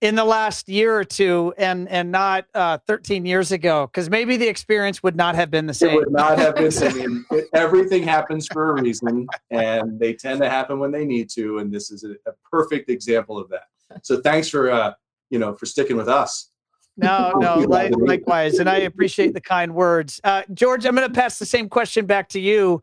In 0.01 0.15
the 0.15 0.25
last 0.25 0.67
year 0.67 0.95
or 0.97 1.03
two 1.03 1.53
and 1.57 1.87
and 1.89 2.11
not 2.11 2.45
uh, 2.53 2.77
13 2.85 3.25
years 3.25 3.51
ago 3.51 3.87
because 3.87 4.09
maybe 4.09 4.37
the 4.37 4.47
experience 4.47 5.01
would 5.01 5.15
not 5.15 5.35
have 5.35 5.49
been 5.49 5.65
the 5.65 5.73
same 5.73 5.91
it 5.91 5.95
would 5.95 6.11
not 6.11 6.37
have 6.37 6.55
been 6.55 6.65
the 6.65 6.71
same. 6.71 7.25
Everything 7.53 8.03
happens 8.03 8.47
for 8.47 8.71
a 8.71 8.81
reason 8.81 9.27
and 9.51 9.99
they 9.99 10.13
tend 10.13 10.41
to 10.41 10.49
happen 10.49 10.79
when 10.79 10.91
they 10.91 11.05
need 11.05 11.29
to 11.31 11.59
and 11.59 11.73
this 11.73 11.91
is 11.91 12.03
a, 12.03 12.11
a 12.29 12.33
perfect 12.49 12.89
example 12.89 13.37
of 13.37 13.49
that. 13.49 13.67
So 14.03 14.21
thanks 14.21 14.49
for 14.49 14.71
uh 14.71 14.93
you 15.29 15.39
know 15.39 15.53
for 15.53 15.65
sticking 15.65 15.97
with 15.97 16.09
us. 16.09 16.51
No 16.97 17.33
no 17.37 17.59
like, 17.59 17.93
likewise 17.97 18.59
and 18.59 18.69
i 18.69 18.79
appreciate 18.79 19.33
the 19.33 19.41
kind 19.41 19.73
words. 19.73 20.19
Uh, 20.23 20.43
george 20.53 20.85
i'm 20.85 20.95
going 20.95 21.07
to 21.07 21.13
pass 21.13 21.39
the 21.39 21.45
same 21.45 21.69
question 21.69 22.05
back 22.05 22.29
to 22.29 22.39
you. 22.39 22.81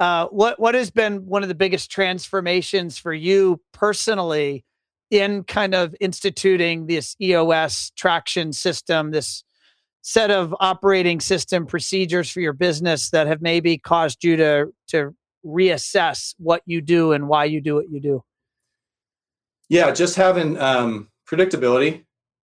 Uh, 0.00 0.26
what 0.26 0.58
what 0.58 0.74
has 0.74 0.90
been 0.90 1.26
one 1.26 1.42
of 1.42 1.48
the 1.48 1.54
biggest 1.54 1.90
transformations 1.90 2.98
for 2.98 3.14
you 3.14 3.60
personally 3.72 4.64
in 5.10 5.44
kind 5.44 5.74
of 5.74 5.94
instituting 6.00 6.86
this 6.86 7.16
EOS 7.20 7.92
traction 7.96 8.52
system, 8.52 9.10
this 9.10 9.44
set 10.02 10.30
of 10.30 10.54
operating 10.60 11.20
system 11.20 11.66
procedures 11.66 12.30
for 12.30 12.40
your 12.40 12.52
business 12.52 13.10
that 13.10 13.26
have 13.26 13.42
maybe 13.42 13.76
caused 13.78 14.22
you 14.22 14.36
to 14.36 14.72
to 14.88 15.14
reassess 15.44 16.34
what 16.38 16.62
you 16.66 16.80
do 16.80 17.12
and 17.12 17.28
why 17.28 17.44
you 17.44 17.60
do 17.60 17.74
what 17.74 17.90
you 17.90 18.00
do? 18.00 18.22
Yeah, 19.68 19.90
just 19.92 20.16
having 20.16 20.58
um, 20.58 21.08
predictability 21.28 22.04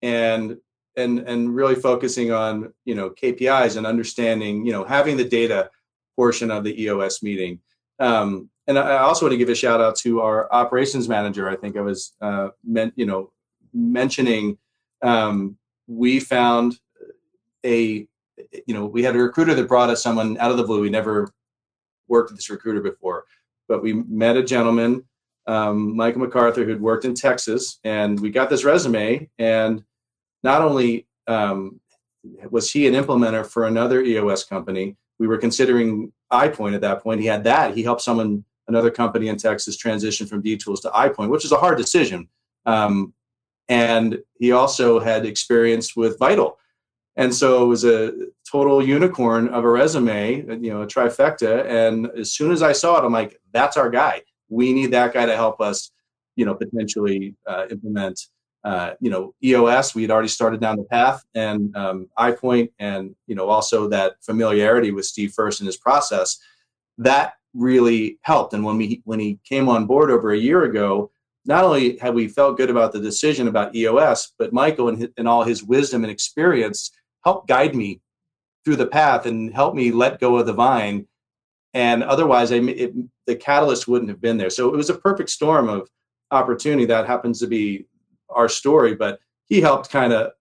and 0.02 0.56
and 0.96 1.20
and 1.20 1.54
really 1.54 1.74
focusing 1.74 2.32
on 2.32 2.72
you 2.84 2.94
know 2.94 3.10
KPIs 3.10 3.76
and 3.76 3.86
understanding 3.86 4.66
you 4.66 4.72
know 4.72 4.84
having 4.84 5.16
the 5.16 5.24
data 5.24 5.70
portion 6.16 6.50
of 6.50 6.64
the 6.64 6.82
EOS 6.82 7.22
meeting. 7.22 7.60
Um, 7.98 8.50
and 8.66 8.78
I 8.78 8.98
also 8.98 9.26
want 9.26 9.32
to 9.32 9.38
give 9.38 9.48
a 9.48 9.54
shout 9.54 9.80
out 9.80 9.96
to 9.96 10.20
our 10.20 10.52
operations 10.52 11.08
manager. 11.08 11.48
I 11.48 11.56
think 11.56 11.76
I 11.76 11.80
was, 11.80 12.14
uh, 12.20 12.48
meant, 12.64 12.94
you 12.96 13.06
know, 13.06 13.30
mentioning 13.72 14.58
um, 15.02 15.56
we 15.86 16.18
found 16.18 16.78
a, 17.64 18.06
you 18.66 18.74
know, 18.74 18.86
we 18.86 19.02
had 19.02 19.14
a 19.14 19.18
recruiter 19.18 19.54
that 19.54 19.68
brought 19.68 19.90
us 19.90 20.02
someone 20.02 20.36
out 20.38 20.50
of 20.50 20.56
the 20.56 20.64
blue. 20.64 20.80
We 20.80 20.90
never 20.90 21.32
worked 22.08 22.30
with 22.30 22.38
this 22.38 22.50
recruiter 22.50 22.80
before, 22.80 23.24
but 23.68 23.82
we 23.82 23.92
met 23.92 24.36
a 24.36 24.42
gentleman, 24.42 25.04
um, 25.46 25.96
Michael 25.96 26.22
MacArthur, 26.22 26.64
who'd 26.64 26.80
worked 26.80 27.04
in 27.04 27.14
Texas, 27.14 27.78
and 27.84 28.18
we 28.18 28.30
got 28.30 28.50
this 28.50 28.64
resume. 28.64 29.28
And 29.38 29.84
not 30.42 30.62
only 30.62 31.06
um, 31.28 31.80
was 32.50 32.70
he 32.70 32.86
an 32.86 32.94
implementer 32.94 33.46
for 33.46 33.66
another 33.66 34.02
EOS 34.02 34.44
company, 34.44 34.96
we 35.18 35.26
were 35.26 35.38
considering 35.38 36.12
iPoint 36.32 36.74
at 36.74 36.80
that 36.82 37.02
point. 37.02 37.20
He 37.20 37.26
had 37.26 37.44
that. 37.44 37.74
He 37.74 37.82
helped 37.82 38.02
someone 38.02 38.44
another 38.68 38.90
company 38.90 39.28
in 39.28 39.36
Texas 39.36 39.76
transitioned 39.76 40.28
from 40.28 40.42
D 40.42 40.56
Tools 40.56 40.80
to 40.80 40.88
iPoint, 40.90 41.30
which 41.30 41.44
is 41.44 41.52
a 41.52 41.56
hard 41.56 41.78
decision. 41.78 42.28
Um, 42.64 43.14
and 43.68 44.18
he 44.38 44.52
also 44.52 45.00
had 45.00 45.26
experience 45.26 45.96
with 45.96 46.18
Vital. 46.18 46.58
And 47.16 47.34
so 47.34 47.64
it 47.64 47.66
was 47.66 47.84
a 47.84 48.12
total 48.50 48.84
unicorn 48.84 49.48
of 49.48 49.64
a 49.64 49.68
resume, 49.68 50.44
you 50.60 50.72
know, 50.72 50.82
a 50.82 50.86
trifecta. 50.86 51.64
And 51.64 52.10
as 52.10 52.32
soon 52.32 52.52
as 52.52 52.62
I 52.62 52.72
saw 52.72 52.98
it, 52.98 53.04
I'm 53.04 53.12
like, 53.12 53.40
that's 53.52 53.76
our 53.76 53.88
guy. 53.88 54.22
We 54.48 54.72
need 54.72 54.92
that 54.92 55.14
guy 55.14 55.24
to 55.24 55.34
help 55.34 55.60
us, 55.60 55.90
you 56.36 56.44
know, 56.44 56.54
potentially 56.54 57.34
uh, 57.46 57.66
implement, 57.70 58.20
uh, 58.64 58.92
you 59.00 59.10
know, 59.10 59.34
EOS. 59.42 59.94
We 59.94 60.02
had 60.02 60.10
already 60.10 60.28
started 60.28 60.60
down 60.60 60.76
the 60.76 60.84
path, 60.84 61.24
and 61.34 61.74
um, 61.74 62.08
iPoint, 62.18 62.70
and 62.78 63.16
you 63.26 63.34
know, 63.34 63.48
also 63.48 63.88
that 63.88 64.16
familiarity 64.20 64.90
with 64.90 65.06
Steve 65.06 65.32
First 65.32 65.60
and 65.60 65.66
his 65.66 65.76
process. 65.76 66.38
That 66.98 67.34
really 67.56 68.18
helped. 68.22 68.52
And 68.54 68.64
when 68.64 68.76
we 68.76 69.02
when 69.04 69.18
he 69.18 69.38
came 69.44 69.68
on 69.68 69.86
board 69.86 70.10
over 70.10 70.32
a 70.32 70.38
year 70.38 70.64
ago, 70.64 71.10
not 71.44 71.64
only 71.64 71.96
had 71.98 72.14
we 72.14 72.28
felt 72.28 72.56
good 72.56 72.70
about 72.70 72.92
the 72.92 73.00
decision 73.00 73.48
about 73.48 73.74
EOS, 73.74 74.32
but 74.38 74.52
Michael 74.52 74.88
and, 74.88 75.08
and 75.16 75.28
all 75.28 75.44
his 75.44 75.62
wisdom 75.62 76.04
and 76.04 76.10
experience 76.10 76.90
helped 77.24 77.48
guide 77.48 77.74
me 77.74 78.00
through 78.64 78.76
the 78.76 78.86
path 78.86 79.26
and 79.26 79.54
help 79.54 79.74
me 79.74 79.92
let 79.92 80.20
go 80.20 80.36
of 80.38 80.46
the 80.46 80.52
vine. 80.52 81.06
And 81.72 82.02
otherwise, 82.02 82.52
I, 82.52 82.56
it, 82.56 82.94
the 83.26 83.36
catalyst 83.36 83.86
wouldn't 83.86 84.10
have 84.10 84.20
been 84.20 84.36
there. 84.36 84.50
So 84.50 84.72
it 84.72 84.76
was 84.76 84.90
a 84.90 84.98
perfect 84.98 85.30
storm 85.30 85.68
of 85.68 85.88
opportunity. 86.30 86.84
That 86.84 87.06
happens 87.06 87.38
to 87.40 87.46
be 87.46 87.86
our 88.28 88.48
story, 88.48 88.94
but 88.94 89.20
he 89.46 89.60
helped 89.60 89.90
kind 89.90 90.12
of, 90.12 90.32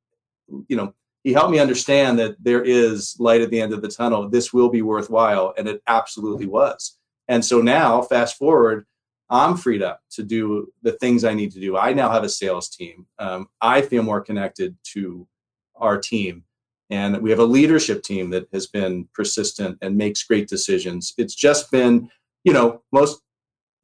you 0.67 0.75
know, 0.75 0.93
he 1.23 1.33
helped 1.33 1.51
me 1.51 1.59
understand 1.59 2.19
that 2.19 2.35
there 2.39 2.63
is 2.63 3.15
light 3.19 3.41
at 3.41 3.49
the 3.49 3.59
end 3.59 3.73
of 3.73 3.81
the 3.81 3.87
tunnel. 3.87 4.29
This 4.29 4.53
will 4.53 4.69
be 4.69 4.81
worthwhile, 4.81 5.53
and 5.57 5.67
it 5.67 5.81
absolutely 5.87 6.45
was. 6.45 6.97
And 7.27 7.43
so 7.43 7.61
now, 7.61 8.01
fast 8.01 8.37
forward, 8.37 8.85
I'm 9.29 9.57
freed 9.57 9.81
up 9.81 10.01
to 10.11 10.23
do 10.23 10.71
the 10.83 10.91
things 10.93 11.23
I 11.23 11.33
need 11.33 11.51
to 11.53 11.59
do. 11.59 11.77
I 11.77 11.93
now 11.93 12.11
have 12.11 12.23
a 12.23 12.29
sales 12.29 12.69
team. 12.69 13.07
Um, 13.17 13.47
I 13.61 13.81
feel 13.81 14.03
more 14.03 14.21
connected 14.21 14.77
to 14.93 15.27
our 15.75 15.97
team. 15.97 16.43
And 16.91 17.21
we 17.21 17.31
have 17.31 17.39
a 17.39 17.45
leadership 17.45 18.03
team 18.03 18.29
that 18.29 18.47
has 18.53 18.67
been 18.67 19.07
persistent 19.13 19.79
and 19.81 19.97
makes 19.97 20.23
great 20.23 20.47
decisions. 20.47 21.13
It's 21.17 21.33
just 21.33 21.71
been, 21.71 22.09
you 22.43 22.53
know, 22.53 22.83
most 22.91 23.21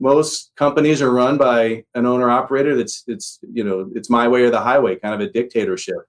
most 0.02 0.52
companies 0.56 1.02
are 1.02 1.12
run 1.12 1.38
by 1.38 1.86
an 1.94 2.06
owner 2.08 2.30
operator 2.30 2.76
that's 2.76 3.04
it's 3.08 3.40
you 3.54 3.64
know 3.64 3.90
it's 3.94 4.10
my 4.10 4.28
way 4.28 4.42
or 4.42 4.50
the 4.50 4.60
highway 4.60 4.96
kind 4.96 5.14
of 5.14 5.22
a 5.22 5.32
dictatorship 5.32 6.00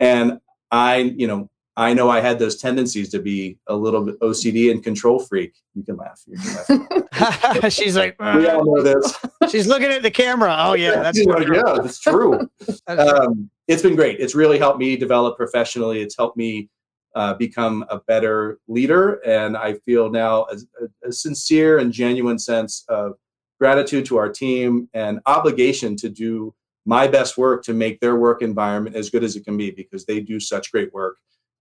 and 0.00 0.40
i 0.70 0.96
you 0.96 1.26
know 1.26 1.48
I 1.78 1.92
know 1.92 2.08
I 2.08 2.20
had 2.20 2.38
those 2.38 2.56
tendencies 2.56 3.10
to 3.10 3.18
be 3.18 3.58
a 3.66 3.76
little 3.76 4.02
bit 4.02 4.18
OCD 4.20 4.70
and 4.70 4.82
control 4.82 5.18
freak. 5.18 5.54
You 5.74 5.84
can 5.84 5.96
laugh. 5.96 6.22
You 6.26 6.38
can 6.38 6.86
laugh. 7.12 7.72
She's 7.72 7.96
like, 7.96 8.18
we 8.18 8.48
all 8.48 8.64
know 8.64 8.82
this. 8.82 9.18
She's 9.50 9.66
looking 9.66 9.88
at 9.88 10.02
the 10.02 10.10
camera. 10.10 10.56
Oh 10.58 10.72
yeah, 10.72 11.02
that's 11.02 11.22
like, 11.24 11.48
yeah, 11.48 11.62
that's 11.82 12.00
true. 12.00 12.48
um, 12.86 13.50
it's 13.68 13.82
been 13.82 13.94
great. 13.94 14.20
It's 14.20 14.34
really 14.34 14.58
helped 14.58 14.78
me 14.78 14.96
develop 14.96 15.36
professionally. 15.36 16.00
It's 16.00 16.16
helped 16.16 16.38
me 16.38 16.70
uh, 17.14 17.34
become 17.34 17.84
a 17.90 17.98
better 17.98 18.58
leader, 18.68 19.20
and 19.26 19.54
I 19.54 19.74
feel 19.74 20.10
now 20.10 20.46
a, 20.50 21.08
a 21.08 21.12
sincere 21.12 21.78
and 21.78 21.92
genuine 21.92 22.38
sense 22.38 22.84
of 22.88 23.16
gratitude 23.60 24.06
to 24.06 24.16
our 24.16 24.30
team 24.30 24.88
and 24.94 25.20
obligation 25.26 25.96
to 25.96 26.08
do 26.08 26.54
my 26.86 27.06
best 27.06 27.36
work 27.36 27.64
to 27.64 27.74
make 27.74 28.00
their 28.00 28.16
work 28.16 28.40
environment 28.40 28.96
as 28.96 29.10
good 29.10 29.24
as 29.24 29.36
it 29.36 29.44
can 29.44 29.56
be 29.56 29.70
because 29.70 30.06
they 30.06 30.20
do 30.20 30.38
such 30.38 30.70
great 30.72 30.92
work 30.94 31.16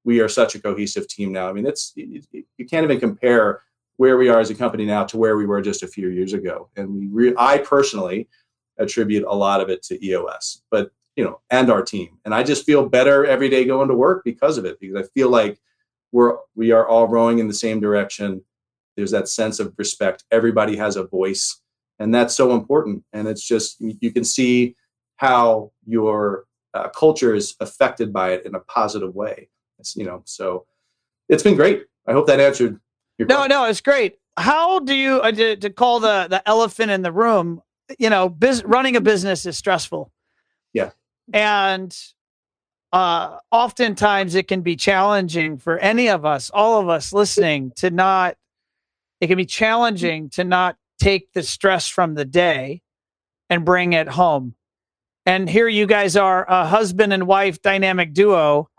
we 0.05 0.21
are 0.21 0.29
such 0.29 0.55
a 0.55 0.61
cohesive 0.61 1.07
team 1.07 1.33
now. 1.33 1.49
I 1.49 1.53
mean, 1.53 1.65
it's 1.65 1.91
you 1.95 2.65
can't 2.69 2.85
even 2.85 2.99
compare 2.99 3.61
where 3.97 4.17
we 4.17 4.29
are 4.29 4.39
as 4.39 4.51
a 4.51 4.55
company 4.55 4.85
now 4.85 5.03
to 5.05 5.17
where 5.17 5.35
we 5.35 5.45
were 5.45 5.61
just 5.61 5.83
a 5.83 5.87
few 5.87 6.09
years 6.09 6.33
ago. 6.33 6.69
And 6.75 6.93
we, 6.93 7.07
re- 7.07 7.35
I 7.37 7.57
personally 7.57 8.29
attribute 8.77 9.25
a 9.27 9.35
lot 9.35 9.61
of 9.61 9.69
it 9.69 9.81
to 9.83 10.05
EOS, 10.05 10.61
but 10.69 10.91
you 11.15 11.23
know, 11.23 11.39
and 11.49 11.69
our 11.71 11.81
team. 11.81 12.19
And 12.25 12.35
I 12.35 12.43
just 12.43 12.65
feel 12.65 12.87
better 12.87 13.25
every 13.25 13.49
day 13.49 13.65
going 13.65 13.87
to 13.87 13.95
work 13.95 14.23
because 14.23 14.57
of 14.57 14.65
it. 14.65 14.79
Because 14.79 15.03
I 15.03 15.07
feel 15.13 15.29
like 15.29 15.59
we're 16.11 16.37
we 16.55 16.71
are 16.71 16.87
all 16.87 17.07
rowing 17.07 17.39
in 17.39 17.47
the 17.47 17.53
same 17.53 17.79
direction. 17.79 18.43
There's 18.95 19.11
that 19.11 19.27
sense 19.27 19.59
of 19.59 19.73
respect. 19.77 20.23
Everybody 20.31 20.77
has 20.77 20.97
a 20.97 21.07
voice, 21.07 21.61
and 21.99 22.13
that's 22.13 22.35
so 22.35 22.53
important. 22.53 23.03
And 23.11 23.27
it's 23.27 23.45
just 23.45 23.77
you 23.79 24.11
can 24.11 24.23
see 24.23 24.75
how 25.15 25.71
your 25.87 26.45
uh, 26.73 26.89
culture 26.89 27.33
is 27.33 27.55
affected 27.59 28.13
by 28.13 28.33
it 28.33 28.45
in 28.45 28.53
a 28.53 28.59
positive 28.59 29.15
way 29.15 29.49
you 29.95 30.05
know, 30.05 30.21
so 30.25 30.65
it's 31.29 31.43
been 31.43 31.55
great. 31.55 31.83
I 32.07 32.13
hope 32.13 32.27
that 32.27 32.39
answered 32.39 32.79
your 33.17 33.27
No, 33.27 33.35
question. 33.35 33.49
no, 33.49 33.65
it's 33.65 33.81
great. 33.81 34.17
How 34.37 34.79
do 34.79 34.93
you 34.93 35.21
uh, 35.21 35.31
to, 35.31 35.55
to, 35.55 35.69
call 35.69 35.99
the 35.99 36.27
the 36.29 36.47
elephant 36.47 36.91
in 36.91 37.01
the 37.01 37.11
room? 37.11 37.61
You 37.99 38.09
know, 38.09 38.29
biz, 38.29 38.63
running 38.65 38.95
a 38.95 39.01
business 39.01 39.45
is 39.45 39.57
stressful. 39.57 40.11
Yeah. 40.73 40.91
And 41.33 41.97
uh, 42.91 43.37
oftentimes 43.51 44.35
it 44.35 44.47
can 44.47 44.61
be 44.61 44.75
challenging 44.75 45.57
for 45.57 45.77
any 45.79 46.09
of 46.09 46.25
us, 46.25 46.49
all 46.53 46.79
of 46.79 46.89
us 46.89 47.13
listening, 47.13 47.71
to 47.77 47.89
not. 47.89 48.35
It 49.21 49.27
can 49.27 49.37
be 49.37 49.45
challenging 49.45 50.29
to 50.31 50.43
not 50.43 50.75
take 50.99 51.31
the 51.33 51.43
stress 51.43 51.87
from 51.87 52.15
the 52.15 52.25
day 52.25 52.81
and 53.49 53.63
bring 53.63 53.93
it 53.93 54.09
home. 54.09 54.55
And 55.25 55.49
here 55.49 55.67
you 55.67 55.87
guys 55.87 56.15
are, 56.15 56.45
a 56.49 56.65
husband 56.65 57.13
and 57.13 57.25
wife 57.25 57.61
dynamic 57.61 58.13
duo 58.13 58.69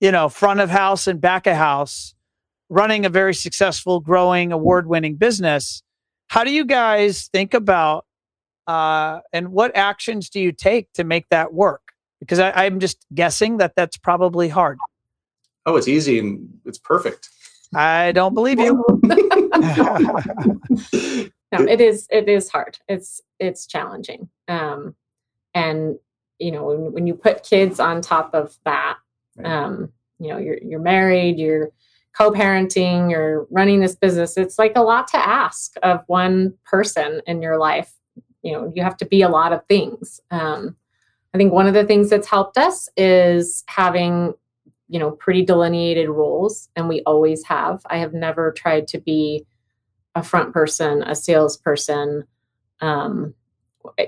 you 0.00 0.10
know, 0.10 0.28
front 0.28 0.60
of 0.60 0.70
house 0.70 1.06
and 1.06 1.20
back 1.20 1.46
of 1.46 1.56
house, 1.56 2.14
running 2.68 3.06
a 3.06 3.08
very 3.08 3.34
successful, 3.34 4.00
growing, 4.00 4.52
award 4.52 4.86
winning 4.86 5.16
business. 5.16 5.82
How 6.28 6.44
do 6.44 6.50
you 6.50 6.64
guys 6.64 7.28
think 7.32 7.54
about 7.54 8.06
uh, 8.66 9.20
and 9.32 9.50
what 9.50 9.76
actions 9.76 10.30
do 10.30 10.40
you 10.40 10.52
take 10.52 10.92
to 10.94 11.04
make 11.04 11.28
that 11.28 11.52
work? 11.52 11.82
Because 12.20 12.38
I, 12.38 12.50
I'm 12.52 12.80
just 12.80 13.04
guessing 13.14 13.58
that 13.58 13.74
that's 13.76 13.96
probably 13.96 14.48
hard. 14.48 14.78
Oh, 15.66 15.76
it's 15.76 15.88
easy 15.88 16.18
and 16.18 16.48
it's 16.64 16.78
perfect. 16.78 17.28
I 17.74 18.12
don't 18.12 18.34
believe 18.34 18.60
you. 18.60 18.84
no, 19.02 19.18
it 21.52 21.80
is. 21.80 22.06
It 22.10 22.28
is 22.28 22.48
hard. 22.48 22.78
It's 22.88 23.20
it's 23.38 23.66
challenging. 23.66 24.28
Um, 24.48 24.94
and 25.54 25.98
you 26.38 26.52
know, 26.52 26.64
when, 26.64 26.92
when 26.92 27.06
you 27.06 27.14
put 27.14 27.42
kids 27.42 27.80
on 27.80 28.00
top 28.00 28.34
of 28.34 28.56
that, 28.64 28.98
um, 29.42 29.92
you 30.18 30.28
know, 30.28 30.38
you're 30.38 30.58
you're 30.62 30.80
married, 30.80 31.38
you're 31.38 31.70
co-parenting, 32.16 33.10
you're 33.10 33.46
running 33.50 33.80
this 33.80 33.96
business. 33.96 34.36
It's 34.36 34.58
like 34.58 34.72
a 34.76 34.82
lot 34.82 35.08
to 35.08 35.16
ask 35.16 35.74
of 35.82 36.02
one 36.06 36.54
person 36.64 37.20
in 37.26 37.42
your 37.42 37.58
life. 37.58 37.92
You 38.42 38.52
know, 38.52 38.72
you 38.74 38.82
have 38.82 38.96
to 38.98 39.06
be 39.06 39.22
a 39.22 39.28
lot 39.28 39.52
of 39.52 39.66
things. 39.66 40.20
Um, 40.30 40.76
I 41.32 41.38
think 41.38 41.52
one 41.52 41.66
of 41.66 41.74
the 41.74 41.84
things 41.84 42.10
that's 42.10 42.28
helped 42.28 42.56
us 42.56 42.88
is 42.96 43.64
having, 43.66 44.34
you 44.88 45.00
know, 45.00 45.10
pretty 45.10 45.44
delineated 45.44 46.08
roles, 46.08 46.68
and 46.76 46.88
we 46.88 47.02
always 47.02 47.42
have. 47.44 47.82
I 47.90 47.98
have 47.98 48.14
never 48.14 48.52
tried 48.52 48.86
to 48.88 48.98
be 48.98 49.44
a 50.14 50.22
front 50.22 50.52
person, 50.52 51.02
a 51.02 51.16
salesperson. 51.16 52.24
Um, 52.80 53.34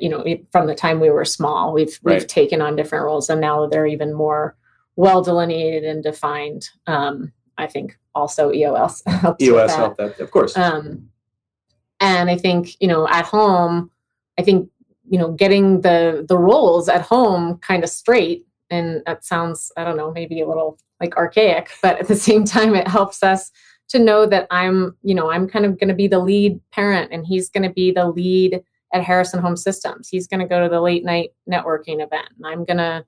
you 0.01 0.09
know, 0.09 0.25
from 0.53 0.69
the 0.69 0.75
time 0.75 1.01
we 1.01 1.11
were 1.11 1.25
small, 1.25 1.73
we've 1.73 1.99
right. 2.03 2.15
we've 2.15 2.27
taken 2.27 2.63
on 2.63 2.77
different 2.77 3.05
roles, 3.05 3.29
and 3.29 3.41
now 3.41 3.67
they're 3.67 3.87
even 3.87 4.15
more 4.15 4.57
well 4.97 5.23
delineated 5.23 5.85
and 5.85 6.03
defined. 6.03 6.69
Um, 6.87 7.33
I 7.59 7.67
think 7.67 7.99
also 8.15 8.53
EOS 8.53 9.03
helped. 9.07 9.43
EOS 9.43 9.75
helped 9.75 9.99
that, 9.99 10.19
of 10.19 10.31
course. 10.31 10.57
Um, 10.57 11.09
and 12.01 12.29
I 12.29 12.37
think 12.37 12.81
you 12.81 12.89
know, 12.89 13.09
at 13.09 13.25
home, 13.25 13.91
I 14.39 14.43
think 14.43 14.69
you 15.09 15.19
know, 15.19 15.33
getting 15.33 15.83
the 15.83 16.25
the 16.29 16.39
roles 16.39 16.89
at 16.89 17.03
home 17.03 17.59
kind 17.59 17.85
of 17.85 17.91
straight, 17.91 18.45
and 18.71 19.03
that 19.07 19.25
sounds, 19.25 19.71
I 19.77 19.85
don't 19.85 19.97
know, 19.97 20.11
maybe 20.11 20.41
a 20.41 20.49
little 20.49 20.79
like 21.01 21.17
archaic, 21.17 21.71
but 21.83 21.99
at 22.01 22.09
the 22.09 22.17
same 22.29 22.45
time, 22.45 22.75
it 22.75 22.89
helps 22.89 23.23
us 23.23 23.51
to 23.89 23.99
know 24.01 24.27
that 24.27 24.49
I'm, 24.51 24.97
you 25.03 25.15
know, 25.15 25.31
I'm 25.31 25.49
kind 25.49 25.65
of 25.65 25.79
going 25.79 25.89
to 25.89 25.95
be 25.95 26.09
the 26.09 26.19
lead 26.19 26.61
parent, 26.73 27.13
and 27.13 27.25
he's 27.25 27.49
going 27.49 27.63
to 27.63 27.73
be 27.73 27.93
the 27.93 28.09
lead 28.09 28.61
at 28.93 29.05
Harrison 29.05 29.41
Home 29.41 29.57
Systems. 29.57 30.09
He's 30.09 30.27
going 30.27 30.41
to 30.41 30.47
go 30.47 30.63
to 30.63 30.69
the 30.69 30.81
late 30.81 31.05
night 31.05 31.31
networking 31.51 32.03
event, 32.05 32.29
and 32.37 32.47
I'm 32.47 32.65
going 32.65 32.79
to 32.79 33.05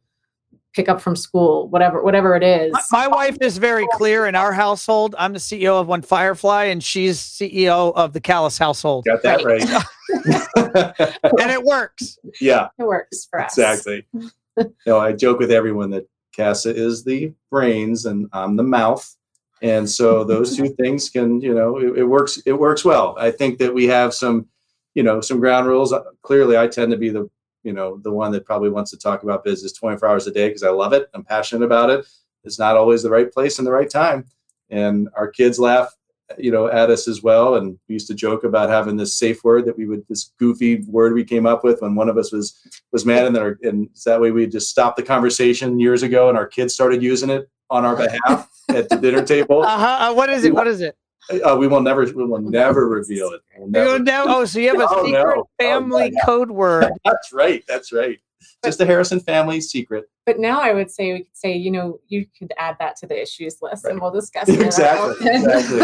pick 0.74 0.88
up 0.88 1.00
from 1.00 1.16
school, 1.16 1.68
whatever 1.68 2.02
whatever 2.02 2.36
it 2.36 2.42
is. 2.42 2.72
My, 2.72 3.06
my, 3.06 3.08
wife 3.08 3.38
is 3.40 3.58
very 3.58 3.86
clear 3.92 4.26
in 4.26 4.34
our 4.34 4.52
household. 4.52 5.14
I'm 5.18 5.32
the 5.32 5.38
CEO 5.38 5.80
of 5.80 5.88
One 5.88 6.02
Firefly, 6.02 6.64
and 6.64 6.82
she's 6.82 7.18
CEO 7.18 7.92
of 7.94 8.12
the 8.12 8.20
Callis 8.20 8.58
household. 8.58 9.04
Got 9.04 9.22
that 9.22 9.44
right. 9.44 9.62
and 11.40 11.50
it 11.50 11.62
works. 11.62 12.18
Yeah, 12.40 12.68
it 12.78 12.84
works 12.84 13.26
for 13.30 13.40
us. 13.40 13.56
Exactly. 13.56 14.06
you 14.14 14.74
know, 14.86 14.98
I 14.98 15.12
joke 15.12 15.38
with 15.38 15.50
everyone 15.50 15.90
that 15.90 16.08
Casa 16.36 16.74
is 16.74 17.04
the 17.04 17.32
brains 17.50 18.06
and 18.06 18.28
I'm 18.32 18.56
the 18.56 18.62
mouth. 18.62 19.16
And 19.60 19.88
so 19.88 20.24
those 20.24 20.56
two 20.56 20.68
things 20.80 21.10
can, 21.10 21.40
you 21.40 21.54
know, 21.54 21.78
it, 21.78 21.98
it 21.98 22.04
works. 22.04 22.40
It 22.46 22.52
works 22.52 22.84
well. 22.84 23.16
I 23.18 23.30
think 23.30 23.58
that 23.58 23.74
we 23.74 23.86
have 23.86 24.14
some, 24.14 24.46
you 24.94 25.02
know, 25.02 25.20
some 25.20 25.40
ground 25.40 25.66
rules. 25.66 25.92
Clearly, 26.22 26.56
I 26.56 26.68
tend 26.68 26.92
to 26.92 26.96
be 26.96 27.10
the 27.10 27.28
you 27.68 27.74
know 27.74 27.98
the 27.98 28.10
one 28.10 28.32
that 28.32 28.46
probably 28.46 28.70
wants 28.70 28.90
to 28.90 28.96
talk 28.96 29.22
about 29.22 29.44
business 29.44 29.72
24 29.72 30.08
hours 30.08 30.26
a 30.26 30.32
day 30.32 30.48
because 30.48 30.62
i 30.62 30.70
love 30.70 30.92
it 30.92 31.08
i'm 31.14 31.24
passionate 31.24 31.64
about 31.64 31.90
it 31.90 32.06
it's 32.44 32.58
not 32.58 32.76
always 32.76 33.02
the 33.02 33.10
right 33.10 33.30
place 33.30 33.58
and 33.58 33.66
the 33.66 33.72
right 33.72 33.90
time. 33.90 34.24
And 34.70 35.08
our 35.14 35.28
kids 35.28 35.58
laugh 35.58 35.94
you 36.36 36.50
know 36.50 36.66
at 36.68 36.90
us 36.90 37.08
as 37.08 37.22
well 37.22 37.54
and 37.54 37.78
we 37.88 37.94
used 37.94 38.06
to 38.06 38.14
joke 38.14 38.44
about 38.44 38.68
having 38.68 38.98
this 38.98 39.18
safe 39.18 39.42
word 39.44 39.64
that 39.64 39.78
we 39.78 39.86
would 39.86 40.04
this 40.10 40.34
goofy 40.38 40.84
word 40.86 41.14
we 41.14 41.24
came 41.24 41.46
up 41.46 41.64
with 41.64 41.80
when 41.80 41.94
one 41.94 42.10
of 42.10 42.18
us 42.18 42.30
was 42.30 42.54
was 42.92 43.06
mad 43.06 43.24
and 43.24 43.34
then 43.34 43.42
our, 43.42 43.58
and 43.62 43.88
that 44.04 44.20
way 44.20 44.30
we 44.30 44.46
just 44.46 44.68
stopped 44.68 44.98
the 44.98 45.02
conversation 45.02 45.80
years 45.80 46.02
ago 46.02 46.28
and 46.28 46.36
our 46.36 46.46
kids 46.46 46.74
started 46.74 47.02
using 47.02 47.30
it 47.30 47.48
on 47.70 47.86
our 47.86 47.96
behalf 47.96 48.46
at 48.68 48.90
the 48.90 48.96
dinner 48.96 49.24
table. 49.24 49.62
Uh-huh. 49.62 50.10
Uh, 50.10 50.14
what 50.14 50.28
is 50.28 50.44
it? 50.44 50.54
What 50.54 50.66
is 50.66 50.82
it 50.82 50.94
uh, 51.30 51.56
we 51.56 51.68
will 51.68 51.80
never, 51.80 52.04
we 52.04 52.24
will 52.24 52.40
never 52.40 52.88
reveal 52.88 53.30
it. 53.30 53.40
We'll 53.56 53.68
never. 53.68 53.98
Know, 53.98 54.24
oh, 54.28 54.44
so 54.44 54.58
you 54.58 54.68
have 54.68 54.80
a 54.80 54.88
oh, 54.88 55.04
secret 55.04 55.36
no. 55.36 55.48
family 55.58 56.12
oh, 56.16 56.24
code 56.24 56.50
word. 56.50 56.90
That's 57.04 57.32
right. 57.32 57.64
That's 57.68 57.92
right. 57.92 58.18
Just 58.64 58.78
the 58.78 58.86
Harrison 58.86 59.20
family 59.20 59.60
secret. 59.60 60.08
But 60.26 60.38
now 60.38 60.60
I 60.60 60.72
would 60.72 60.90
say 60.90 61.12
we 61.12 61.18
could 61.20 61.36
say, 61.36 61.56
you 61.56 61.70
know, 61.70 62.00
you 62.08 62.26
could 62.38 62.52
add 62.58 62.76
that 62.80 62.96
to 62.96 63.06
the 63.06 63.20
issues 63.20 63.58
list, 63.62 63.84
right. 63.84 63.92
and 63.92 64.00
we'll 64.00 64.10
discuss 64.20 64.48
it. 64.48 64.60
Exactly. 64.60 65.26
exactly. 65.30 65.78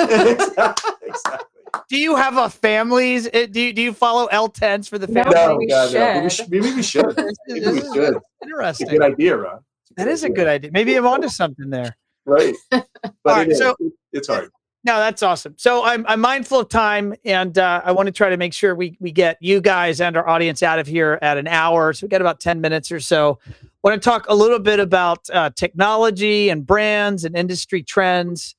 exactly. 1.03 1.49
Do 1.89 1.99
you 1.99 2.17
have 2.17 2.37
a 2.37 2.49
families? 2.49 3.29
Eh, 3.33 3.47
do 3.47 3.61
you, 3.61 3.73
do 3.73 3.83
you 3.83 3.93
follow 3.93 4.29
L10s 4.29 4.89
for 4.89 4.99
the 4.99 5.09
family? 5.09 5.35
No, 5.35 5.57
we 5.57 5.67
God, 5.67 5.93
no. 5.93 6.23
We 6.23 6.31
should, 6.31 6.51
maybe 6.51 6.73
we 6.73 6.83
should. 6.83 7.17
Maybe 7.49 7.67
we 7.67 7.81
should. 7.81 8.19
Interesting. 8.43 8.89
good 8.89 9.03
idea, 9.03 9.37
Ron. 9.37 9.61
That 9.97 10.09
is 10.09 10.25
a 10.25 10.31
good 10.31 10.47
idea. 10.47 10.71
Maybe 10.73 10.95
I'm 10.95 11.07
onto 11.07 11.29
something 11.29 11.71
there. 11.71 11.97
Right. 12.25 12.55
But 12.71 12.87
All 13.27 13.35
right, 13.35 13.53
so, 13.53 13.77
it's 14.13 14.29
hard. 14.29 14.51
No, 14.87 14.99
that's 14.99 15.23
awesome. 15.23 15.55
So 15.57 15.83
I'm, 15.83 16.05
I'm 16.07 16.21
mindful 16.21 16.61
of 16.61 16.69
time, 16.69 17.15
and 17.25 17.57
uh, 17.57 17.81
I 17.83 17.93
want 17.93 18.07
to 18.07 18.13
try 18.13 18.29
to 18.29 18.37
make 18.37 18.53
sure 18.53 18.75
we 18.75 18.97
we 19.01 19.13
get 19.13 19.39
you 19.41 19.63
guys 19.63 19.99
and 19.99 20.15
our 20.15 20.29
audience 20.29 20.63
out 20.63 20.79
of 20.79 20.87
here 20.87 21.19
at 21.23 21.39
an 21.39 21.49
hour. 21.49 21.95
So 21.95 22.05
we 22.05 22.11
got 22.11 22.21
about 22.21 22.39
ten 22.39 22.61
minutes 22.61 22.93
or 22.93 23.01
so. 23.01 23.39
I 23.51 23.57
want 23.83 24.01
to 24.01 24.07
talk 24.07 24.27
a 24.29 24.35
little 24.35 24.59
bit 24.59 24.81
about 24.81 25.29
uh, 25.33 25.51
technology 25.57 26.51
and 26.51 26.67
brands 26.67 27.25
and 27.25 27.35
industry 27.35 27.83
trends. 27.83 28.57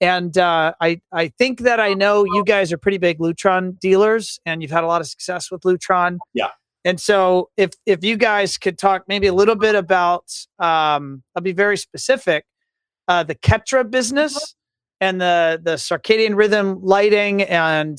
And 0.00 0.36
uh, 0.38 0.72
I 0.80 1.02
I 1.12 1.28
think 1.28 1.60
that 1.60 1.78
I 1.78 1.92
know 1.92 2.24
you 2.24 2.42
guys 2.42 2.72
are 2.72 2.78
pretty 2.78 2.98
big 2.98 3.18
Lutron 3.18 3.78
dealers, 3.78 4.40
and 4.46 4.62
you've 4.62 4.70
had 4.70 4.82
a 4.82 4.86
lot 4.86 5.02
of 5.02 5.06
success 5.06 5.50
with 5.50 5.60
Lutron. 5.62 6.18
Yeah. 6.32 6.48
And 6.86 6.98
so 6.98 7.50
if 7.58 7.72
if 7.84 8.02
you 8.02 8.16
guys 8.16 8.56
could 8.56 8.78
talk 8.78 9.04
maybe 9.08 9.26
a 9.26 9.34
little 9.34 9.56
bit 9.56 9.74
about, 9.74 10.32
um, 10.58 11.22
I'll 11.34 11.42
be 11.42 11.52
very 11.52 11.76
specific, 11.76 12.46
uh, 13.08 13.24
the 13.24 13.34
Ketra 13.34 13.90
business 13.90 14.54
and 15.00 15.20
the 15.20 15.60
the 15.62 15.72
circadian 15.74 16.36
rhythm 16.36 16.78
lighting 16.82 17.42
and 17.42 17.98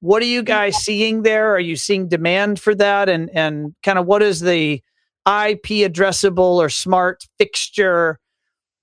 what 0.00 0.22
are 0.22 0.26
you 0.26 0.42
guys 0.42 0.76
seeing 0.76 1.22
there? 1.22 1.54
Are 1.54 1.60
you 1.60 1.76
seeing 1.76 2.08
demand 2.08 2.58
for 2.58 2.74
that? 2.74 3.08
And 3.08 3.30
and 3.34 3.74
kind 3.82 3.98
of 3.98 4.06
what 4.06 4.22
is 4.22 4.40
the 4.40 4.82
IP 5.26 5.86
addressable 5.86 6.56
or 6.56 6.68
smart 6.68 7.24
fixture 7.38 8.18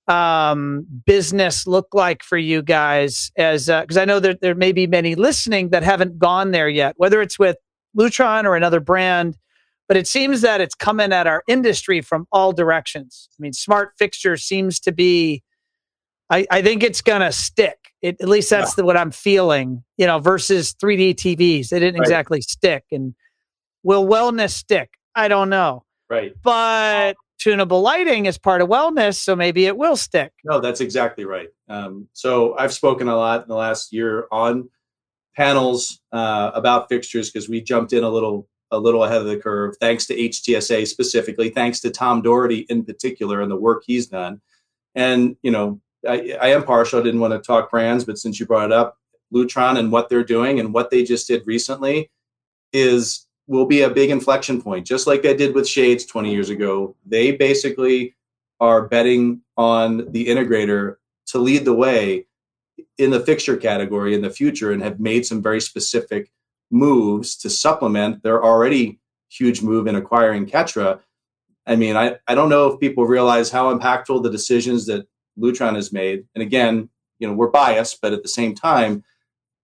um, 0.06 0.86
business 1.04 1.66
look 1.66 1.88
like 1.92 2.22
for 2.22 2.38
you 2.38 2.62
guys? 2.62 3.32
As 3.36 3.66
because 3.66 3.96
uh, 3.96 4.00
I 4.00 4.04
know 4.04 4.20
that 4.20 4.40
there 4.40 4.54
may 4.54 4.72
be 4.72 4.86
many 4.86 5.16
listening 5.16 5.70
that 5.70 5.82
haven't 5.82 6.18
gone 6.18 6.52
there 6.52 6.68
yet, 6.68 6.94
whether 6.96 7.20
it's 7.20 7.38
with 7.38 7.56
Lutron 7.96 8.44
or 8.44 8.56
another 8.56 8.80
brand. 8.80 9.36
But 9.88 9.96
it 9.96 10.06
seems 10.06 10.42
that 10.42 10.60
it's 10.60 10.74
coming 10.74 11.14
at 11.14 11.26
our 11.26 11.42
industry 11.48 12.02
from 12.02 12.26
all 12.30 12.52
directions. 12.52 13.28
I 13.32 13.36
mean, 13.40 13.54
smart 13.54 13.92
fixture 13.98 14.36
seems 14.36 14.78
to 14.80 14.92
be 14.92 15.42
I, 16.30 16.46
I 16.50 16.62
think 16.62 16.82
it's 16.82 17.00
gonna 17.00 17.32
stick. 17.32 17.78
It, 18.00 18.20
at 18.20 18.28
least 18.28 18.50
that's 18.50 18.72
yeah. 18.72 18.76
the, 18.76 18.84
what 18.84 18.96
I'm 18.96 19.10
feeling. 19.10 19.84
You 19.96 20.06
know, 20.06 20.18
versus 20.18 20.74
3D 20.74 21.14
TVs, 21.14 21.68
they 21.68 21.80
didn't 21.80 22.00
right. 22.00 22.06
exactly 22.06 22.40
stick. 22.42 22.84
And 22.92 23.14
will 23.82 24.06
wellness 24.06 24.50
stick? 24.50 24.90
I 25.14 25.28
don't 25.28 25.48
know. 25.50 25.84
Right. 26.08 26.32
But 26.42 27.16
tunable 27.38 27.80
lighting 27.80 28.26
is 28.26 28.38
part 28.38 28.60
of 28.60 28.68
wellness, 28.68 29.16
so 29.16 29.34
maybe 29.34 29.66
it 29.66 29.76
will 29.76 29.96
stick. 29.96 30.32
No, 30.44 30.60
that's 30.60 30.80
exactly 30.80 31.24
right. 31.24 31.48
Um, 31.68 32.08
so 32.12 32.56
I've 32.58 32.72
spoken 32.72 33.08
a 33.08 33.16
lot 33.16 33.42
in 33.42 33.48
the 33.48 33.54
last 33.54 33.92
year 33.92 34.26
on 34.30 34.68
panels 35.36 36.00
uh, 36.12 36.50
about 36.54 36.88
fixtures 36.88 37.30
because 37.30 37.48
we 37.48 37.60
jumped 37.60 37.92
in 37.92 38.04
a 38.04 38.10
little 38.10 38.48
a 38.70 38.78
little 38.78 39.02
ahead 39.02 39.22
of 39.22 39.26
the 39.26 39.38
curve, 39.38 39.74
thanks 39.80 40.04
to 40.04 40.14
HTSA 40.14 40.86
specifically, 40.86 41.48
thanks 41.48 41.80
to 41.80 41.90
Tom 41.90 42.20
Doherty 42.20 42.66
in 42.68 42.84
particular 42.84 43.40
and 43.40 43.50
the 43.50 43.56
work 43.56 43.82
he's 43.86 44.08
done. 44.08 44.42
And 44.94 45.36
you 45.42 45.50
know, 45.50 45.80
I, 46.06 46.36
I 46.40 46.48
am 46.48 46.64
partial. 46.64 47.00
I 47.00 47.02
didn't 47.02 47.20
want 47.20 47.32
to 47.32 47.38
talk 47.38 47.70
brands, 47.70 48.04
but 48.04 48.18
since 48.18 48.38
you 48.38 48.46
brought 48.46 48.66
it 48.66 48.72
up, 48.72 48.96
Lutron 49.32 49.78
and 49.78 49.92
what 49.92 50.08
they're 50.08 50.24
doing 50.24 50.60
and 50.60 50.72
what 50.72 50.90
they 50.90 51.04
just 51.04 51.28
did 51.28 51.46
recently 51.46 52.10
is 52.72 53.26
will 53.46 53.66
be 53.66 53.82
a 53.82 53.90
big 53.90 54.10
inflection 54.10 54.60
point, 54.60 54.86
just 54.86 55.06
like 55.06 55.22
they 55.22 55.34
did 55.34 55.54
with 55.54 55.66
Shades 55.66 56.04
20 56.04 56.30
years 56.30 56.50
ago. 56.50 56.94
They 57.06 57.32
basically 57.32 58.14
are 58.60 58.86
betting 58.88 59.40
on 59.56 60.12
the 60.12 60.26
integrator 60.26 60.96
to 61.28 61.38
lead 61.38 61.64
the 61.64 61.74
way 61.74 62.26
in 62.98 63.10
the 63.10 63.20
fixture 63.20 63.56
category 63.56 64.14
in 64.14 64.22
the 64.22 64.30
future 64.30 64.72
and 64.72 64.82
have 64.82 65.00
made 65.00 65.24
some 65.24 65.42
very 65.42 65.60
specific 65.60 66.30
moves 66.70 67.36
to 67.36 67.48
supplement 67.48 68.22
their 68.22 68.44
already 68.44 69.00
huge 69.30 69.62
move 69.62 69.86
in 69.86 69.96
acquiring 69.96 70.46
Ketra. 70.46 71.00
I 71.66 71.76
mean, 71.76 71.96
I, 71.96 72.16
I 72.26 72.34
don't 72.34 72.48
know 72.48 72.66
if 72.68 72.80
people 72.80 73.06
realize 73.06 73.50
how 73.50 73.74
impactful 73.74 74.22
the 74.22 74.30
decisions 74.30 74.86
that 74.86 75.06
Lutron 75.38 75.74
has 75.76 75.92
made. 75.92 76.24
And 76.34 76.42
again, 76.42 76.88
you 77.18 77.28
know, 77.28 77.34
we're 77.34 77.50
biased, 77.50 78.00
but 78.00 78.12
at 78.12 78.22
the 78.22 78.28
same 78.28 78.54
time, 78.54 79.04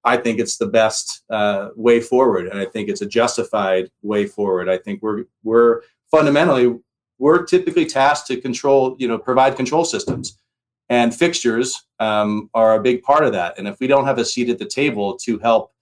I 0.05 0.19
think 0.19 0.39
it's 0.39 0.59
the 0.59 0.67
best 0.67 1.25
uh, 1.31 1.71
way 1.77 2.01
forward, 2.01 2.47
and 2.49 2.59
I 2.59 2.67
think 2.67 2.89
it's 2.89 3.01
a 3.01 3.07
justified 3.07 3.91
way 4.03 4.27
forward. 4.27 4.69
I 4.69 4.77
think 4.77 5.03
we're 5.03 5.25
we're 5.43 5.81
fundamentally 6.11 6.79
we're 7.19 7.45
typically 7.45 7.87
tasked 7.87 8.27
to 8.27 8.41
control, 8.41 8.97
you 8.99 9.09
know, 9.09 9.19
provide 9.19 9.57
control 9.57 9.85
systems, 9.85 10.39
and 10.91 11.15
fixtures 11.15 11.87
um, 12.01 12.51
are 12.53 12.75
a 12.75 12.83
big 12.83 13.03
part 13.03 13.25
of 13.25 13.33
that. 13.33 13.59
And 13.59 13.67
if 13.67 13.81
we 13.81 13.87
don't 13.87 14.05
have 14.05 14.19
a 14.19 14.25
seat 14.25 14.51
at 14.51 14.59
the 14.59 14.67
table 14.67 15.17
to 15.25 15.39
help 15.39 15.73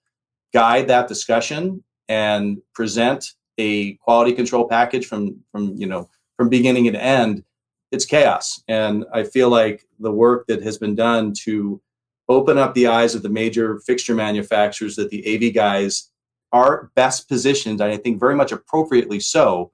guide 0.53 0.87
that 0.87 1.09
discussion 1.09 1.83
and 2.07 2.61
present 2.73 3.33
a 3.57 3.95
quality 3.95 4.31
control 4.31 4.67
package 4.67 5.05
from 5.05 5.37
from 5.51 5.75
you 5.75 5.87
know 5.87 6.09
from 6.37 6.47
beginning 6.47 6.91
to 6.91 7.03
end, 7.03 7.43
it's 7.93 8.05
chaos. 8.05 8.61
And 8.67 9.05
I 9.13 9.23
feel 9.23 9.49
like 9.49 9.85
the 9.99 10.11
work 10.11 10.47
that 10.47 10.63
has 10.63 10.77
been 10.79 10.95
done 10.95 11.31
to 11.43 11.79
open 12.27 12.57
up 12.57 12.73
the 12.73 12.87
eyes 12.87 13.13
of 13.13 13.21
the 13.21 13.29
major 13.29 13.79
fixture 13.85 14.15
manufacturers 14.15 14.95
that 14.95 15.11
the 15.11 15.23
AV 15.35 15.53
guys 15.53 16.09
are 16.51 16.91
best 16.95 17.29
positioned, 17.29 17.81
and 17.81 17.91
I 17.91 17.97
think 17.97 18.19
very 18.19 18.35
much 18.35 18.51
appropriately 18.51 19.19
so, 19.19 19.71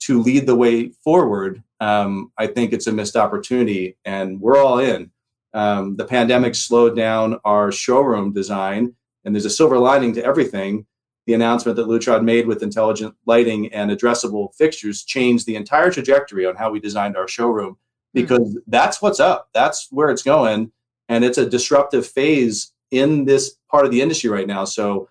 to 0.00 0.22
lead 0.22 0.46
the 0.46 0.56
way 0.56 0.90
forward. 1.04 1.62
Um, 1.80 2.32
I 2.38 2.46
think 2.46 2.72
it's 2.72 2.86
a 2.86 2.92
missed 2.92 3.16
opportunity, 3.16 3.96
and 4.04 4.40
we're 4.40 4.62
all 4.62 4.78
in. 4.78 5.10
Um, 5.54 5.96
the 5.96 6.04
pandemic 6.04 6.54
slowed 6.54 6.96
down 6.96 7.38
our 7.44 7.72
showroom 7.72 8.32
design, 8.32 8.94
and 9.24 9.34
there's 9.34 9.44
a 9.44 9.50
silver 9.50 9.78
lining 9.78 10.14
to 10.14 10.24
everything. 10.24 10.86
The 11.28 11.34
announcement 11.34 11.76
that 11.76 11.88
Lutron 11.88 12.24
made 12.24 12.46
with 12.46 12.62
intelligent 12.62 13.14
lighting 13.26 13.70
and 13.74 13.90
addressable 13.90 14.54
fixtures 14.54 15.04
changed 15.04 15.44
the 15.44 15.56
entire 15.56 15.90
trajectory 15.90 16.46
on 16.46 16.56
how 16.56 16.70
we 16.70 16.80
designed 16.80 17.18
our 17.18 17.28
showroom 17.28 17.76
because 18.14 18.38
mm-hmm. 18.38 18.58
that's 18.66 19.02
what's 19.02 19.20
up. 19.20 19.50
That's 19.52 19.88
where 19.90 20.08
it's 20.08 20.22
going. 20.22 20.72
And 21.10 21.26
it's 21.26 21.36
a 21.36 21.46
disruptive 21.46 22.06
phase 22.06 22.72
in 22.90 23.26
this 23.26 23.56
part 23.70 23.84
of 23.84 23.90
the 23.90 24.00
industry 24.00 24.30
right 24.30 24.46
now. 24.46 24.64
So 24.64 25.10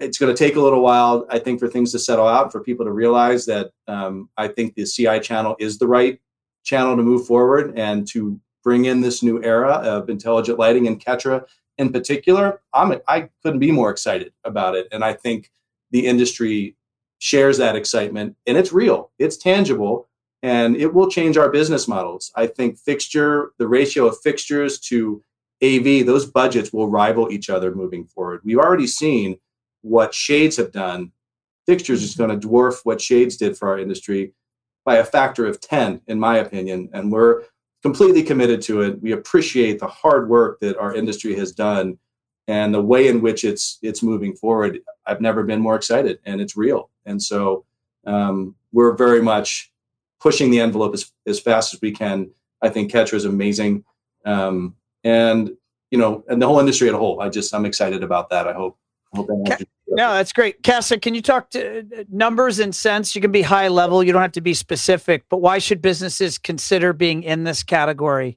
it's 0.00 0.16
going 0.16 0.34
to 0.34 0.44
take 0.44 0.56
a 0.56 0.62
little 0.62 0.80
while, 0.80 1.26
I 1.28 1.38
think, 1.40 1.60
for 1.60 1.68
things 1.68 1.92
to 1.92 1.98
settle 1.98 2.26
out, 2.26 2.50
for 2.50 2.62
people 2.62 2.86
to 2.86 2.92
realize 2.92 3.44
that 3.44 3.72
um, 3.86 4.30
I 4.38 4.48
think 4.48 4.76
the 4.76 4.86
CI 4.86 5.20
channel 5.20 5.56
is 5.58 5.76
the 5.76 5.88
right 5.88 6.18
channel 6.64 6.96
to 6.96 7.02
move 7.02 7.26
forward 7.26 7.78
and 7.78 8.08
to 8.08 8.40
bring 8.64 8.86
in 8.86 9.02
this 9.02 9.22
new 9.22 9.42
era 9.44 9.72
of 9.72 10.08
intelligent 10.08 10.58
lighting 10.58 10.86
and 10.86 11.04
Ketra 11.04 11.44
in 11.78 11.92
particular, 11.92 12.60
I'm 12.74 12.94
I 13.06 13.30
couldn't 13.42 13.60
be 13.60 13.72
more 13.72 13.90
excited 13.90 14.32
about 14.44 14.74
it, 14.74 14.88
and 14.92 15.04
I 15.04 15.12
think 15.12 15.50
the 15.90 16.06
industry 16.06 16.76
shares 17.18 17.58
that 17.58 17.76
excitement, 17.76 18.36
and 18.46 18.56
it's 18.56 18.72
real, 18.72 19.10
it's 19.18 19.36
tangible, 19.36 20.08
and 20.42 20.76
it 20.76 20.92
will 20.94 21.10
change 21.10 21.36
our 21.36 21.50
business 21.50 21.88
models. 21.88 22.30
I 22.36 22.46
think 22.46 22.78
fixture 22.78 23.52
the 23.58 23.66
ratio 23.66 24.06
of 24.06 24.20
fixtures 24.20 24.78
to 24.80 25.22
AV, 25.62 26.06
those 26.06 26.26
budgets 26.26 26.72
will 26.72 26.88
rival 26.88 27.32
each 27.32 27.50
other 27.50 27.74
moving 27.74 28.04
forward. 28.04 28.40
We've 28.44 28.58
already 28.58 28.86
seen 28.86 29.38
what 29.82 30.14
shades 30.14 30.56
have 30.56 30.70
done. 30.70 31.12
Fixtures 31.66 32.02
is 32.02 32.14
going 32.14 32.38
to 32.38 32.48
dwarf 32.48 32.80
what 32.84 33.00
shades 33.00 33.36
did 33.36 33.56
for 33.56 33.68
our 33.68 33.78
industry 33.78 34.32
by 34.84 34.96
a 34.96 35.04
factor 35.04 35.46
of 35.46 35.60
10, 35.60 36.02
in 36.06 36.20
my 36.20 36.38
opinion. 36.38 36.88
And 36.92 37.10
we're 37.10 37.42
completely 37.82 38.22
committed 38.22 38.60
to 38.62 38.82
it. 38.82 39.00
We 39.00 39.12
appreciate 39.12 39.78
the 39.78 39.86
hard 39.86 40.28
work 40.28 40.60
that 40.60 40.76
our 40.78 40.94
industry 40.94 41.36
has 41.36 41.52
done 41.52 41.98
and 42.48 42.74
the 42.74 42.82
way 42.82 43.08
in 43.08 43.20
which 43.20 43.44
it's 43.44 43.78
it's 43.82 44.02
moving 44.02 44.34
forward. 44.34 44.80
I've 45.06 45.20
never 45.20 45.44
been 45.44 45.60
more 45.60 45.76
excited, 45.76 46.18
and 46.24 46.40
it's 46.40 46.56
real. 46.56 46.90
And 47.06 47.22
so 47.22 47.64
um, 48.06 48.56
we're 48.72 48.96
very 48.96 49.22
much 49.22 49.70
pushing 50.20 50.50
the 50.50 50.60
envelope 50.60 50.94
as, 50.94 51.12
as 51.26 51.38
fast 51.38 51.74
as 51.74 51.80
we 51.80 51.92
can. 51.92 52.30
I 52.60 52.70
think 52.70 52.90
Ketra 52.90 53.14
is 53.14 53.24
amazing, 53.24 53.84
um, 54.24 54.74
and 55.04 55.50
you 55.90 55.98
know, 55.98 56.24
and 56.28 56.40
the 56.42 56.46
whole 56.46 56.58
industry 56.58 56.88
at 56.88 56.94
a 56.94 56.98
whole. 56.98 57.20
I 57.20 57.28
just 57.28 57.54
I'm 57.54 57.66
excited 57.66 58.02
about 58.02 58.30
that. 58.30 58.48
I 58.48 58.54
hope. 58.54 58.76
I 59.12 59.18
hope 59.18 59.28
that 59.28 59.66
no, 59.90 60.14
that's 60.14 60.32
great. 60.32 60.62
Casa, 60.62 60.98
can 60.98 61.14
you 61.14 61.22
talk 61.22 61.50
to 61.50 61.80
uh, 61.80 62.04
numbers 62.10 62.58
and 62.58 62.74
cents? 62.74 63.14
You 63.14 63.20
can 63.20 63.32
be 63.32 63.42
high 63.42 63.68
level, 63.68 64.02
you 64.02 64.12
don't 64.12 64.22
have 64.22 64.32
to 64.32 64.40
be 64.40 64.54
specific, 64.54 65.24
but 65.28 65.38
why 65.38 65.58
should 65.58 65.80
businesses 65.80 66.38
consider 66.38 66.92
being 66.92 67.22
in 67.22 67.44
this 67.44 67.62
category 67.62 68.36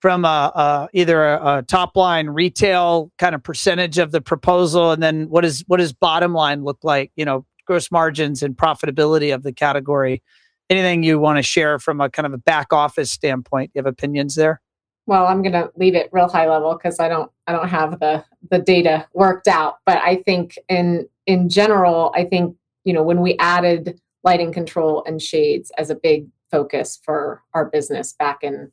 from 0.00 0.24
a, 0.24 0.52
a 0.54 0.88
either 0.92 1.24
a, 1.24 1.58
a, 1.58 1.62
top 1.62 1.96
line 1.96 2.28
retail 2.28 3.10
kind 3.18 3.34
of 3.34 3.42
percentage 3.42 3.98
of 3.98 4.12
the 4.12 4.20
proposal 4.20 4.92
and 4.92 5.02
then 5.02 5.28
what 5.28 5.44
is 5.44 5.64
what 5.66 5.78
does 5.78 5.92
bottom 5.92 6.32
line 6.32 6.62
look 6.62 6.78
like, 6.82 7.10
you 7.16 7.24
know, 7.24 7.44
gross 7.66 7.90
margins 7.90 8.42
and 8.42 8.56
profitability 8.56 9.34
of 9.34 9.42
the 9.42 9.52
category? 9.52 10.22
Anything 10.70 11.02
you 11.02 11.18
want 11.18 11.38
to 11.38 11.42
share 11.42 11.78
from 11.78 12.00
a 12.00 12.08
kind 12.08 12.26
of 12.26 12.32
a 12.32 12.38
back 12.38 12.72
office 12.72 13.10
standpoint? 13.10 13.72
You 13.74 13.80
have 13.80 13.86
opinions 13.86 14.36
there? 14.36 14.60
Well 15.08 15.26
i'm 15.26 15.42
going 15.42 15.52
to 15.52 15.72
leave 15.74 15.96
it 15.96 16.08
real 16.12 16.28
high 16.28 16.48
level 16.48 16.74
because 16.74 17.00
i 17.00 17.08
don't 17.08 17.32
i 17.48 17.52
don't 17.52 17.68
have 17.68 17.98
the 17.98 18.24
the 18.50 18.58
data 18.58 19.08
worked 19.14 19.48
out 19.48 19.78
but 19.84 19.98
i 19.98 20.16
think 20.22 20.56
in 20.68 21.08
in 21.26 21.48
general 21.48 22.12
i 22.14 22.24
think 22.24 22.54
you 22.84 22.92
know 22.92 23.02
when 23.02 23.20
we 23.20 23.36
added 23.38 24.00
lighting 24.22 24.52
control 24.52 25.02
and 25.06 25.20
shades 25.20 25.72
as 25.78 25.90
a 25.90 25.96
big 25.96 26.28
focus 26.50 27.00
for 27.02 27.42
our 27.54 27.64
business 27.64 28.12
back 28.12 28.38
in 28.42 28.70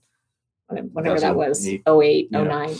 whenever 0.68 1.20
that 1.20 1.36
was 1.36 1.68
08 1.68 2.28
yeah. 2.32 2.44
09 2.44 2.76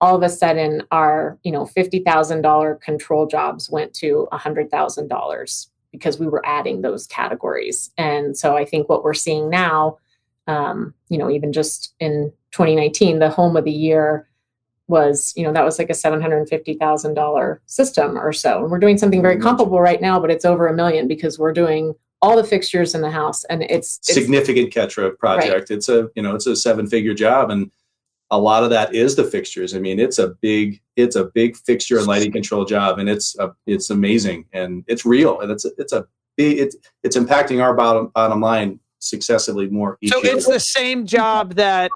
all 0.00 0.14
of 0.14 0.22
a 0.22 0.28
sudden 0.28 0.82
our 0.90 1.38
you 1.42 1.50
know 1.50 1.64
$50000 1.64 2.80
control 2.80 3.26
jobs 3.26 3.68
went 3.68 3.92
to 3.94 4.28
$100000 4.32 5.66
because 5.90 6.20
we 6.20 6.28
were 6.28 6.44
adding 6.46 6.82
those 6.82 7.06
categories 7.06 7.90
and 7.98 8.36
so 8.36 8.56
i 8.56 8.64
think 8.64 8.88
what 8.88 9.02
we're 9.02 9.14
seeing 9.14 9.50
now 9.50 9.98
um, 10.48 10.94
you 11.08 11.18
know 11.18 11.30
even 11.30 11.52
just 11.52 11.94
in 12.00 12.32
2019, 12.52 13.18
the 13.18 13.30
home 13.30 13.56
of 13.56 13.64
the 13.64 13.70
year 13.70 14.28
was, 14.88 15.34
you 15.36 15.44
know, 15.44 15.52
that 15.52 15.64
was 15.64 15.78
like 15.78 15.90
a 15.90 15.92
$750,000 15.92 17.58
system 17.66 18.18
or 18.18 18.32
so. 18.32 18.62
And 18.62 18.70
we're 18.70 18.78
doing 18.78 18.98
something 18.98 19.22
very 19.22 19.38
comparable 19.38 19.80
right 19.80 20.00
now, 20.00 20.18
but 20.18 20.30
it's 20.30 20.46
over 20.46 20.66
a 20.66 20.72
million 20.74 21.06
because 21.06 21.38
we're 21.38 21.52
doing 21.52 21.94
all 22.20 22.36
the 22.36 22.44
fixtures 22.44 22.94
in 22.94 23.02
the 23.02 23.10
house 23.10 23.44
and 23.44 23.62
it's, 23.62 23.98
it's 23.98 24.14
significant 24.14 24.72
Ketra 24.72 25.16
project. 25.18 25.70
Right. 25.70 25.70
It's 25.70 25.88
a, 25.88 26.08
you 26.16 26.22
know, 26.22 26.34
it's 26.34 26.46
a 26.46 26.56
seven 26.56 26.86
figure 26.86 27.14
job 27.14 27.50
and 27.50 27.70
a 28.30 28.38
lot 28.38 28.64
of 28.64 28.70
that 28.70 28.94
is 28.94 29.14
the 29.14 29.24
fixtures. 29.24 29.74
I 29.74 29.78
mean, 29.78 30.00
it's 30.00 30.18
a 30.18 30.28
big, 30.40 30.80
it's 30.96 31.16
a 31.16 31.26
big 31.26 31.56
fixture 31.56 31.98
and 31.98 32.06
lighting 32.06 32.32
control 32.32 32.64
job 32.64 32.98
and 32.98 33.08
it's, 33.08 33.38
a, 33.38 33.54
it's 33.66 33.90
amazing 33.90 34.46
and 34.52 34.84
it's 34.88 35.04
real 35.04 35.40
and 35.40 35.50
it's, 35.50 35.64
a, 35.64 35.70
it's 35.78 35.92
a 35.92 36.06
big, 36.36 36.58
it's, 36.58 36.76
it's 37.04 37.16
impacting 37.16 37.62
our 37.62 37.74
bottom, 37.74 38.10
bottom 38.14 38.40
line 38.40 38.80
successively 38.98 39.68
more. 39.68 39.98
so 40.06 40.22
year. 40.22 40.36
it's 40.36 40.46
the 40.46 40.60
same 40.60 41.06
job 41.06 41.54
that 41.54 41.90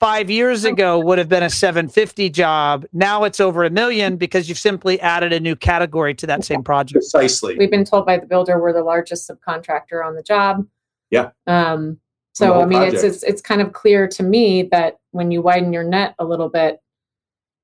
five 0.00 0.30
years 0.30 0.64
ago 0.64 0.98
would 0.98 1.18
have 1.18 1.28
been 1.28 1.42
a 1.42 1.50
750 1.50 2.30
job. 2.30 2.86
Now 2.92 3.24
it's 3.24 3.40
over 3.40 3.64
a 3.64 3.70
million 3.70 4.16
because 4.16 4.48
you've 4.48 4.58
simply 4.58 5.00
added 5.00 5.32
a 5.32 5.40
new 5.40 5.56
category 5.56 6.14
to 6.14 6.26
that 6.26 6.44
same 6.44 6.62
project. 6.62 6.94
Precisely. 6.94 7.56
We've 7.56 7.70
been 7.70 7.84
told 7.84 8.06
by 8.06 8.18
the 8.18 8.26
builder 8.26 8.60
we're 8.60 8.72
the 8.72 8.82
largest 8.82 9.28
subcontractor 9.28 10.04
on 10.04 10.14
the 10.14 10.22
job. 10.22 10.66
Yeah. 11.10 11.30
Um, 11.46 11.98
so 12.34 12.60
I 12.60 12.66
mean, 12.66 12.82
it's, 12.82 13.02
it's 13.02 13.24
it's 13.24 13.42
kind 13.42 13.60
of 13.60 13.72
clear 13.72 14.06
to 14.06 14.22
me 14.22 14.62
that 14.70 14.98
when 15.10 15.32
you 15.32 15.42
widen 15.42 15.72
your 15.72 15.82
net 15.82 16.14
a 16.20 16.24
little 16.24 16.48
bit, 16.48 16.78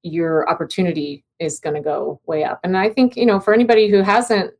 your 0.03 0.51
opportunity 0.51 1.25
is 1.39 1.61
going 1.61 1.77
to 1.77 1.81
go 1.81 2.21
way 2.27 2.43
up. 2.43 2.59
And 2.65 2.77
I 2.77 2.89
think 2.89 3.17
you 3.17 3.25
know, 3.25 3.39
for 3.39 3.55
anybody 3.55 3.89
who 3.89 4.03
hasn't 4.03 4.53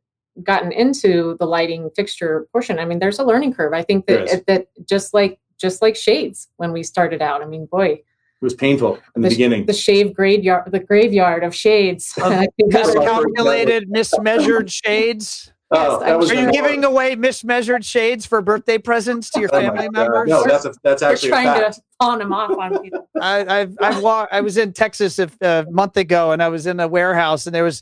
gotten 0.43 0.71
into 0.71 1.37
the 1.39 1.45
lighting 1.45 1.89
fixture 1.95 2.47
portion, 2.51 2.79
I 2.79 2.85
mean, 2.85 2.99
there's 2.99 3.19
a 3.19 3.23
learning 3.23 3.53
curve. 3.53 3.73
I 3.73 3.83
think 3.83 4.07
that 4.07 4.45
that 4.47 4.67
just 4.87 5.13
like 5.13 5.39
just 5.57 5.81
like 5.81 5.95
shades 5.95 6.49
when 6.57 6.71
we 6.71 6.83
started 6.83 7.21
out. 7.21 7.41
I 7.41 7.45
mean, 7.45 7.65
boy, 7.65 7.85
it 7.87 8.03
was 8.41 8.53
painful 8.53 8.99
in 9.15 9.21
the, 9.21 9.29
the 9.29 9.35
beginning. 9.35 9.65
The 9.65 9.73
shave 9.73 10.13
graveyard, 10.13 10.71
the 10.71 10.79
graveyard 10.79 11.43
of 11.43 11.55
shades. 11.55 12.13
Miscalculated, 12.17 13.89
mismeasured 13.93 14.71
shades. 14.71 15.51
Oh, 15.71 15.99
yes, 16.21 16.31
Are 16.31 16.35
you 16.35 16.51
giving 16.51 16.83
away 16.83 17.15
mismeasured 17.15 17.83
shades 17.83 18.25
for 18.25 18.41
birthday 18.41 18.77
presents 18.77 19.31
to 19.31 19.39
your 19.39 19.49
oh 19.51 19.59
family 19.59 19.89
members? 19.89 20.29
No, 20.29 20.43
that's 20.43 20.65
a, 20.65 20.73
that's 20.83 21.01
actually 21.01 21.31
We're 21.31 21.43
trying 21.43 21.71
to 21.71 21.81
pawn 21.99 22.19
them 22.19 22.33
off 22.33 22.51
on 22.51 22.83
people. 22.83 23.09
I, 23.21 23.61
I've 23.61 23.75
I've 23.81 24.03
walked. 24.03 24.31
I 24.31 24.41
was 24.41 24.57
in 24.57 24.73
Texas 24.73 25.17
a, 25.17 25.29
a 25.41 25.65
month 25.71 25.97
ago, 25.97 26.31
and 26.31 26.43
I 26.43 26.49
was 26.49 26.67
in 26.67 26.79
a 26.79 26.87
warehouse, 26.87 27.47
and 27.47 27.55
there 27.55 27.63
was 27.63 27.81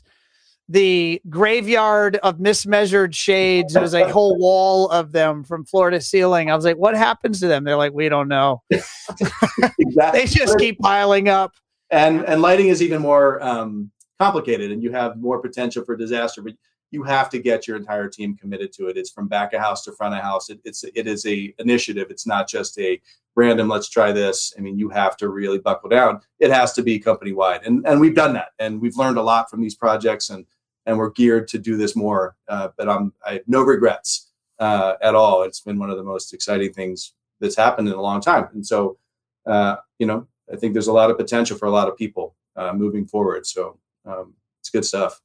the 0.68 1.20
graveyard 1.28 2.16
of 2.16 2.38
mismeasured 2.38 3.14
shades. 3.14 3.74
There's 3.74 3.94
a 3.94 4.08
whole 4.12 4.38
wall 4.38 4.88
of 4.90 5.12
them 5.12 5.44
from 5.44 5.64
floor 5.64 5.90
to 5.90 6.00
ceiling. 6.00 6.50
I 6.50 6.56
was 6.56 6.64
like, 6.64 6.76
what 6.76 6.96
happens 6.96 7.40
to 7.40 7.48
them? 7.48 7.64
They're 7.64 7.76
like, 7.76 7.92
we 7.92 8.08
don't 8.08 8.28
know. 8.28 8.62
exactly. 8.70 10.20
they 10.20 10.26
just 10.26 10.58
keep 10.58 10.78
piling 10.78 11.28
up. 11.28 11.52
And 11.90 12.24
and 12.24 12.40
lighting 12.40 12.68
is 12.68 12.82
even 12.82 13.02
more 13.02 13.42
um, 13.42 13.90
complicated, 14.18 14.72
and 14.72 14.82
you 14.82 14.90
have 14.92 15.16
more 15.18 15.40
potential 15.40 15.84
for 15.84 15.96
disaster. 15.96 16.42
But 16.42 16.54
you 16.94 17.02
have 17.02 17.28
to 17.28 17.40
get 17.40 17.66
your 17.66 17.76
entire 17.76 18.08
team 18.08 18.36
committed 18.36 18.72
to 18.72 18.86
it. 18.86 18.96
It's 18.96 19.10
from 19.10 19.26
back 19.26 19.52
of 19.52 19.60
house 19.60 19.82
to 19.82 19.92
front 19.92 20.14
of 20.14 20.22
house. 20.22 20.48
It, 20.48 20.60
it's 20.64 20.84
it 20.84 21.06
is 21.08 21.26
a 21.26 21.52
initiative. 21.58 22.06
It's 22.08 22.26
not 22.26 22.48
just 22.48 22.78
a 22.78 23.00
random. 23.34 23.68
Let's 23.68 23.88
try 23.88 24.12
this. 24.12 24.54
I 24.56 24.60
mean, 24.60 24.78
you 24.78 24.88
have 24.90 25.16
to 25.18 25.28
really 25.28 25.58
buckle 25.58 25.90
down. 25.90 26.20
It 26.38 26.52
has 26.52 26.72
to 26.74 26.82
be 26.82 27.00
company 27.00 27.32
wide, 27.32 27.62
and 27.64 27.84
and 27.86 28.00
we've 28.00 28.14
done 28.14 28.32
that, 28.34 28.50
and 28.60 28.80
we've 28.80 28.96
learned 28.96 29.18
a 29.18 29.22
lot 29.22 29.50
from 29.50 29.60
these 29.60 29.74
projects, 29.74 30.30
and 30.30 30.46
and 30.86 30.96
we're 30.96 31.10
geared 31.10 31.48
to 31.48 31.58
do 31.58 31.76
this 31.76 31.96
more. 31.96 32.36
Uh, 32.48 32.68
but 32.78 32.88
I'm 32.88 33.12
I 33.26 33.32
have 33.34 33.48
no 33.48 33.62
regrets 33.62 34.30
uh, 34.60 34.94
at 35.02 35.16
all. 35.16 35.42
It's 35.42 35.60
been 35.60 35.80
one 35.80 35.90
of 35.90 35.96
the 35.96 36.04
most 36.04 36.32
exciting 36.32 36.72
things 36.72 37.12
that's 37.40 37.56
happened 37.56 37.88
in 37.88 37.94
a 37.94 38.02
long 38.02 38.20
time, 38.20 38.48
and 38.54 38.64
so 38.64 38.98
uh, 39.46 39.76
you 39.98 40.06
know 40.06 40.28
I 40.52 40.54
think 40.56 40.72
there's 40.72 40.86
a 40.86 40.92
lot 40.92 41.10
of 41.10 41.18
potential 41.18 41.58
for 41.58 41.66
a 41.66 41.72
lot 41.72 41.88
of 41.88 41.96
people 41.96 42.36
uh, 42.54 42.72
moving 42.72 43.04
forward. 43.04 43.46
So 43.46 43.80
um, 44.06 44.34
it's 44.60 44.70
good 44.70 44.84
stuff. 44.84 45.20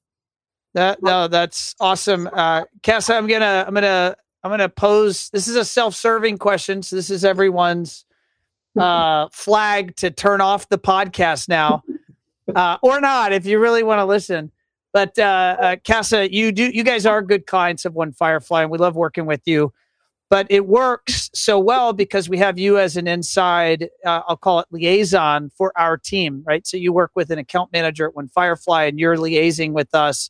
That 0.73 1.01
no, 1.01 1.27
that's 1.27 1.75
awesome, 1.79 2.29
uh, 2.31 2.65
Casa. 2.83 3.15
I'm 3.15 3.27
gonna 3.27 3.65
I'm 3.67 3.73
gonna 3.73 4.15
I'm 4.43 4.51
gonna 4.51 4.69
pose. 4.69 5.29
This 5.31 5.47
is 5.47 5.55
a 5.55 5.65
self-serving 5.65 6.37
question, 6.37 6.83
so 6.83 6.95
this 6.95 7.09
is 7.09 7.25
everyone's 7.25 8.05
uh, 8.79 9.27
flag 9.31 9.95
to 9.97 10.11
turn 10.11 10.41
off 10.41 10.69
the 10.69 10.77
podcast 10.77 11.49
now, 11.49 11.83
uh, 12.55 12.77
or 12.83 13.01
not 13.01 13.33
if 13.33 13.45
you 13.45 13.59
really 13.59 13.83
want 13.83 13.99
to 13.99 14.05
listen. 14.05 14.51
But 14.93 15.17
uh, 15.17 15.55
uh, 15.59 15.75
Casa, 15.85 16.31
you 16.31 16.51
do 16.51 16.69
you 16.69 16.83
guys 16.83 17.05
are 17.05 17.21
good 17.21 17.47
clients 17.47 17.85
of 17.85 17.95
One 17.95 18.11
Firefly, 18.11 18.61
and 18.61 18.71
we 18.71 18.77
love 18.77 18.95
working 18.95 19.25
with 19.25 19.41
you. 19.45 19.73
But 20.29 20.45
it 20.51 20.67
works 20.67 21.31
so 21.33 21.59
well 21.59 21.91
because 21.91 22.29
we 22.29 22.37
have 22.37 22.59
you 22.59 22.77
as 22.77 22.97
an 22.97 23.07
inside, 23.07 23.89
uh, 24.05 24.21
I'll 24.27 24.37
call 24.37 24.59
it 24.59 24.67
liaison 24.69 25.49
for 25.49 25.73
our 25.75 25.97
team, 25.97 26.43
right? 26.45 26.67
So 26.67 26.77
you 26.77 26.93
work 26.93 27.11
with 27.15 27.31
an 27.31 27.39
account 27.39 27.73
manager 27.73 28.05
at 28.07 28.15
One 28.15 28.27
Firefly, 28.27 28.83
and 28.85 28.99
you're 28.99 29.17
liaising 29.17 29.73
with 29.73 29.95
us. 29.95 30.29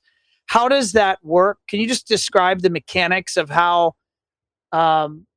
How 0.49 0.67
does 0.67 0.93
that 0.93 1.23
work? 1.23 1.59
Can 1.67 1.79
you 1.79 1.87
just 1.87 2.07
describe 2.07 2.61
the 2.61 2.71
mechanics 2.71 3.37
of 3.37 3.51
how 3.51 3.93
um, 4.71 5.27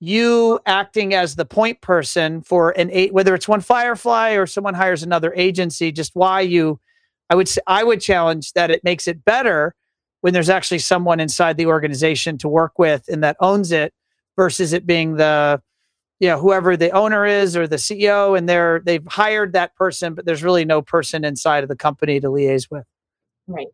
you 0.00 0.58
acting 0.64 1.12
as 1.12 1.36
the 1.36 1.44
point 1.44 1.82
person 1.82 2.40
for 2.40 2.70
an 2.70 2.88
eight, 2.90 3.12
whether 3.12 3.34
it's 3.34 3.46
One 3.46 3.60
Firefly 3.60 4.30
or 4.30 4.46
someone 4.46 4.72
hires 4.72 5.02
another 5.02 5.34
agency, 5.34 5.92
just 5.92 6.12
why 6.14 6.40
you 6.40 6.80
I 7.28 7.34
would 7.34 7.46
say 7.46 7.60
I 7.66 7.84
would 7.84 8.00
challenge 8.00 8.54
that 8.54 8.70
it 8.70 8.82
makes 8.84 9.06
it 9.06 9.22
better 9.26 9.74
when 10.22 10.32
there's 10.32 10.48
actually 10.48 10.78
someone 10.78 11.20
inside 11.20 11.58
the 11.58 11.66
organization 11.66 12.38
to 12.38 12.48
work 12.48 12.78
with 12.78 13.04
and 13.08 13.22
that 13.22 13.36
owns 13.40 13.70
it 13.70 13.92
versus 14.34 14.72
it 14.72 14.86
being 14.86 15.16
the 15.16 15.60
you 16.20 16.28
know 16.28 16.38
whoever 16.38 16.74
the 16.74 16.90
owner 16.92 17.26
is 17.26 17.54
or 17.54 17.66
the 17.66 17.76
CEO 17.76 18.36
and 18.36 18.48
they're 18.48 18.80
they've 18.80 19.06
hired 19.08 19.52
that 19.52 19.76
person 19.76 20.14
but 20.14 20.24
there's 20.24 20.42
really 20.42 20.64
no 20.64 20.80
person 20.80 21.22
inside 21.22 21.62
of 21.64 21.68
the 21.68 21.76
company 21.76 22.18
to 22.18 22.28
liaise 22.28 22.70
with. 22.70 22.84
Right. 23.46 23.68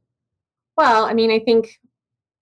Well, 0.81 1.05
I 1.05 1.13
mean, 1.13 1.31
I 1.31 1.41
think 1.41 1.79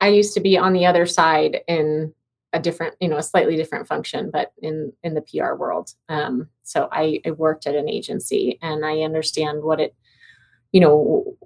I 0.00 0.06
used 0.10 0.32
to 0.34 0.40
be 0.40 0.56
on 0.56 0.72
the 0.72 0.86
other 0.86 1.06
side 1.06 1.62
in 1.66 2.14
a 2.52 2.60
different, 2.60 2.94
you 3.00 3.08
know, 3.08 3.16
a 3.16 3.22
slightly 3.22 3.56
different 3.56 3.88
function, 3.88 4.30
but 4.30 4.52
in 4.62 4.92
in 5.02 5.14
the 5.14 5.22
PR 5.22 5.54
world. 5.54 5.90
Um, 6.08 6.48
so 6.62 6.88
I, 6.92 7.20
I 7.26 7.32
worked 7.32 7.66
at 7.66 7.74
an 7.74 7.88
agency, 7.88 8.56
and 8.62 8.86
I 8.86 9.00
understand 9.00 9.64
what 9.64 9.80
it, 9.80 9.92
you 10.70 10.80
know, 10.80 11.36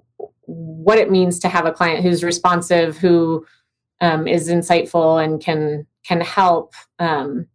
what 0.45 0.99
it 0.99 1.09
means 1.09 1.39
to 1.39 1.49
have 1.49 1.65
a 1.65 1.71
client 1.71 2.03
who's 2.03 2.23
responsive, 2.23 2.95
who 2.95 3.43
um, 3.99 4.27
is 4.27 4.47
insightful, 4.47 5.23
and 5.23 5.41
can 5.41 5.87
can 6.05 6.21
help 6.21 6.75
um, 6.99 7.47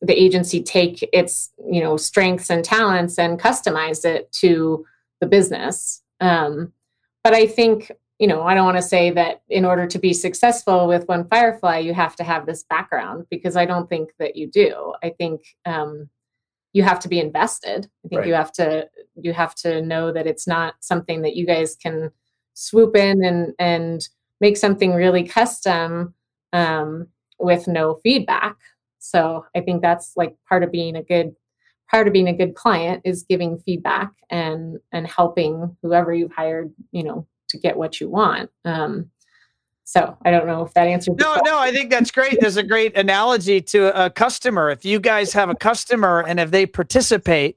the 0.00 0.18
agency 0.18 0.62
take 0.62 1.06
its 1.12 1.52
you 1.70 1.82
know 1.82 1.98
strengths 1.98 2.48
and 2.48 2.64
talents 2.64 3.18
and 3.18 3.38
customize 3.38 4.06
it 4.06 4.32
to 4.40 4.86
the 5.20 5.26
business. 5.26 6.02
Um, 6.22 6.72
but 7.22 7.34
I 7.34 7.46
think 7.46 7.92
you 8.18 8.26
know 8.26 8.42
I 8.42 8.54
don't 8.54 8.64
want 8.64 8.76
to 8.76 8.82
say 8.82 9.10
that 9.10 9.42
in 9.48 9.64
order 9.64 9.86
to 9.86 9.98
be 9.98 10.12
successful 10.12 10.86
with 10.86 11.06
One 11.08 11.28
Firefly, 11.28 11.78
you 11.78 11.94
have 11.94 12.16
to 12.16 12.24
have 12.24 12.46
this 12.46 12.64
background 12.64 13.26
because 13.30 13.56
I 13.56 13.64
don't 13.64 13.88
think 13.88 14.10
that 14.18 14.36
you 14.36 14.48
do. 14.48 14.94
I 15.02 15.10
think 15.10 15.42
um, 15.64 16.08
you 16.72 16.82
have 16.82 17.00
to 17.00 17.08
be 17.08 17.20
invested. 17.20 17.88
I 18.04 18.08
think 18.08 18.20
right. 18.20 18.28
you 18.28 18.34
have 18.34 18.52
to 18.52 18.88
you 19.20 19.32
have 19.32 19.54
to 19.56 19.82
know 19.82 20.12
that 20.12 20.26
it's 20.26 20.46
not 20.46 20.74
something 20.80 21.22
that 21.22 21.36
you 21.36 21.46
guys 21.46 21.76
can 21.76 22.10
swoop 22.54 22.96
in 22.96 23.24
and 23.24 23.54
and 23.58 24.08
make 24.40 24.56
something 24.56 24.92
really 24.92 25.24
custom 25.24 26.14
um, 26.52 27.08
with 27.38 27.68
no 27.68 28.00
feedback. 28.02 28.56
So 28.98 29.46
I 29.56 29.60
think 29.60 29.82
that's 29.82 30.12
like 30.16 30.36
part 30.48 30.62
of 30.62 30.72
being 30.72 30.96
a 30.96 31.02
good 31.02 31.34
part 31.90 32.06
of 32.06 32.12
being 32.12 32.28
a 32.28 32.36
good 32.36 32.54
client 32.54 33.02
is 33.04 33.22
giving 33.22 33.58
feedback 33.60 34.10
and 34.30 34.78
and 34.92 35.06
helping 35.06 35.76
whoever 35.82 36.12
you've 36.12 36.32
hired, 36.32 36.72
you 36.92 37.02
know, 37.02 37.26
to 37.48 37.58
get 37.58 37.76
what 37.76 38.00
you 38.00 38.08
want. 38.08 38.50
Um, 38.64 39.10
so 39.84 40.16
I 40.24 40.30
don't 40.30 40.46
know 40.46 40.62
if 40.64 40.74
that 40.74 40.86
answers. 40.86 41.16
No, 41.18 41.40
no, 41.44 41.58
I 41.58 41.72
think 41.72 41.90
that's 41.90 42.10
great. 42.10 42.38
There's 42.40 42.58
a 42.58 42.62
great 42.62 42.96
analogy 42.96 43.60
to 43.62 44.04
a 44.04 44.10
customer. 44.10 44.70
If 44.70 44.84
you 44.84 45.00
guys 45.00 45.32
have 45.32 45.48
a 45.48 45.54
customer 45.54 46.22
and 46.26 46.38
if 46.38 46.50
they 46.50 46.66
participate, 46.66 47.56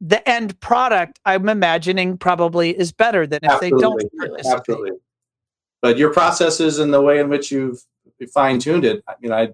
the 0.00 0.26
end 0.28 0.58
product 0.60 1.20
i'm 1.24 1.48
imagining 1.48 2.16
probably 2.16 2.70
is 2.70 2.92
better 2.92 3.26
than 3.26 3.40
if 3.42 3.50
Absolutely. 3.50 3.76
they 3.76 3.80
don't 3.82 4.18
participate. 4.18 4.58
Absolutely. 4.58 4.90
but 5.82 5.98
your 5.98 6.12
processes 6.12 6.78
and 6.78 6.92
the 6.92 7.00
way 7.00 7.20
in 7.20 7.28
which 7.28 7.50
you've 7.50 7.84
fine-tuned 8.32 8.84
it 8.84 9.02
i 9.08 9.14
mean 9.20 9.32
i 9.32 9.48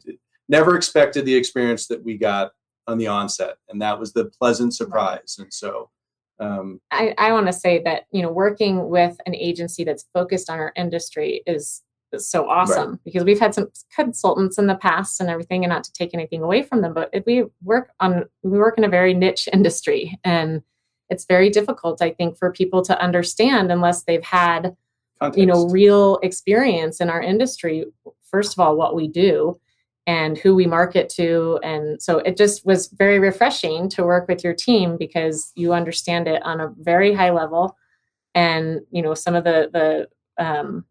never 0.48 0.76
expected 0.76 1.24
the 1.24 1.34
experience 1.34 1.88
that 1.88 2.02
we 2.04 2.16
got 2.16 2.52
on 2.86 2.98
the 2.98 3.07
onset 3.09 3.57
and 3.68 3.82
that 3.82 3.98
was 3.98 4.12
the 4.12 4.26
pleasant 4.40 4.74
surprise 4.74 5.36
and 5.38 5.52
so 5.52 5.90
um, 6.39 6.80
I, 6.91 7.14
I 7.16 7.32
want 7.32 7.47
to 7.47 7.53
say 7.53 7.82
that 7.84 8.07
you 8.11 8.22
know 8.22 8.30
working 8.30 8.89
with 8.89 9.16
an 9.26 9.34
agency 9.34 9.84
that's 9.84 10.07
focused 10.12 10.51
on 10.51 10.59
our 10.59 10.72
industry 10.76 11.43
is 11.47 11.82
is 12.12 12.28
so 12.28 12.49
awesome 12.49 12.91
right. 12.91 13.01
because 13.05 13.24
we've 13.24 13.41
had 13.41 13.55
some 13.55 13.68
consultants 13.95 14.59
in 14.59 14.66
the 14.66 14.76
past 14.76 15.20
and 15.20 15.28
everything 15.28 15.64
and 15.64 15.70
not 15.70 15.84
to 15.84 15.93
take 15.93 16.14
anything 16.14 16.43
away 16.43 16.62
from 16.62 16.82
them 16.82 16.93
but 16.95 17.12
we 17.26 17.45
work 17.62 17.91
on 18.01 18.24
we 18.43 18.59
work 18.59 18.78
in 18.78 18.84
a 18.84 18.89
very 18.89 19.14
niche 19.14 19.49
industry 19.53 20.18
and 20.24 20.62
it's 21.09 21.24
very 21.24 21.51
difficult 21.51 22.03
i 22.03 22.11
think 22.11 22.37
for 22.37 22.53
people 22.53 22.82
to 22.82 23.01
understand 23.01 23.72
unless 23.72 24.05
they've 24.05 24.24
had 24.24 24.76
Context. 25.18 25.39
you 25.39 25.47
know 25.47 25.68
real 25.68 26.18
experience 26.22 27.01
in 27.01 27.09
our 27.09 27.22
industry 27.22 27.87
first 28.30 28.53
of 28.53 28.61
all 28.61 28.76
what 28.76 28.95
we 28.95 29.09
do 29.09 29.59
and 30.07 30.38
who 30.38 30.54
we 30.54 30.66
market 30.66 31.09
to. 31.09 31.59
And 31.62 32.00
so 32.00 32.18
it 32.18 32.36
just 32.36 32.64
was 32.64 32.88
very 32.88 33.18
refreshing 33.18 33.88
to 33.90 34.04
work 34.04 34.28
with 34.28 34.44
your 34.44 34.54
team 34.54 34.96
because 34.96 35.52
you 35.57 35.72
understand 35.72 36.28
it 36.28 36.42
on 36.44 36.61
a 36.61 36.72
very 36.78 37.12
high 37.12 37.30
level. 37.30 37.76
And 38.34 38.80
you 38.90 39.02
know 39.02 39.14
some 39.14 39.34
of 39.34 39.44
the 39.44 39.70
the 39.72 40.44
um, 40.44 40.84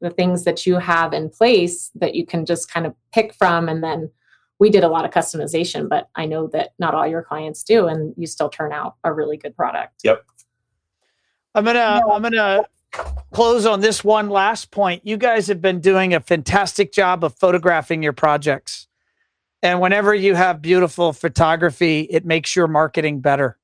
the 0.00 0.10
things 0.10 0.44
that 0.44 0.66
you 0.66 0.76
have 0.76 1.14
in 1.14 1.30
place 1.30 1.90
that 1.94 2.14
you 2.14 2.26
can 2.26 2.44
just 2.44 2.70
kind 2.70 2.86
of 2.86 2.94
pick 3.12 3.32
from. 3.34 3.68
And 3.68 3.82
then 3.82 4.10
we 4.58 4.70
did 4.70 4.84
a 4.84 4.88
lot 4.88 5.04
of 5.04 5.10
customization 5.10 5.88
but 5.88 6.08
i 6.14 6.24
know 6.24 6.46
that 6.46 6.70
not 6.78 6.94
all 6.94 7.06
your 7.06 7.22
clients 7.22 7.64
do 7.64 7.86
and 7.86 8.14
you 8.16 8.26
still 8.26 8.48
turn 8.48 8.72
out 8.72 8.94
a 9.04 9.12
really 9.12 9.36
good 9.36 9.56
product. 9.56 10.00
Yep. 10.04 10.24
I'm 11.54 11.64
gonna 11.64 12.00
i'm 12.10 12.22
gonna 12.22 12.64
close 13.32 13.66
on 13.66 13.80
this 13.80 14.04
one 14.04 14.28
last 14.28 14.70
point 14.70 15.02
you 15.04 15.16
guys 15.16 15.46
have 15.46 15.60
been 15.60 15.80
doing 15.80 16.14
a 16.14 16.20
fantastic 16.20 16.92
job 16.92 17.24
of 17.24 17.34
photographing 17.36 18.02
your 18.02 18.12
projects 18.12 18.86
and 19.62 19.80
whenever 19.80 20.14
you 20.14 20.34
have 20.34 20.62
beautiful 20.62 21.12
photography 21.12 22.00
it 22.02 22.24
makes 22.24 22.54
your 22.54 22.68
marketing 22.68 23.20
better 23.20 23.58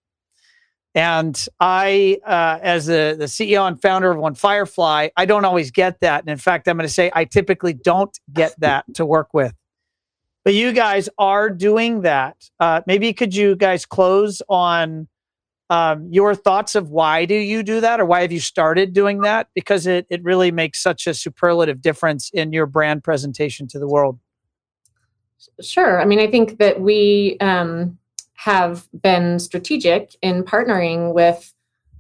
and 0.94 1.46
I, 1.60 2.18
uh, 2.26 2.58
as 2.62 2.86
the, 2.86 3.14
the 3.16 3.26
CEO 3.26 3.66
and 3.68 3.80
founder 3.80 4.10
of 4.10 4.18
One 4.18 4.34
Firefly, 4.34 5.10
I 5.16 5.24
don't 5.24 5.44
always 5.44 5.70
get 5.70 6.00
that. 6.00 6.22
And 6.22 6.30
in 6.30 6.36
fact, 6.36 6.66
I'm 6.66 6.76
going 6.76 6.88
to 6.88 6.92
say 6.92 7.12
I 7.14 7.24
typically 7.24 7.74
don't 7.74 8.18
get 8.32 8.58
that 8.58 8.86
to 8.94 9.06
work 9.06 9.28
with. 9.32 9.54
But 10.44 10.54
you 10.54 10.72
guys 10.72 11.08
are 11.18 11.48
doing 11.50 12.00
that. 12.02 12.36
Uh, 12.58 12.80
maybe 12.86 13.12
could 13.12 13.34
you 13.34 13.54
guys 13.54 13.86
close 13.86 14.42
on 14.48 15.06
um, 15.70 16.08
your 16.10 16.34
thoughts 16.34 16.74
of 16.74 16.90
why 16.90 17.24
do 17.24 17.34
you 17.34 17.62
do 17.62 17.80
that 17.80 18.00
or 18.00 18.04
why 18.04 18.22
have 18.22 18.32
you 18.32 18.40
started 18.40 18.92
doing 18.92 19.20
that? 19.20 19.48
Because 19.54 19.86
it, 19.86 20.06
it 20.10 20.22
really 20.22 20.50
makes 20.50 20.82
such 20.82 21.06
a 21.06 21.14
superlative 21.14 21.80
difference 21.80 22.28
in 22.30 22.52
your 22.52 22.66
brand 22.66 23.02
presentation 23.02 23.66
to 23.68 23.78
the 23.78 23.86
world. 23.86 24.18
Sure. 25.62 26.00
I 26.00 26.04
mean, 26.04 26.18
I 26.18 26.26
think 26.26 26.58
that 26.58 26.80
we, 26.80 27.38
um, 27.40 27.96
have 28.44 28.88
been 29.02 29.38
strategic 29.38 30.16
in 30.22 30.42
partnering 30.42 31.12
with 31.12 31.52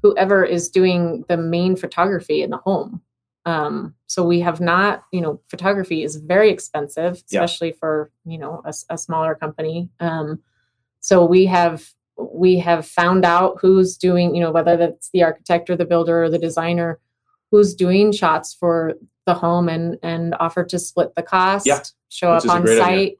whoever 0.02 0.42
is 0.42 0.70
doing 0.70 1.22
the 1.28 1.36
main 1.36 1.76
photography 1.76 2.42
in 2.42 2.48
the 2.48 2.56
home. 2.56 3.02
Um, 3.44 3.94
so 4.06 4.24
we 4.24 4.40
have 4.40 4.58
not, 4.58 5.04
you 5.12 5.20
know, 5.20 5.42
photography 5.50 6.02
is 6.02 6.16
very 6.16 6.50
expensive, 6.50 7.22
especially 7.26 7.68
yeah. 7.68 7.76
for 7.78 8.10
you 8.24 8.38
know 8.38 8.62
a, 8.64 8.72
a 8.88 8.96
smaller 8.96 9.34
company. 9.34 9.90
Um, 10.00 10.40
so 11.00 11.26
we 11.26 11.44
have 11.44 11.86
we 12.32 12.58
have 12.58 12.86
found 12.86 13.24
out 13.24 13.58
who's 13.60 13.96
doing, 13.96 14.34
you 14.34 14.40
know, 14.40 14.50
whether 14.50 14.76
that's 14.76 15.10
the 15.10 15.22
architect 15.22 15.70
or 15.70 15.76
the 15.76 15.84
builder 15.84 16.24
or 16.24 16.30
the 16.30 16.38
designer, 16.38 16.98
who's 17.50 17.74
doing 17.74 18.12
shots 18.12 18.54
for 18.54 18.94
the 19.26 19.34
home 19.34 19.68
and 19.68 19.98
and 20.02 20.34
offer 20.40 20.64
to 20.64 20.78
split 20.78 21.14
the 21.14 21.22
cost, 21.22 21.66
yeah. 21.66 21.82
show 22.08 22.32
up 22.32 22.48
on 22.48 22.66
site, 22.66 22.80
idea. 22.80 23.10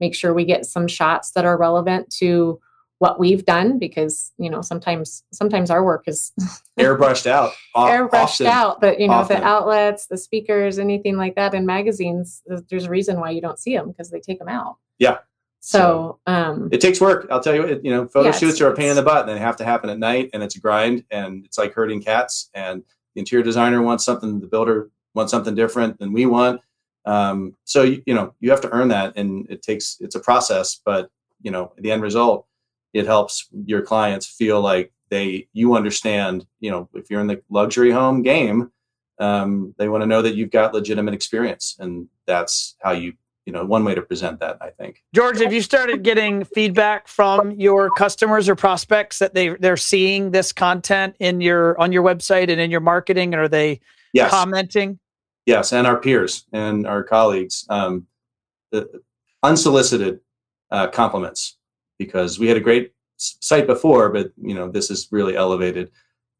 make 0.00 0.14
sure 0.14 0.34
we 0.34 0.44
get 0.44 0.66
some 0.66 0.86
shots 0.86 1.32
that 1.32 1.44
are 1.44 1.58
relevant 1.58 2.10
to 2.18 2.60
what 2.98 3.20
we've 3.20 3.44
done 3.44 3.78
because 3.78 4.32
you 4.38 4.48
know 4.48 4.62
sometimes 4.62 5.22
sometimes 5.32 5.70
our 5.70 5.84
work 5.84 6.04
is 6.06 6.32
airbrushed 6.78 7.26
out 7.26 7.52
airbrushed 7.76 8.12
often, 8.12 8.46
out 8.46 8.80
but 8.80 8.98
you 8.98 9.06
know 9.06 9.14
often. 9.14 9.40
the 9.40 9.46
outlets 9.46 10.06
the 10.06 10.16
speakers 10.16 10.78
anything 10.78 11.16
like 11.16 11.34
that 11.34 11.52
in 11.52 11.66
magazines 11.66 12.42
there's 12.70 12.86
a 12.86 12.90
reason 12.90 13.20
why 13.20 13.30
you 13.30 13.40
don't 13.40 13.58
see 13.58 13.76
them 13.76 13.88
because 13.88 14.10
they 14.10 14.20
take 14.20 14.38
them 14.38 14.48
out 14.48 14.76
yeah 14.98 15.18
so, 15.66 16.20
um, 16.26 16.68
it 16.70 16.80
takes 16.80 17.00
work. 17.00 17.26
I'll 17.28 17.42
tell 17.42 17.54
you 17.54 17.62
it, 17.62 17.84
you 17.84 17.90
know 17.90 18.06
photo 18.06 18.28
yeah, 18.28 18.34
shoots 18.34 18.60
are 18.60 18.72
a 18.72 18.76
pain 18.76 18.90
in 18.90 18.96
the 18.96 19.02
butt 19.02 19.28
and 19.28 19.36
they 19.36 19.40
have 19.40 19.56
to 19.56 19.64
happen 19.64 19.90
at 19.90 19.98
night 19.98 20.30
and 20.32 20.42
it's 20.42 20.54
a 20.54 20.60
grind 20.60 21.04
and 21.10 21.44
it's 21.44 21.58
like 21.58 21.74
herding 21.74 22.00
cats 22.00 22.50
and 22.54 22.84
the 23.14 23.20
interior 23.20 23.42
designer 23.42 23.82
wants 23.82 24.04
something 24.04 24.38
the 24.38 24.46
builder 24.46 24.90
wants 25.14 25.32
something 25.32 25.56
different 25.56 25.98
than 25.98 26.12
we 26.12 26.24
want. 26.24 26.60
Um, 27.04 27.56
so 27.64 27.82
you, 27.82 28.00
you 28.06 28.14
know 28.14 28.32
you 28.38 28.50
have 28.50 28.60
to 28.60 28.70
earn 28.70 28.88
that 28.88 29.16
and 29.16 29.50
it 29.50 29.62
takes 29.62 29.96
it's 30.00 30.14
a 30.14 30.20
process 30.20 30.80
but 30.84 31.10
you 31.42 31.50
know 31.50 31.72
the 31.78 31.90
end 31.90 32.02
result 32.02 32.46
it 32.92 33.06
helps 33.06 33.48
your 33.64 33.82
clients 33.82 34.26
feel 34.26 34.60
like 34.60 34.92
they 35.10 35.48
you 35.52 35.74
understand 35.74 36.46
you 36.60 36.70
know 36.70 36.88
if 36.94 37.10
you're 37.10 37.20
in 37.20 37.26
the 37.26 37.42
luxury 37.50 37.90
home 37.90 38.22
game 38.22 38.70
um, 39.18 39.74
they 39.78 39.88
want 39.88 40.02
to 40.02 40.06
know 40.06 40.22
that 40.22 40.34
you've 40.34 40.50
got 40.50 40.74
legitimate 40.74 41.14
experience 41.14 41.76
and 41.80 42.08
that's 42.26 42.76
how 42.80 42.92
you 42.92 43.14
you 43.46 43.52
know 43.52 43.64
one 43.64 43.84
way 43.84 43.94
to 43.94 44.02
present 44.02 44.38
that 44.40 44.58
i 44.60 44.70
think 44.70 45.02
george 45.14 45.40
have 45.40 45.52
you 45.52 45.62
started 45.62 46.02
getting 46.02 46.44
feedback 46.44 47.08
from 47.08 47.52
your 47.52 47.90
customers 47.90 48.48
or 48.48 48.54
prospects 48.54 49.18
that 49.18 49.34
they 49.34 49.50
they're 49.56 49.76
seeing 49.76 50.32
this 50.32 50.52
content 50.52 51.16
in 51.20 51.40
your 51.40 51.80
on 51.80 51.92
your 51.92 52.02
website 52.02 52.50
and 52.50 52.60
in 52.60 52.70
your 52.70 52.80
marketing 52.80 53.32
and 53.32 53.40
are 53.40 53.48
they 53.48 53.80
yes. 54.12 54.30
commenting 54.30 54.98
yes 55.46 55.72
and 55.72 55.86
our 55.86 55.96
peers 55.96 56.44
and 56.52 56.86
our 56.86 57.02
colleagues 57.02 57.64
um, 57.70 58.06
the 58.72 59.00
unsolicited 59.42 60.20
uh, 60.70 60.88
compliments 60.88 61.56
because 61.98 62.38
we 62.38 62.48
had 62.48 62.56
a 62.56 62.60
great 62.60 62.92
site 63.16 63.66
before, 63.66 64.10
but 64.10 64.32
you 64.36 64.54
know 64.54 64.70
this 64.70 64.88
has 64.88 65.08
really 65.10 65.36
elevated 65.36 65.90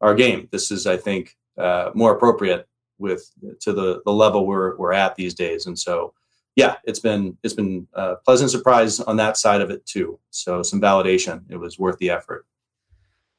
our 0.00 0.14
game. 0.14 0.48
This 0.52 0.70
is, 0.70 0.86
I 0.86 0.96
think, 0.96 1.36
uh, 1.58 1.90
more 1.94 2.14
appropriate 2.14 2.66
with 2.98 3.30
to 3.60 3.72
the 3.72 4.02
the 4.04 4.12
level 4.12 4.46
we're 4.46 4.76
we're 4.76 4.92
at 4.92 5.16
these 5.16 5.34
days. 5.34 5.66
And 5.66 5.78
so, 5.78 6.12
yeah, 6.56 6.76
it's 6.84 6.98
been 6.98 7.36
it's 7.42 7.54
been 7.54 7.86
a 7.92 8.16
pleasant 8.16 8.50
surprise 8.50 8.98
on 8.98 9.16
that 9.18 9.36
side 9.36 9.60
of 9.60 9.70
it 9.70 9.86
too. 9.86 10.18
So 10.30 10.62
some 10.62 10.80
validation. 10.80 11.42
It 11.50 11.58
was 11.58 11.78
worth 11.78 11.98
the 11.98 12.10
effort. 12.10 12.46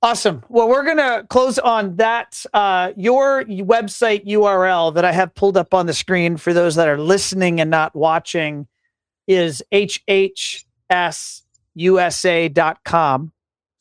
Awesome. 0.03 0.43
Well, 0.47 0.70
we're 0.70 0.84
going 0.84 0.97
to 0.97 1.26
close 1.28 1.57
on 1.57 1.95
that. 1.95 2.45
Uh, 2.53 2.93
your 2.95 3.43
website 3.45 4.28
URL 4.28 4.93
that 4.93 5.03
I 5.03 5.11
have 5.11 5.34
pulled 5.34 5.57
up 5.57 5.74
on 5.74 5.88
the 5.88 5.93
screen 5.93 6.38
for 6.38 6.53
those 6.53 6.76
that 6.76 6.88
are 6.88 6.99
listening 6.99 7.59
and 7.59 7.72
not 7.72 7.95
watching 7.95 8.68
is 9.26 9.63
hhsusa.com. 9.74 10.22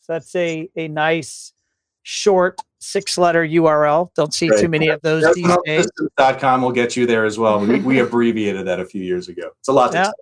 So 0.00 0.12
that's 0.12 0.34
a, 0.34 0.70
a 0.74 0.88
nice, 0.88 1.52
short 2.06 2.60
six 2.78 3.18
letter 3.18 3.44
URL. 3.44 4.10
Don't 4.14 4.32
see 4.32 4.48
too 4.48 4.68
many 4.68 4.88
of 4.88 5.02
those 5.02 5.24
these 5.34 5.56
days. 5.64 5.90
.com 6.38 6.62
will 6.62 6.70
get 6.70 6.96
you 6.96 7.04
there 7.04 7.24
as 7.24 7.36
well. 7.36 7.58
We, 7.58 7.80
we 7.80 7.98
abbreviated 8.00 8.64
that 8.66 8.78
a 8.78 8.84
few 8.84 9.02
years 9.02 9.26
ago. 9.28 9.50
It's 9.58 9.66
a 9.68 9.72
lot 9.72 9.90
to 9.92 10.12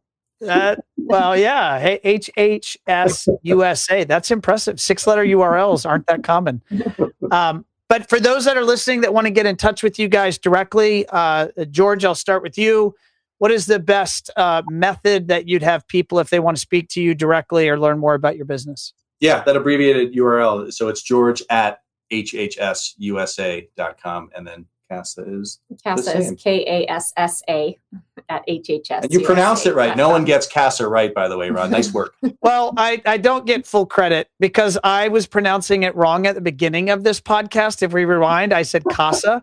uh, 0.48 0.76
well, 0.96 1.36
yeah. 1.36 1.78
Hey, 1.78 2.00
HHSUSA. 2.04 4.06
That's 4.06 4.30
impressive. 4.30 4.80
Six 4.80 5.06
letter 5.06 5.22
URLs 5.24 5.86
aren't 5.88 6.06
that 6.06 6.24
common. 6.24 6.62
Um, 7.30 7.64
but 7.88 8.08
for 8.08 8.18
those 8.18 8.46
that 8.46 8.56
are 8.56 8.64
listening 8.64 9.02
that 9.02 9.14
want 9.14 9.26
to 9.26 9.30
get 9.30 9.46
in 9.46 9.56
touch 9.56 9.82
with 9.82 9.98
you 9.98 10.08
guys 10.08 10.38
directly, 10.38 11.06
uh, 11.10 11.48
George, 11.70 12.04
I'll 12.04 12.14
start 12.14 12.42
with 12.42 12.58
you. 12.58 12.94
What 13.38 13.52
is 13.52 13.66
the 13.66 13.78
best 13.78 14.30
uh, 14.36 14.62
method 14.68 15.28
that 15.28 15.48
you'd 15.48 15.62
have 15.62 15.86
people 15.88 16.18
if 16.18 16.30
they 16.30 16.40
want 16.40 16.56
to 16.56 16.60
speak 16.60 16.88
to 16.90 17.00
you 17.00 17.14
directly 17.14 17.68
or 17.68 17.78
learn 17.78 17.98
more 17.98 18.14
about 18.14 18.36
your 18.36 18.46
business? 18.46 18.92
Yeah, 19.24 19.42
that 19.44 19.56
abbreviated 19.56 20.12
URL. 20.14 20.70
So 20.70 20.88
it's 20.88 21.00
George 21.00 21.42
at 21.48 21.80
hhsusa.com 22.12 23.70
and 24.36 24.46
then 24.46 24.66
Kassa 24.90 25.40
is 25.40 25.60
Kassa 25.84 26.14
is 26.14 26.34
K 26.38 26.62
A 26.66 26.86
S 26.90 27.14
S 27.16 27.42
A 27.48 27.78
at 28.28 28.46
HHS. 28.46 29.04
And 29.04 29.10
you 29.10 29.20
pronounce 29.20 29.64
it 29.64 29.74
right. 29.74 29.96
No 29.96 30.10
one 30.10 30.26
gets 30.26 30.46
Kassa 30.46 30.86
right, 30.86 31.14
by 31.14 31.28
the 31.28 31.38
way, 31.38 31.48
Ron. 31.48 31.70
Nice 31.70 31.90
work. 31.94 32.14
well, 32.42 32.74
I, 32.76 33.00
I 33.06 33.16
don't 33.16 33.46
get 33.46 33.66
full 33.66 33.86
credit 33.86 34.28
because 34.40 34.76
I 34.84 35.08
was 35.08 35.26
pronouncing 35.26 35.84
it 35.84 35.96
wrong 35.96 36.26
at 36.26 36.34
the 36.34 36.42
beginning 36.42 36.90
of 36.90 37.02
this 37.02 37.18
podcast. 37.18 37.82
If 37.82 37.94
we 37.94 38.04
rewind, 38.04 38.52
I 38.52 38.60
said 38.60 38.84
CASA. 38.90 39.42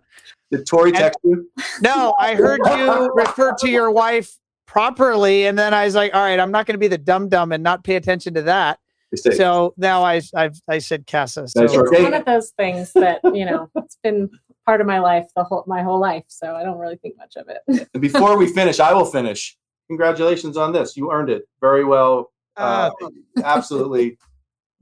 Did 0.52 0.68
Tori 0.68 0.92
text 0.92 1.18
you? 1.24 1.50
No, 1.82 2.14
I 2.20 2.36
heard 2.36 2.60
you 2.68 3.12
refer 3.16 3.56
to 3.62 3.68
your 3.68 3.90
wife 3.90 4.38
properly, 4.68 5.48
and 5.48 5.58
then 5.58 5.74
I 5.74 5.86
was 5.86 5.96
like, 5.96 6.14
"All 6.14 6.22
right, 6.22 6.40
I'm 6.40 6.52
not 6.52 6.68
going 6.68 6.76
to 6.76 6.80
be 6.80 6.88
the 6.88 7.00
dumb 7.00 7.30
dumb 7.30 7.52
and 7.52 7.64
not 7.64 7.84
pay 7.84 7.96
attention 7.96 8.36
to 8.36 8.44
that." 8.44 8.80
Mistake. 9.12 9.34
So 9.34 9.74
now 9.78 10.04
I 10.04 10.22
I've 10.36 10.60
I 10.68 10.80
said 10.80 11.06
CASA. 11.06 11.48
So. 11.50 11.64
It's 11.64 11.74
one 11.76 12.14
of 12.14 12.26
those 12.26 12.52
things 12.52 12.94
that 12.94 13.20
you 13.24 13.46
know 13.46 13.70
it's 13.76 13.98
been 14.04 14.30
part 14.66 14.82
of 14.82 14.88
my 14.88 15.00
life 15.00 15.28
the 15.36 15.44
whole 15.44 15.64
my 15.68 15.82
whole 15.82 16.00
life, 16.00 16.24
so 16.28 16.56
I 16.56 16.64
don't 16.64 16.78
really 16.78 16.98
think 16.98 17.18
much 17.18 17.36
of 17.36 17.48
it. 17.50 17.90
and 17.94 18.02
before 18.02 18.38
we 18.38 18.48
finish, 18.48 18.80
I 18.80 18.94
will 18.94 19.06
finish. 19.06 19.58
Congratulations 19.90 20.56
on 20.56 20.72
this. 20.72 20.96
You 20.96 21.12
earned 21.12 21.30
it 21.30 21.44
very 21.60 21.84
well. 21.84 22.32
Uh, 22.56 22.92
uh, 23.02 23.10
absolutely 23.44 24.18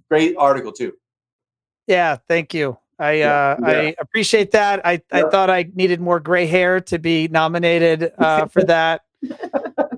great 0.09 0.35
article 0.37 0.71
too. 0.71 0.93
Yeah, 1.87 2.17
thank 2.27 2.53
you. 2.53 2.77
I 2.99 3.13
yeah, 3.13 3.55
uh, 3.57 3.57
yeah. 3.61 3.67
I 3.67 3.95
appreciate 3.99 4.51
that. 4.51 4.85
I, 4.85 4.93
yeah. 4.93 4.99
I 5.25 5.29
thought 5.29 5.49
I 5.49 5.69
needed 5.73 6.01
more 6.01 6.19
gray 6.19 6.45
hair 6.45 6.81
to 6.81 6.99
be 6.99 7.27
nominated 7.29 8.11
uh, 8.17 8.47
for 8.47 8.63
that. 8.65 9.01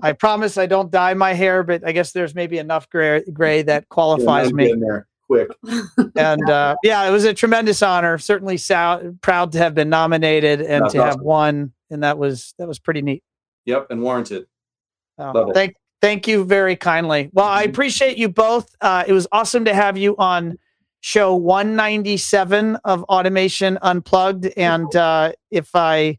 I 0.02 0.12
promise 0.12 0.58
I 0.58 0.66
don't 0.66 0.90
dye 0.90 1.14
my 1.14 1.32
hair, 1.32 1.62
but 1.62 1.86
I 1.86 1.92
guess 1.92 2.12
there's 2.12 2.34
maybe 2.34 2.58
enough 2.58 2.88
gray 2.90 3.22
gray 3.32 3.62
that 3.62 3.88
qualifies 3.90 4.52
me. 4.52 4.74
there 4.74 5.06
quick. 5.26 5.48
and 6.16 6.50
uh, 6.50 6.76
yeah, 6.82 7.08
it 7.08 7.10
was 7.10 7.24
a 7.24 7.32
tremendous 7.32 7.82
honor. 7.82 8.18
Certainly 8.18 8.58
sou- 8.58 9.16
proud 9.22 9.52
to 9.52 9.58
have 9.58 9.74
been 9.74 9.88
nominated 9.88 10.60
and 10.60 10.84
That's 10.84 10.94
to 10.94 10.98
awesome. 10.98 11.18
have 11.18 11.20
won, 11.20 11.72
and 11.90 12.02
that 12.02 12.18
was 12.18 12.54
that 12.58 12.68
was 12.68 12.78
pretty 12.78 13.02
neat. 13.02 13.22
Yep, 13.64 13.86
and 13.90 14.02
warranted. 14.02 14.46
Oh, 15.18 15.52
thank 15.52 15.76
thank 16.00 16.26
you 16.26 16.44
very 16.44 16.76
kindly. 16.76 17.30
Well, 17.32 17.46
I 17.46 17.62
mm-hmm. 17.62 17.70
appreciate 17.70 18.18
you 18.18 18.28
both. 18.28 18.74
Uh, 18.80 19.04
it 19.06 19.12
was 19.12 19.26
awesome 19.32 19.64
to 19.66 19.74
have 19.74 19.96
you 19.96 20.16
on 20.18 20.58
show 21.02 21.34
197 21.34 22.76
of 22.84 23.02
Automation 23.04 23.78
Unplugged. 23.82 24.46
And 24.56 24.94
uh, 24.96 25.32
if 25.50 25.74
I 25.74 26.18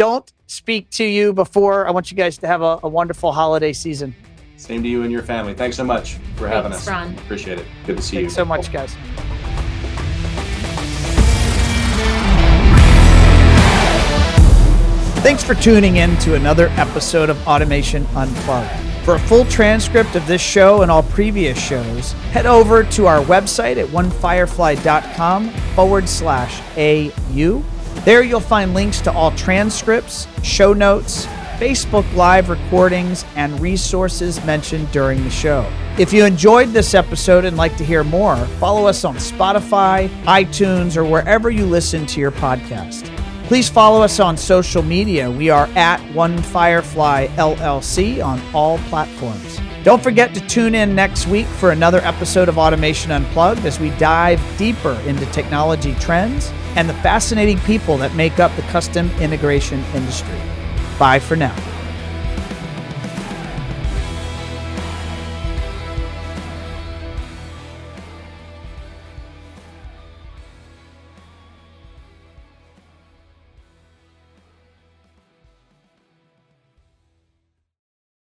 don't 0.00 0.32
speak 0.46 0.88
to 0.88 1.04
you 1.04 1.34
before, 1.34 1.86
I 1.86 1.90
want 1.90 2.10
you 2.10 2.16
guys 2.16 2.38
to 2.38 2.46
have 2.46 2.62
a, 2.62 2.80
a 2.82 2.88
wonderful 2.88 3.32
holiday 3.32 3.74
season. 3.74 4.16
Same 4.56 4.82
to 4.82 4.88
you 4.88 5.02
and 5.02 5.12
your 5.12 5.22
family. 5.22 5.52
Thanks 5.52 5.76
so 5.76 5.84
much 5.84 6.14
for 6.36 6.48
Thanks, 6.48 6.54
having 6.54 6.72
us. 6.72 6.88
Ron. 6.88 7.18
Appreciate 7.18 7.58
it. 7.58 7.66
Good 7.84 7.98
to 7.98 8.02
see 8.02 8.16
you. 8.16 8.22
Thanks 8.22 8.32
you. 8.32 8.36
so 8.36 8.44
much, 8.46 8.72
guys. 8.72 8.96
Thanks 15.22 15.44
for 15.44 15.54
tuning 15.54 15.96
in 15.96 16.16
to 16.20 16.34
another 16.34 16.68
episode 16.78 17.28
of 17.28 17.46
Automation 17.46 18.06
Unplugged. 18.16 18.70
For 19.04 19.16
a 19.16 19.18
full 19.18 19.44
transcript 19.46 20.16
of 20.16 20.26
this 20.26 20.40
show 20.40 20.80
and 20.80 20.90
all 20.90 21.02
previous 21.02 21.62
shows, 21.62 22.12
head 22.32 22.46
over 22.46 22.84
to 22.84 23.06
our 23.06 23.22
website 23.24 23.76
at 23.76 23.88
onefirefly.com 23.88 25.50
forward 25.74 26.08
slash 26.08 26.62
AU. 26.78 27.62
There 28.04 28.22
you'll 28.22 28.40
find 28.40 28.72
links 28.72 29.00
to 29.02 29.12
all 29.12 29.30
transcripts, 29.32 30.26
show 30.42 30.72
notes, 30.72 31.26
Facebook 31.58 32.10
Live 32.14 32.48
recordings, 32.48 33.26
and 33.36 33.60
resources 33.60 34.42
mentioned 34.46 34.90
during 34.90 35.22
the 35.22 35.30
show. 35.30 35.70
If 35.98 36.10
you 36.10 36.24
enjoyed 36.24 36.70
this 36.70 36.94
episode 36.94 37.44
and 37.44 37.58
like 37.58 37.76
to 37.76 37.84
hear 37.84 38.02
more, 38.02 38.36
follow 38.58 38.86
us 38.86 39.04
on 39.04 39.16
Spotify, 39.16 40.08
iTunes, 40.24 40.96
or 40.96 41.04
wherever 41.04 41.50
you 41.50 41.66
listen 41.66 42.06
to 42.06 42.20
your 42.20 42.30
podcast. 42.30 43.14
Please 43.46 43.68
follow 43.68 44.00
us 44.00 44.18
on 44.18 44.38
social 44.38 44.82
media. 44.82 45.30
We 45.30 45.50
are 45.50 45.66
at 45.76 46.00
One 46.14 46.38
Firefly 46.38 47.26
LLC 47.36 48.24
on 48.24 48.40
all 48.54 48.78
platforms. 48.88 49.49
Don't 49.82 50.02
forget 50.02 50.34
to 50.34 50.46
tune 50.46 50.74
in 50.74 50.94
next 50.94 51.26
week 51.26 51.46
for 51.46 51.70
another 51.70 52.00
episode 52.02 52.50
of 52.50 52.58
Automation 52.58 53.10
Unplugged 53.10 53.64
as 53.64 53.80
we 53.80 53.88
dive 53.90 54.38
deeper 54.58 54.92
into 55.06 55.24
technology 55.26 55.94
trends 55.94 56.52
and 56.76 56.86
the 56.86 56.94
fascinating 56.94 57.58
people 57.60 57.96
that 57.96 58.14
make 58.14 58.38
up 58.38 58.54
the 58.56 58.62
custom 58.62 59.10
integration 59.12 59.82
industry. 59.94 60.38
Bye 60.98 61.18
for 61.18 61.34
now. 61.34 61.69